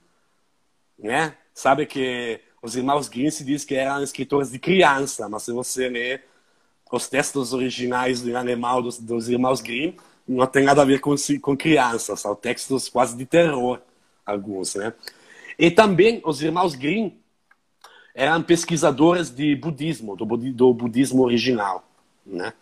né? 0.98 1.38
Sabe 1.54 1.86
que 1.86 2.42
os 2.62 2.76
irmãos 2.76 3.08
Grimm 3.08 3.32
se 3.32 3.44
diz 3.46 3.64
que 3.64 3.76
eram 3.76 4.04
escritores 4.04 4.52
de 4.52 4.60
criança, 4.60 5.30
mas 5.30 5.44
se 5.44 5.52
você 5.52 5.88
ler 5.88 6.29
os 6.98 7.08
textos 7.08 7.54
originais 7.54 8.26
em 8.26 8.36
alemão 8.36 8.82
dos, 8.82 9.00
dos 9.00 9.30
irmãos 9.30 9.62
Grimm, 9.62 9.96
não 10.28 10.46
tem 10.48 10.64
nada 10.64 10.82
a 10.82 10.86
ver 10.86 11.00
com, 11.00 11.16
com 11.42 11.58
crianças, 11.58 12.20
são 12.20 12.36
textos 12.36 12.90
quase 12.90 13.16
de 13.16 13.26
terror, 13.26 13.80
alguns, 14.26 14.76
né? 14.76 14.94
E 15.58 15.70
também 15.70 16.22
os 16.24 16.42
irmãos 16.42 16.76
Grimm 16.76 17.12
eram 18.14 18.42
pesquisadores 18.42 19.30
de 19.30 19.56
budismo, 19.56 20.16
do, 20.16 20.26
do 20.26 20.74
budismo 20.74 21.24
original, 21.24 21.84
né? 22.26 22.54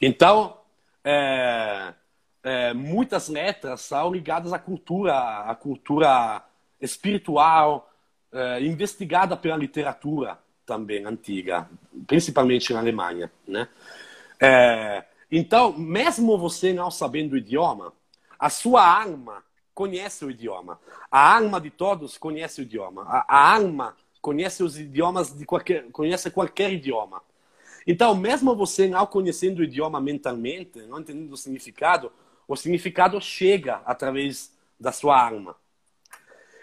Então, 0.00 0.56
é, 1.04 1.94
é, 2.42 2.74
muitas 2.74 3.28
letras 3.28 3.80
são 3.80 4.12
ligadas 4.12 4.52
à 4.52 4.58
cultura, 4.58 5.40
à 5.40 5.54
cultura 5.54 6.44
espiritual, 6.80 7.90
é, 8.32 8.60
investigada 8.62 9.36
pela 9.36 9.56
literatura 9.56 10.38
também 10.66 11.06
antiga, 11.06 11.70
principalmente 12.06 12.72
na 12.72 12.80
Alemanha, 12.80 13.30
né? 13.46 13.68
É, 14.40 15.04
então, 15.30 15.72
mesmo 15.72 16.36
você 16.36 16.72
não 16.72 16.90
sabendo 16.90 17.32
o 17.32 17.36
idioma, 17.38 17.92
a 18.38 18.50
sua 18.50 19.00
alma 19.00 19.42
conhece 19.72 20.24
o 20.24 20.30
idioma. 20.30 20.78
A 21.10 21.36
alma 21.36 21.60
de 21.60 21.70
todos 21.70 22.18
conhece 22.18 22.60
o 22.60 22.62
idioma. 22.62 23.02
A, 23.02 23.24
a 23.28 23.54
alma 23.54 23.96
conhece 24.20 24.62
os 24.62 24.78
idiomas 24.78 25.36
de 25.36 25.46
qualquer, 25.46 25.90
conhece 25.92 26.30
qualquer 26.30 26.72
idioma. 26.72 27.22
Então, 27.86 28.14
mesmo 28.14 28.56
você 28.56 28.88
não 28.88 29.06
conhecendo 29.06 29.60
o 29.60 29.64
idioma 29.64 30.00
mentalmente, 30.00 30.82
não 30.82 30.98
entendendo 30.98 31.32
o 31.32 31.36
significado, 31.36 32.12
o 32.48 32.56
significado 32.56 33.20
chega 33.20 33.80
através 33.84 34.52
da 34.78 34.90
sua 34.90 35.20
alma. 35.20 35.56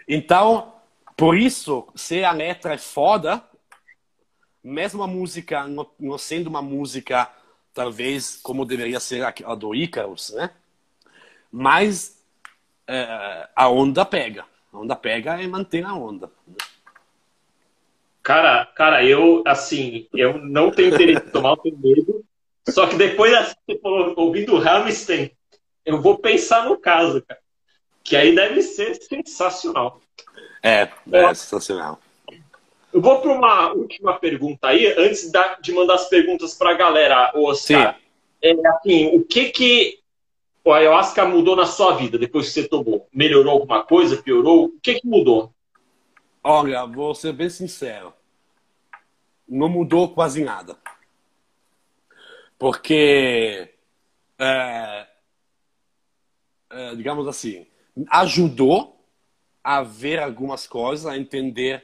Então, 0.06 0.74
por 1.16 1.36
isso, 1.36 1.86
se 1.94 2.24
a 2.24 2.32
letra 2.32 2.74
é 2.74 2.78
foda, 2.78 3.42
mesmo 4.64 5.02
a 5.02 5.06
música 5.06 5.68
não, 5.68 6.18
sendo 6.18 6.48
uma 6.48 6.62
música 6.62 7.30
talvez 7.74 8.40
como 8.42 8.64
deveria 8.64 8.98
ser 8.98 9.22
a 9.22 9.54
do 9.54 9.74
Icarus, 9.74 10.30
né? 10.30 10.50
Mas 11.52 12.24
é, 12.88 13.48
a 13.54 13.68
onda 13.68 14.04
pega. 14.04 14.44
A 14.72 14.78
onda 14.78 14.96
pega 14.96 15.40
e 15.42 15.46
mantém 15.46 15.84
a 15.84 15.94
onda. 15.94 16.30
Cara, 18.22 18.64
cara, 18.74 19.04
eu, 19.04 19.42
assim, 19.46 20.08
eu 20.14 20.38
não 20.38 20.70
tenho 20.70 20.94
interesse 20.94 21.26
de 21.26 21.30
tomar, 21.30 21.50
eu 21.50 21.56
tenho 21.58 21.78
medo. 21.78 22.24
Só 22.66 22.86
que 22.86 22.96
depois, 22.96 23.34
assim, 23.34 23.78
ouvindo 24.16 24.54
o 24.54 24.68
Hamilton, 24.68 25.28
eu 25.84 26.00
vou 26.00 26.16
pensar 26.16 26.64
no 26.64 26.78
caso, 26.78 27.22
cara. 27.22 27.40
Que 28.02 28.16
aí 28.16 28.34
deve 28.34 28.62
ser 28.62 28.94
sensacional. 28.94 30.00
É, 30.62 30.88
é 31.12 31.34
sensacional. 31.34 32.00
Eu 32.94 33.00
vou 33.00 33.20
para 33.20 33.32
uma 33.32 33.72
última 33.72 34.20
pergunta 34.20 34.68
aí, 34.68 34.86
antes 34.96 35.28
de 35.60 35.72
mandar 35.72 35.94
as 35.94 36.08
perguntas 36.08 36.54
para 36.54 36.70
a 36.70 36.74
galera, 36.74 37.32
Oscar. 37.34 37.96
Sim. 37.96 38.00
É, 38.40 38.68
assim, 38.68 39.16
o 39.16 39.24
que 39.24 39.50
que 39.50 39.98
o 40.64 40.72
ayahuasca 40.72 41.26
mudou 41.26 41.56
na 41.56 41.66
sua 41.66 41.96
vida 41.96 42.16
depois 42.16 42.46
que 42.46 42.52
você 42.52 42.68
tomou? 42.68 43.08
Melhorou 43.12 43.50
alguma 43.50 43.82
coisa? 43.82 44.22
Piorou? 44.22 44.66
O 44.66 44.80
que 44.80 45.00
que 45.00 45.08
mudou? 45.08 45.52
Olha, 46.40 46.86
vou 46.86 47.16
ser 47.16 47.32
bem 47.32 47.50
sincero. 47.50 48.14
Não 49.48 49.68
mudou 49.68 50.14
quase 50.14 50.44
nada. 50.44 50.76
Porque, 52.56 53.74
é, 54.38 55.06
é, 56.70 56.94
digamos 56.94 57.26
assim, 57.26 57.66
ajudou 58.08 59.04
a 59.64 59.82
ver 59.82 60.20
algumas 60.20 60.64
coisas, 60.64 61.06
a 61.06 61.18
entender 61.18 61.82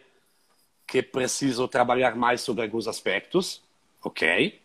que 0.91 1.01
preciso 1.01 1.69
trabalhar 1.69 2.17
mais 2.17 2.41
sobre 2.41 2.65
alguns 2.65 2.89
aspectos, 2.89 3.63
ok? 4.03 4.61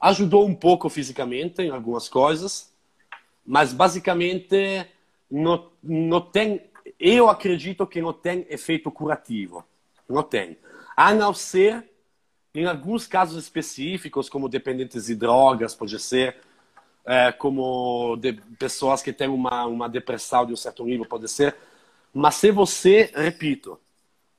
Ajudou 0.00 0.46
um 0.46 0.54
pouco 0.54 0.88
fisicamente 0.88 1.60
em 1.60 1.68
algumas 1.68 2.08
coisas, 2.08 2.72
mas 3.44 3.74
basicamente 3.74 4.86
não, 5.30 5.70
não 5.82 6.22
tem. 6.22 6.62
Eu 6.98 7.28
acredito 7.28 7.86
que 7.86 8.00
não 8.00 8.14
tem 8.14 8.46
efeito 8.48 8.90
curativo. 8.90 9.62
Não 10.08 10.22
tem. 10.22 10.56
A 10.96 11.12
não 11.12 11.34
ser 11.34 11.84
em 12.54 12.64
alguns 12.64 13.06
casos 13.06 13.44
específicos, 13.44 14.30
como 14.30 14.48
dependentes 14.48 15.06
de 15.06 15.14
drogas, 15.14 15.74
pode 15.74 15.98
ser, 15.98 16.38
é, 17.04 17.30
como 17.32 18.18
pessoas 18.58 19.02
que 19.02 19.12
têm 19.12 19.28
uma, 19.28 19.66
uma 19.66 19.90
depressão 19.90 20.46
de 20.46 20.54
um 20.54 20.56
certo 20.56 20.86
nível, 20.86 21.04
pode 21.04 21.28
ser. 21.28 21.54
Mas 22.14 22.36
se 22.36 22.50
você, 22.50 23.12
repito, 23.14 23.78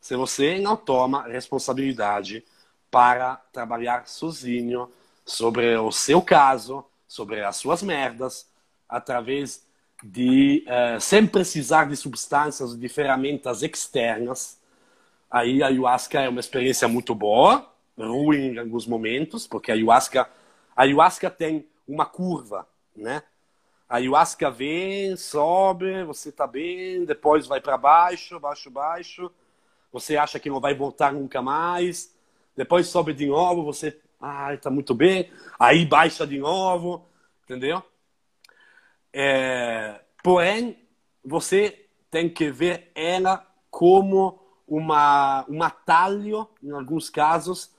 se 0.02 0.16
você 0.16 0.58
não 0.58 0.76
toma 0.76 1.28
responsabilidade 1.28 2.44
para 2.90 3.36
trabalhar 3.54 4.08
sozinho 4.08 4.92
sobre 5.24 5.78
o 5.78 5.92
seu 5.92 6.22
caso, 6.22 6.84
sobre 7.08 7.44
as 7.44 7.56
suas 7.58 7.84
merdas, 7.84 8.50
através 8.90 9.64
de, 10.04 10.66
uh, 10.68 11.00
sem 11.00 11.26
precisar 11.28 11.88
de 11.88 11.96
substâncias, 11.96 12.76
de 12.76 12.90
ferramentas 12.90 13.62
externas, 13.62 14.60
aí 15.30 15.62
a 15.62 15.68
ayahuasca 15.68 16.20
é 16.20 16.28
uma 16.28 16.40
experiência 16.40 16.88
muito 16.88 17.14
boa, 17.14 17.72
ruim 17.96 18.56
em 18.56 18.58
alguns 18.58 18.88
momentos, 18.88 19.46
porque 19.46 19.72
a 19.72 19.76
ayahuasca, 19.76 20.28
a 20.76 20.82
ayahuasca 20.82 21.30
tem 21.30 21.68
uma 21.88 22.06
curva, 22.06 22.68
né? 22.96 23.22
A 23.88 23.98
ayahuasca 23.98 24.50
vem, 24.50 25.16
sobe, 25.16 26.04
você 26.06 26.30
está 26.30 26.48
bem, 26.48 27.06
depois 27.06 27.46
vai 27.46 27.62
para 27.62 27.78
baixo, 27.78 28.40
baixo, 28.40 28.72
baixo, 28.72 29.32
você 29.92 30.18
acha 30.18 30.40
que 30.40 30.50
não 30.50 30.60
vai 30.60 30.74
voltar 30.74 31.14
nunca 31.14 31.42
mais, 31.42 32.16
depois 32.56 32.88
sobe 32.88 33.14
de 33.14 33.26
novo, 33.28 33.64
você, 33.64 34.00
ah, 34.20 34.54
está 34.54 34.70
muito 34.70 34.94
bem, 34.94 35.32
aí 35.60 35.86
baixa 35.86 36.26
de 36.26 36.38
novo, 36.38 37.06
entendeu? 37.44 37.84
É, 39.14 40.00
porém, 40.24 40.78
você 41.24 41.86
tem 42.10 42.30
que 42.30 42.50
ver 42.50 42.92
ela 42.96 43.46
como 43.70 44.40
uma, 44.68 45.46
um 45.50 45.62
atalho, 45.64 46.48
em 46.64 46.72
alguns 46.72 47.10
casos, 47.10 47.72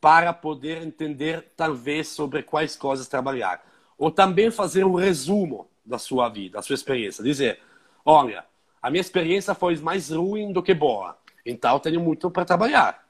para 0.00 0.32
poder 0.32 0.82
entender, 0.82 1.52
talvez, 1.56 2.08
sobre 2.08 2.42
quais 2.42 2.76
coisas 2.76 3.08
trabalhar. 3.08 3.64
Ou 3.98 4.10
também 4.10 4.50
fazer 4.50 4.84
um 4.84 4.94
resumo 4.94 5.68
da 5.84 5.98
sua 5.98 6.28
vida, 6.28 6.58
da 6.58 6.62
sua 6.62 6.74
experiência. 6.74 7.24
Dizer, 7.24 7.60
olha, 8.04 8.44
a 8.82 8.90
minha 8.90 9.00
experiência 9.00 9.54
foi 9.54 9.76
mais 9.76 10.10
ruim 10.10 10.52
do 10.52 10.62
que 10.62 10.74
boa. 10.74 11.16
Então, 11.46 11.78
tenho 11.78 12.00
muito 12.00 12.28
para 12.28 12.44
trabalhar. 12.44 13.08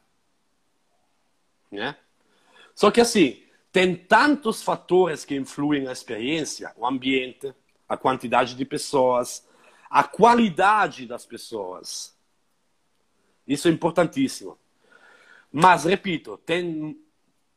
Né? 1.72 1.96
Só 2.74 2.90
que 2.90 3.00
assim, 3.00 3.42
tem 3.72 3.96
tantos 3.96 4.62
fatores 4.62 5.24
que 5.24 5.34
influem 5.34 5.84
na 5.84 5.92
experiência, 5.92 6.72
o 6.76 6.86
ambiente, 6.86 7.54
a 7.88 7.96
quantidade 7.96 8.54
de 8.54 8.64
pessoas, 8.64 9.48
a 9.88 10.04
qualidade 10.04 11.06
das 11.06 11.24
pessoas. 11.24 12.14
Isso 13.46 13.68
é 13.68 13.70
importantíssimo. 13.70 14.58
Mas, 15.50 15.84
repito, 15.84 16.36
tem, 16.38 17.00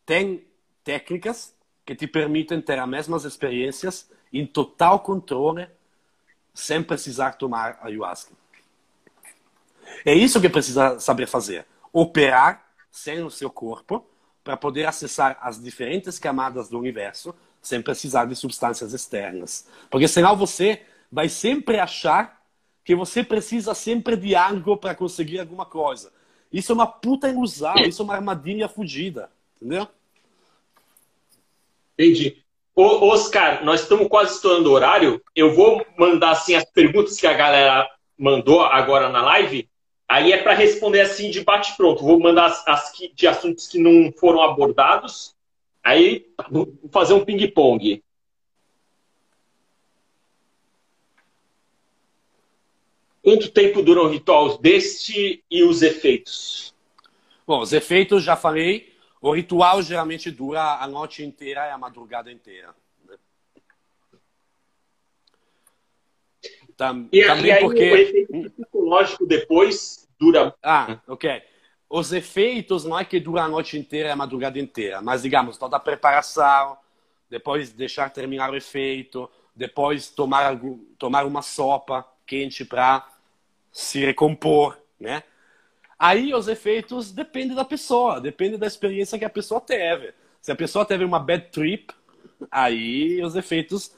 tem 0.05 0.47
técnicas 0.83 1.53
que 1.85 1.95
te 1.95 2.07
permitem 2.07 2.61
ter 2.61 2.79
as 2.79 2.87
mesmas 2.87 3.25
experiências 3.25 4.09
em 4.31 4.45
total 4.45 5.01
controle, 5.01 5.67
sem 6.53 6.81
precisar 6.83 7.33
tomar 7.33 7.79
ayahuasca. 7.81 8.38
É 10.05 10.13
isso 10.13 10.41
que 10.41 10.49
precisa 10.49 10.99
saber 10.99 11.27
fazer. 11.27 11.65
Operar 11.91 12.65
sem 12.91 13.23
o 13.23 13.29
seu 13.29 13.49
corpo, 13.49 14.05
para 14.43 14.57
poder 14.57 14.85
acessar 14.85 15.37
as 15.41 15.61
diferentes 15.61 16.17
camadas 16.17 16.69
do 16.69 16.79
universo 16.79 17.35
sem 17.61 17.81
precisar 17.81 18.25
de 18.25 18.35
substâncias 18.35 18.93
externas. 18.93 19.67
Porque 19.89 20.07
senão 20.07 20.35
você 20.35 20.81
vai 21.11 21.29
sempre 21.29 21.79
achar 21.79 22.41
que 22.83 22.95
você 22.95 23.23
precisa 23.23 23.75
sempre 23.75 24.15
de 24.15 24.35
algo 24.35 24.75
para 24.75 24.95
conseguir 24.95 25.39
alguma 25.39 25.65
coisa. 25.65 26.11
Isso 26.51 26.71
é 26.71 26.75
uma 26.75 26.87
puta 26.87 27.29
ilusão, 27.29 27.75
isso 27.85 28.01
é 28.01 28.05
uma 28.05 28.15
armadilha 28.15 28.67
fugida, 28.67 29.29
entendeu? 29.57 29.87
Entendi. 31.93 32.43
Ô, 32.75 33.09
Oscar, 33.09 33.63
nós 33.63 33.81
estamos 33.81 34.07
quase 34.07 34.33
estourando 34.33 34.71
o 34.71 34.73
horário. 34.73 35.21
Eu 35.35 35.53
vou 35.53 35.85
mandar 35.95 36.31
assim 36.31 36.55
as 36.55 36.65
perguntas 36.65 37.19
que 37.19 37.27
a 37.27 37.33
galera 37.33 37.87
mandou 38.17 38.61
agora 38.61 39.09
na 39.09 39.21
live. 39.21 39.68
Aí 40.09 40.31
é 40.31 40.41
para 40.41 40.55
responder 40.55 41.01
assim 41.01 41.29
de 41.29 41.43
bate 41.43 41.77
pronto. 41.77 42.03
Vou 42.03 42.19
mandar 42.19 42.47
as, 42.47 42.67
as 42.67 42.91
que, 42.91 43.13
de 43.13 43.27
assuntos 43.27 43.67
que 43.67 43.77
não 43.77 44.11
foram 44.11 44.41
abordados. 44.41 45.35
Aí 45.83 46.25
vou 46.49 46.73
fazer 46.91 47.13
um 47.13 47.23
ping 47.23 47.47
pong. 47.51 48.03
Quanto 53.21 53.51
tempo 53.51 53.83
dura 53.83 54.01
um 54.01 54.09
ritual 54.09 54.57
deste 54.57 55.43
e 55.51 55.63
os 55.63 55.83
efeitos? 55.83 56.73
Bom, 57.45 57.59
os 57.59 57.71
efeitos 57.71 58.23
já 58.23 58.35
falei. 58.35 58.91
O 59.21 59.31
ritual 59.31 59.83
geralmente 59.83 60.31
dura 60.31 60.81
a 60.81 60.87
noite 60.87 61.23
inteira 61.23 61.67
e 61.67 61.71
a 61.71 61.77
madrugada 61.77 62.31
inteira. 62.31 62.73
Né? 63.05 63.15
Tam, 66.79 67.09
e, 67.11 67.25
também 67.25 67.47
e 67.47 67.51
aí, 67.51 67.59
porque... 67.59 67.91
o 67.91 67.97
efeito 67.97 68.51
psicológico 68.51 69.25
depois 69.27 70.07
dura... 70.17 70.55
Ah, 70.63 70.97
ok. 71.09 71.41
Os 71.89 72.13
efeitos 72.13 72.85
não 72.85 72.97
é 72.97 73.03
que 73.03 73.19
dura 73.19 73.43
a 73.43 73.49
noite 73.49 73.77
inteira 73.77 74.07
e 74.07 74.11
a 74.13 74.15
madrugada 74.15 74.57
inteira, 74.57 75.01
mas, 75.01 75.23
digamos, 75.23 75.57
toda 75.57 75.75
a 75.75 75.79
preparação, 75.79 76.77
depois 77.29 77.73
deixar 77.73 78.09
terminar 78.11 78.49
o 78.49 78.55
efeito, 78.55 79.29
depois 79.53 80.09
tomar, 80.09 80.57
tomar 80.97 81.25
uma 81.25 81.41
sopa 81.41 82.07
quente 82.25 82.63
para 82.63 83.05
se 83.73 83.99
recompor, 83.99 84.77
né? 84.97 85.23
Aí 85.97 86.33
os 86.33 86.47
efeitos 86.47 87.11
dependem 87.11 87.57
da 87.57 87.65
pessoa, 87.65 88.21
depende 88.21 88.55
da 88.55 88.67
experiência 88.67 89.19
que 89.19 89.25
a 89.25 89.29
pessoa 89.29 89.59
teve. 89.59 90.13
Se 90.41 90.49
a 90.49 90.55
pessoa 90.55 90.85
teve 90.85 91.03
uma 91.03 91.19
bad 91.19 91.47
trip, 91.51 91.93
aí 92.49 93.21
os 93.21 93.35
efeitos, 93.35 93.93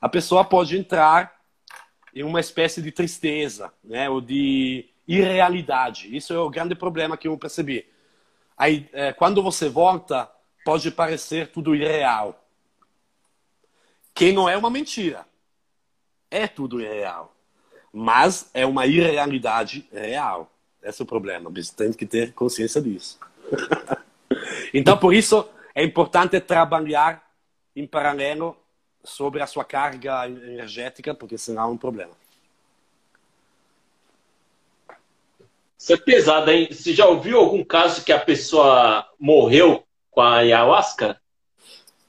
a 0.00 0.08
pessoa 0.08 0.44
pode 0.44 0.78
entrar 0.78 1.39
em 2.14 2.22
uma 2.22 2.40
espécie 2.40 2.82
de 2.82 2.90
tristeza, 2.90 3.72
né? 3.82 4.08
Ou 4.08 4.20
de 4.20 4.88
irrealidade. 5.06 6.14
Isso 6.14 6.32
é 6.32 6.38
o 6.38 6.50
grande 6.50 6.74
problema 6.74 7.16
que 7.16 7.28
eu 7.28 7.36
percebi. 7.36 7.86
Aí, 8.56 8.88
é, 8.92 9.12
quando 9.12 9.42
você 9.42 9.68
volta, 9.68 10.30
pode 10.64 10.90
parecer 10.90 11.48
tudo 11.48 11.74
irreal. 11.74 12.44
Que 14.14 14.32
não 14.32 14.48
é 14.48 14.56
uma 14.56 14.70
mentira. 14.70 15.26
É 16.30 16.46
tudo 16.46 16.80
irreal. 16.80 17.34
Mas 17.92 18.50
é 18.54 18.64
uma 18.66 18.86
irrealidade 18.86 19.88
real. 19.92 20.50
Esse 20.82 21.02
é 21.02 21.04
o 21.04 21.06
problema. 21.06 21.50
Você 21.50 21.74
tem 21.74 21.92
que 21.92 22.06
ter 22.06 22.32
consciência 22.32 22.80
disso. 22.80 23.18
então, 24.72 24.96
por 24.96 25.12
isso, 25.12 25.48
é 25.74 25.82
importante 25.82 26.38
trabalhar 26.40 27.28
em 27.74 27.86
paralelo 27.86 28.56
sobre 29.02 29.42
a 29.42 29.46
sua 29.46 29.64
carga 29.64 30.26
energética, 30.28 31.14
porque 31.14 31.38
senão 31.38 31.62
é 31.62 31.72
um 31.72 31.76
problema. 31.76 32.12
Isso 35.78 35.94
é 35.94 35.96
pesado, 35.96 36.50
hein? 36.50 36.68
Você 36.70 36.92
já 36.92 37.06
ouviu 37.06 37.38
algum 37.38 37.64
caso 37.64 38.04
que 38.04 38.12
a 38.12 38.20
pessoa 38.20 39.08
morreu 39.18 39.82
com 40.10 40.20
a 40.20 40.36
ayahuasca? 40.36 41.18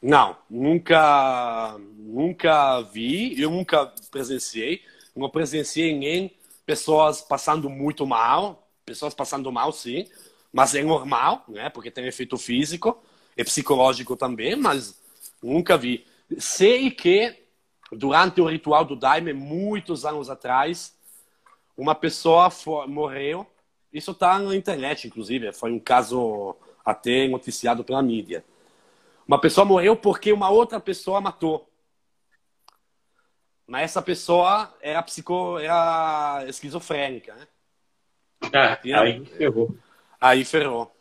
Não, 0.02 0.36
nunca, 0.50 1.78
nunca 1.96 2.82
vi, 2.82 3.40
eu 3.42 3.50
nunca 3.50 3.86
presenciei. 4.12 4.82
Não 5.16 5.30
presenciei 5.30 5.98
nem 5.98 6.36
pessoas 6.66 7.22
passando 7.22 7.70
muito 7.70 8.06
mal, 8.06 8.68
pessoas 8.86 9.14
passando 9.14 9.52
mal, 9.52 9.72
sim, 9.72 10.06
mas 10.52 10.76
é 10.76 10.84
normal, 10.84 11.46
né? 11.48 11.70
Porque 11.70 11.90
tem 11.90 12.06
efeito 12.08 12.38
físico 12.38 13.02
e 13.38 13.44
psicológico 13.44 14.18
também, 14.18 14.56
mas 14.56 15.00
nunca 15.42 15.78
vi. 15.78 16.06
Sei 16.38 16.92
que 16.92 17.46
durante 17.92 18.40
o 18.40 18.48
ritual 18.48 18.86
do 18.86 18.96
Daime, 18.96 19.34
muitos 19.34 20.06
anos 20.06 20.30
atrás, 20.30 20.98
uma 21.76 21.94
pessoa 21.94 22.50
morreu. 22.88 23.46
Isso 23.92 24.12
está 24.12 24.40
na 24.40 24.56
internet, 24.56 25.08
inclusive. 25.08 25.52
Foi 25.52 25.72
um 25.72 25.80
caso 25.80 26.56
até 26.86 27.28
noticiado 27.28 27.84
pela 27.84 28.02
mídia. 28.02 28.44
Uma 29.28 29.40
pessoa 29.40 29.66
morreu 29.66 29.96
porque 29.96 30.32
uma 30.32 30.50
outra 30.50 30.80
pessoa 30.80 31.22
matou. 31.22 31.68
Mas 33.68 33.84
essa 33.84 34.02
pessoa 34.02 34.74
era 34.82 35.02
psico, 35.02 35.58
era 35.60 36.44
esquizofrênica, 36.48 37.36
né? 37.36 37.48
Ah, 38.54 38.80
aí 39.02 39.26
ferrou. 39.26 39.78
Aí 40.20 40.46
ferrou. 40.46 40.96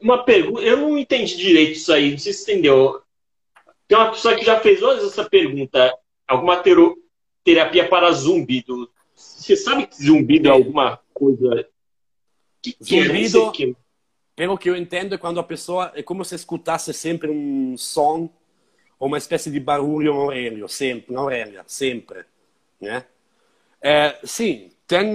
Uma 0.00 0.24
pergunta, 0.24 0.62
eu 0.62 0.78
não 0.78 0.96
entendi 0.96 1.36
direito 1.36 1.72
isso 1.72 1.92
aí, 1.92 2.12
não 2.12 2.18
sei 2.18 2.32
se 2.32 2.42
entendeu. 2.50 3.02
Tem 3.86 3.98
uma 3.98 4.10
pessoa 4.10 4.34
que 4.34 4.44
já 4.44 4.58
fez 4.60 4.82
hoje 4.82 5.06
essa 5.06 5.28
pergunta. 5.28 5.94
Alguma 6.26 6.62
terapia 7.44 7.88
para 7.88 8.10
zumbido. 8.12 8.90
Você 9.14 9.56
sabe 9.56 9.86
que 9.86 10.02
zumbido 10.02 10.48
é 10.48 10.52
alguma 10.52 10.98
coisa. 11.12 11.66
Que 12.62 12.76
zumbido, 12.82 13.52
que 13.52 13.70
é? 13.70 13.74
pelo 14.36 14.58
que 14.58 14.70
eu 14.70 14.76
entendo, 14.76 15.14
é 15.14 15.18
quando 15.18 15.40
a 15.40 15.42
pessoa. 15.42 15.92
É 15.94 16.02
como 16.02 16.24
se 16.24 16.34
escutasse 16.34 16.92
sempre 16.92 17.30
um 17.30 17.76
som 17.76 18.30
ou 18.98 19.08
uma 19.08 19.18
espécie 19.18 19.50
de 19.50 19.60
barulho 19.60 20.14
na 20.14 20.20
orelha, 20.20 20.68
sempre, 20.68 21.14
na 21.14 21.22
orelha, 21.22 21.64
sempre. 21.66 22.24
Né? 22.80 23.04
É, 23.80 24.18
sim, 24.24 24.70
tem 24.86 25.14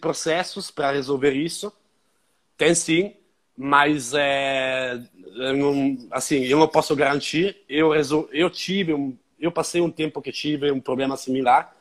processos 0.00 0.70
para 0.70 0.92
resolver 0.92 1.32
isso, 1.32 1.72
tem 2.56 2.74
sim, 2.74 3.14
mas 3.56 4.12
é, 4.14 5.00
eu 5.36 5.56
não, 5.56 5.98
assim, 6.10 6.44
eu 6.44 6.58
não 6.58 6.68
posso 6.68 6.94
garantir. 6.96 7.56
Eu, 7.68 7.90
resol... 7.90 8.28
eu 8.32 8.48
tive, 8.50 8.94
um... 8.94 9.16
eu 9.38 9.52
passei 9.52 9.80
um 9.80 9.90
tempo 9.90 10.22
que 10.22 10.32
tive 10.32 10.70
um 10.70 10.80
problema 10.80 11.16
similar 11.16 11.76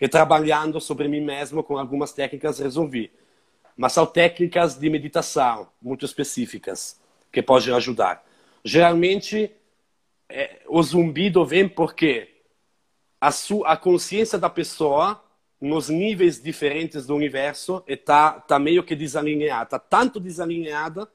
e 0.00 0.08
trabalhando 0.08 0.80
sobre 0.80 1.08
mim 1.08 1.20
mesmo 1.20 1.62
com 1.62 1.76
algumas 1.76 2.12
técnicas 2.12 2.58
resolvi. 2.58 3.10
Mas 3.76 3.92
são 3.92 4.06
técnicas 4.06 4.76
de 4.76 4.88
meditação 4.90 5.68
muito 5.80 6.04
específicas 6.04 7.00
que 7.32 7.42
podem 7.42 7.74
ajudar. 7.74 8.24
Geralmente, 8.64 9.50
é, 10.28 10.60
o 10.66 10.82
zumbido 10.82 11.44
vem 11.44 11.68
porque 11.68 12.28
a, 13.20 13.30
sua, 13.30 13.68
a 13.68 13.76
consciência 13.76 14.38
da 14.38 14.50
pessoa 14.50 15.22
nos 15.60 15.88
níveis 15.88 16.40
diferentes 16.40 17.06
do 17.06 17.14
universo 17.14 17.82
e 17.86 17.96
tá, 17.96 18.32
tá 18.32 18.58
meio 18.58 18.84
que 18.84 18.94
desalinhada, 18.94 19.70
tá 19.70 19.78
tanto 19.78 20.20
desalinhada 20.20 21.10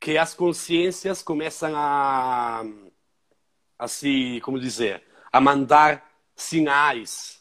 que 0.00 0.18
as 0.18 0.34
consciências 0.34 1.22
começam 1.22 1.72
a, 1.74 2.64
a 3.78 3.88
se, 3.88 4.40
como 4.42 4.58
dizer, 4.58 5.02
a 5.32 5.40
mandar 5.40 6.04
sinais, 6.36 7.40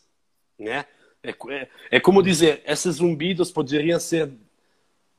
né? 0.58 0.86
É, 1.22 1.30
é, 1.32 1.70
é 1.92 2.00
como 2.00 2.22
dizer, 2.22 2.62
esses 2.66 2.96
zumbidos 2.96 3.52
poderiam 3.52 4.00
ser 4.00 4.32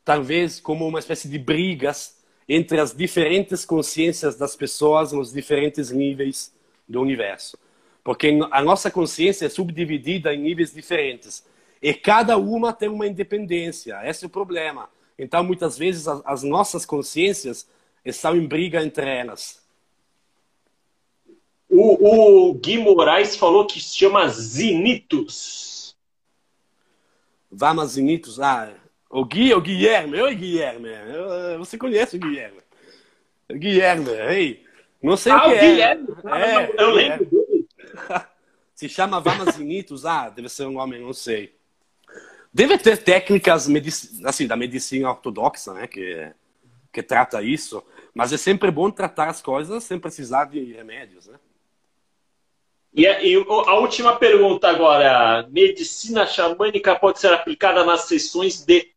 talvez 0.04 0.60
como 0.60 0.86
uma 0.86 0.98
espécie 0.98 1.28
de 1.28 1.38
brigas 1.38 2.22
entre 2.48 2.78
as 2.78 2.94
diferentes 2.94 3.64
consciências 3.64 4.36
das 4.36 4.54
pessoas 4.54 5.12
nos 5.12 5.32
diferentes 5.32 5.90
níveis 5.90 6.54
do 6.86 7.00
universo. 7.00 7.58
Porque 8.04 8.38
a 8.50 8.62
nossa 8.62 8.90
consciência 8.90 9.46
é 9.46 9.48
subdividida 9.48 10.34
em 10.34 10.42
níveis 10.42 10.72
diferentes. 10.72 11.42
E 11.80 11.94
cada 11.94 12.36
uma 12.36 12.70
tem 12.70 12.88
uma 12.88 13.06
independência. 13.06 13.98
Esse 14.04 14.24
é 14.24 14.26
o 14.26 14.30
problema. 14.30 14.90
Então, 15.18 15.42
muitas 15.42 15.78
vezes, 15.78 16.06
as, 16.06 16.20
as 16.26 16.42
nossas 16.42 16.84
consciências 16.84 17.66
estão 18.04 18.36
em 18.36 18.46
briga 18.46 18.82
entre 18.82 19.08
elas. 19.08 19.64
O, 21.68 22.50
o 22.50 22.54
Gui 22.54 22.78
Moraes 22.78 23.36
falou 23.36 23.66
que 23.66 23.80
se 23.80 23.96
chama 23.96 24.28
Zinitos. 24.28 25.96
Vamos, 27.50 27.92
Zinitos. 27.92 28.38
Ah, 28.38 28.70
o 29.08 29.24
Gui, 29.24 29.54
o 29.54 29.60
Guilherme. 29.60 30.20
Oi, 30.20 30.34
Guilherme. 30.34 30.88
Eu, 30.88 31.58
você 31.58 31.78
conhece 31.78 32.16
o 32.16 32.20
Guilherme. 32.20 32.58
O 33.50 33.54
Guilherme, 33.54 34.10
ei. 34.28 34.64
Não 35.02 35.16
sei 35.16 35.32
ah, 35.32 35.38
o 35.38 35.42
que 35.42 35.48
o 35.48 35.52
é. 35.52 35.60
Guilherme. 35.60 36.08
É, 36.24 36.82
eu 36.82 36.90
lembro 36.90 37.24
dele. 37.26 37.43
Se 38.74 38.88
chama 38.88 39.20
Vamazinitos, 39.20 40.04
ah, 40.04 40.28
deve 40.28 40.48
ser 40.48 40.66
um 40.66 40.78
homem, 40.78 41.00
não 41.00 41.12
sei. 41.12 41.56
Deve 42.52 42.76
ter 42.78 42.98
técnicas 42.98 43.68
assim, 44.24 44.46
da 44.46 44.56
medicina 44.56 45.10
ortodoxa, 45.10 45.72
né, 45.72 45.86
que, 45.86 46.32
que 46.92 47.02
trata 47.02 47.42
isso, 47.42 47.82
mas 48.12 48.32
é 48.32 48.36
sempre 48.36 48.70
bom 48.70 48.90
tratar 48.90 49.28
as 49.28 49.42
coisas 49.42 49.84
sem 49.84 49.98
precisar 49.98 50.46
de 50.46 50.72
remédios, 50.72 51.26
né? 51.26 51.38
E 52.96 53.08
a, 53.08 53.20
e 53.24 53.34
a 53.34 53.74
última 53.74 54.14
pergunta 54.16 54.68
agora: 54.68 55.48
medicina 55.50 56.26
xamânica 56.26 56.94
pode 56.94 57.18
ser 57.18 57.32
aplicada 57.32 57.84
nas 57.84 58.02
sessões 58.02 58.64
de 58.64 58.88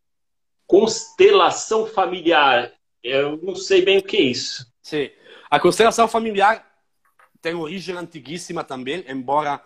constelação 0.66 1.84
familiar. 1.84 2.72
Eu 3.02 3.38
não 3.42 3.56
sei 3.56 3.82
bem 3.82 3.98
o 3.98 4.02
que 4.02 4.16
é 4.16 4.22
isso. 4.22 4.72
Sim. 4.80 5.10
A 5.50 5.58
constelação 5.58 6.06
familiar 6.06 6.67
tem 7.48 7.54
origem 7.54 7.96
antiguíssima 7.96 8.62
também, 8.62 9.02
embora 9.08 9.62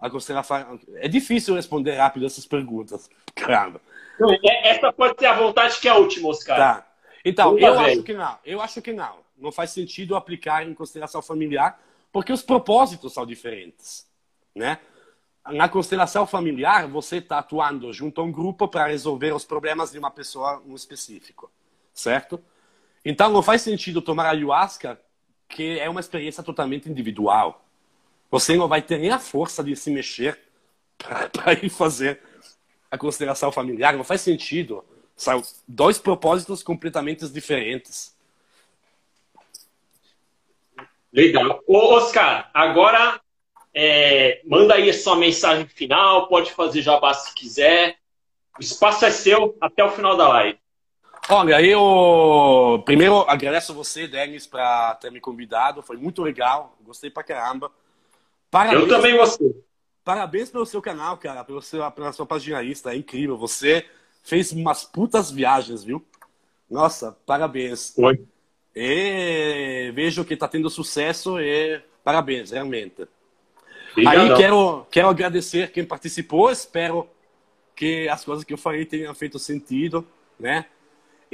a 0.00 0.08
constelação. 0.08 0.80
É 0.94 1.06
difícil 1.06 1.54
responder 1.54 1.92
rápido 1.92 2.24
essas 2.24 2.46
perguntas. 2.46 3.10
Caramba. 3.36 3.80
É, 4.42 4.70
essa 4.70 4.90
pode 4.90 5.18
ser 5.18 5.26
a 5.26 5.34
vontade 5.34 5.78
que 5.78 5.86
é 5.86 5.90
a 5.90 5.96
última, 5.96 6.28
Oscar. 6.28 6.56
Tá. 6.56 6.86
Então, 7.22 7.58
eu 7.58 7.78
acho 7.78 8.02
que 8.02 8.14
não. 8.14 8.38
Eu 8.44 8.60
acho 8.62 8.80
que 8.80 8.92
não. 8.92 9.18
Não 9.36 9.52
faz 9.52 9.70
sentido 9.70 10.16
aplicar 10.16 10.66
em 10.66 10.72
constelação 10.72 11.20
familiar, 11.20 11.78
porque 12.10 12.32
os 12.32 12.40
propósitos 12.40 13.12
são 13.12 13.26
diferentes, 13.26 14.06
né? 14.54 14.78
Na 15.48 15.68
constelação 15.68 16.26
familiar, 16.26 16.88
você 16.88 17.18
está 17.18 17.38
atuando 17.38 17.92
junto 17.92 18.20
a 18.20 18.24
um 18.24 18.32
grupo 18.32 18.66
para 18.66 18.86
resolver 18.86 19.32
os 19.32 19.44
problemas 19.44 19.92
de 19.92 19.98
uma 19.98 20.10
pessoa 20.10 20.62
um 20.66 20.74
específico, 20.74 21.50
certo? 21.92 22.42
Então, 23.04 23.30
não 23.30 23.42
faz 23.42 23.60
sentido 23.60 24.00
tomar 24.00 24.26
ayahuasca, 24.26 24.98
que 25.48 25.78
é 25.78 25.88
uma 25.88 26.00
experiência 26.00 26.42
totalmente 26.42 26.88
individual. 26.88 27.64
Você 28.30 28.56
não 28.56 28.68
vai 28.68 28.82
ter 28.82 28.98
nem 28.98 29.10
a 29.10 29.18
força 29.18 29.62
de 29.62 29.74
se 29.76 29.90
mexer 29.90 30.38
para 30.98 31.52
ir 31.52 31.68
fazer 31.68 32.20
a 32.90 32.98
constelação 32.98 33.52
familiar. 33.52 33.96
Não 33.96 34.04
faz 34.04 34.20
sentido. 34.20 34.84
São 35.14 35.42
dois 35.66 35.98
propósitos 35.98 36.62
completamente 36.62 37.26
diferentes. 37.28 38.14
Legal. 41.12 41.62
Ô, 41.66 41.94
Oscar, 41.94 42.50
agora 42.52 43.20
é, 43.72 44.42
manda 44.44 44.74
aí 44.74 44.90
a 44.90 44.94
sua 44.94 45.16
mensagem 45.16 45.66
final, 45.66 46.28
pode 46.28 46.52
fazer 46.52 46.82
jabá 46.82 47.14
se 47.14 47.34
quiser. 47.34 47.96
O 48.58 48.60
espaço 48.60 49.04
é 49.04 49.10
seu 49.10 49.56
até 49.60 49.82
o 49.84 49.90
final 49.90 50.16
da 50.16 50.28
live. 50.28 50.58
Olha, 51.28 51.60
eu 51.60 52.82
primeiro 52.84 53.28
agradeço 53.28 53.74
você, 53.74 54.06
Denis, 54.06 54.46
para 54.46 54.94
ter 54.94 55.10
me 55.10 55.20
convidado. 55.20 55.82
Foi 55.82 55.96
muito 55.96 56.22
legal, 56.22 56.76
gostei 56.84 57.10
pra 57.10 57.24
caramba. 57.24 57.70
Parabéns, 58.50 58.82
eu 58.82 58.88
também 58.88 59.16
gostei. 59.16 59.64
Parabéns 60.04 60.50
pelo 60.50 60.64
seu 60.64 60.80
canal, 60.80 61.16
cara, 61.16 61.42
pelo 61.42 61.60
seu, 61.60 61.90
pela 61.90 62.12
sua 62.12 62.24
página 62.24 62.62
Insta, 62.62 62.92
é 62.92 62.96
incrível. 62.96 63.36
Você 63.36 63.84
fez 64.22 64.52
umas 64.52 64.84
putas 64.84 65.30
viagens, 65.30 65.82
viu? 65.82 66.04
Nossa, 66.70 67.16
parabéns. 67.26 67.92
Foi. 67.94 68.22
E 68.74 69.90
vejo 69.94 70.24
que 70.24 70.34
está 70.34 70.46
tendo 70.46 70.70
sucesso 70.70 71.40
e 71.40 71.80
parabéns, 72.04 72.52
realmente. 72.52 73.08
Aí 74.06 74.32
quero, 74.36 74.86
quero 74.90 75.08
agradecer 75.08 75.72
quem 75.72 75.84
participou, 75.84 76.50
espero 76.50 77.08
que 77.74 78.08
as 78.08 78.24
coisas 78.24 78.44
que 78.44 78.52
eu 78.52 78.58
falei 78.58 78.84
tenham 78.84 79.14
feito 79.14 79.38
sentido, 79.38 80.06
né? 80.38 80.66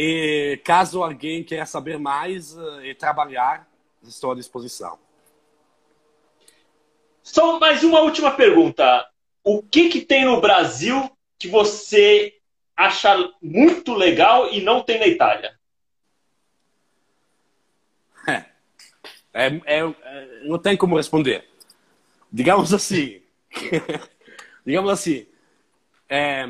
E 0.04 0.56
caso 0.64 1.00
alguém 1.00 1.44
queira 1.44 1.64
saber 1.64 1.96
mais 1.96 2.58
eh, 2.58 2.88
e 2.88 2.94
trabalhar, 2.96 3.70
estou 4.02 4.32
à 4.32 4.34
disposição. 4.34 4.98
Só 7.22 7.60
mais 7.60 7.84
uma 7.84 8.00
última 8.00 8.32
pergunta. 8.32 9.08
O 9.44 9.62
que, 9.62 9.88
que 9.90 10.00
tem 10.00 10.24
no 10.24 10.40
Brasil 10.40 11.08
que 11.38 11.46
você 11.46 12.36
acha 12.76 13.16
muito 13.40 13.94
legal 13.94 14.52
e 14.52 14.60
não 14.60 14.82
tem 14.82 14.98
na 14.98 15.06
Itália? 15.06 15.56
É, 18.26 18.44
é, 19.32 19.46
é, 19.66 19.78
é 19.78 20.40
não 20.42 20.58
tem 20.58 20.76
como 20.76 20.96
responder. 20.96 21.48
Digamos 22.32 22.74
assim, 22.74 23.22
digamos 24.66 24.90
assim, 24.90 25.28
é, 26.08 26.44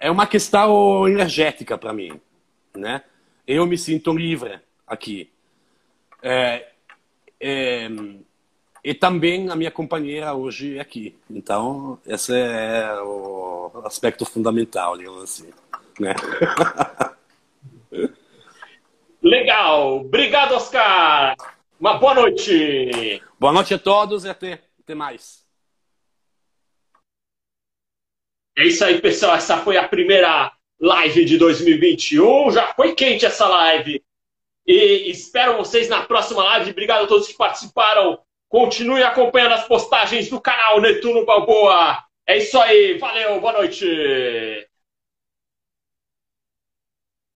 é 0.00 0.10
uma 0.10 0.26
questão 0.26 1.08
energética 1.08 1.76
para 1.76 1.92
mim, 1.92 2.20
né? 2.74 3.02
Eu 3.46 3.66
me 3.66 3.78
sinto 3.78 4.16
livre 4.16 4.60
aqui. 4.86 5.30
É, 6.22 6.68
é, 7.40 7.88
e 8.84 8.94
também 8.94 9.50
a 9.50 9.56
minha 9.56 9.70
companheira 9.70 10.34
hoje 10.34 10.78
é 10.78 10.80
aqui. 10.80 11.16
Então, 11.30 11.98
esse 12.06 12.32
é 12.34 13.00
o 13.02 13.70
aspecto 13.84 14.24
fundamental, 14.24 14.96
digamos 14.96 15.22
assim. 15.22 15.50
Né? 15.98 16.14
Legal! 19.22 20.00
Obrigado, 20.00 20.54
Oscar! 20.54 21.34
Uma 21.80 21.98
boa 21.98 22.14
noite! 22.14 23.22
Boa 23.38 23.52
noite 23.52 23.74
a 23.74 23.78
todos 23.78 24.24
e 24.24 24.28
até, 24.28 24.60
até 24.80 24.94
mais. 24.94 25.47
É 28.58 28.66
isso 28.66 28.84
aí, 28.84 29.00
pessoal. 29.00 29.36
Essa 29.36 29.58
foi 29.58 29.76
a 29.76 29.86
primeira 29.86 30.50
live 30.80 31.24
de 31.24 31.38
2021. 31.38 32.50
Já 32.50 32.66
foi 32.74 32.92
quente 32.92 33.24
essa 33.24 33.46
live. 33.46 34.02
E 34.66 35.08
espero 35.08 35.58
vocês 35.58 35.88
na 35.88 36.02
próxima 36.02 36.42
live. 36.42 36.72
Obrigado 36.72 37.04
a 37.04 37.06
todos 37.06 37.28
que 37.28 37.36
participaram. 37.36 38.18
Continue 38.48 39.04
acompanhando 39.04 39.52
as 39.52 39.68
postagens 39.68 40.28
do 40.28 40.40
canal 40.40 40.80
Netuno 40.80 41.24
Balboa. 41.24 42.02
É 42.26 42.38
isso 42.38 42.58
aí. 42.58 42.98
Valeu. 42.98 43.40
Boa 43.40 43.52
noite. 43.52 43.86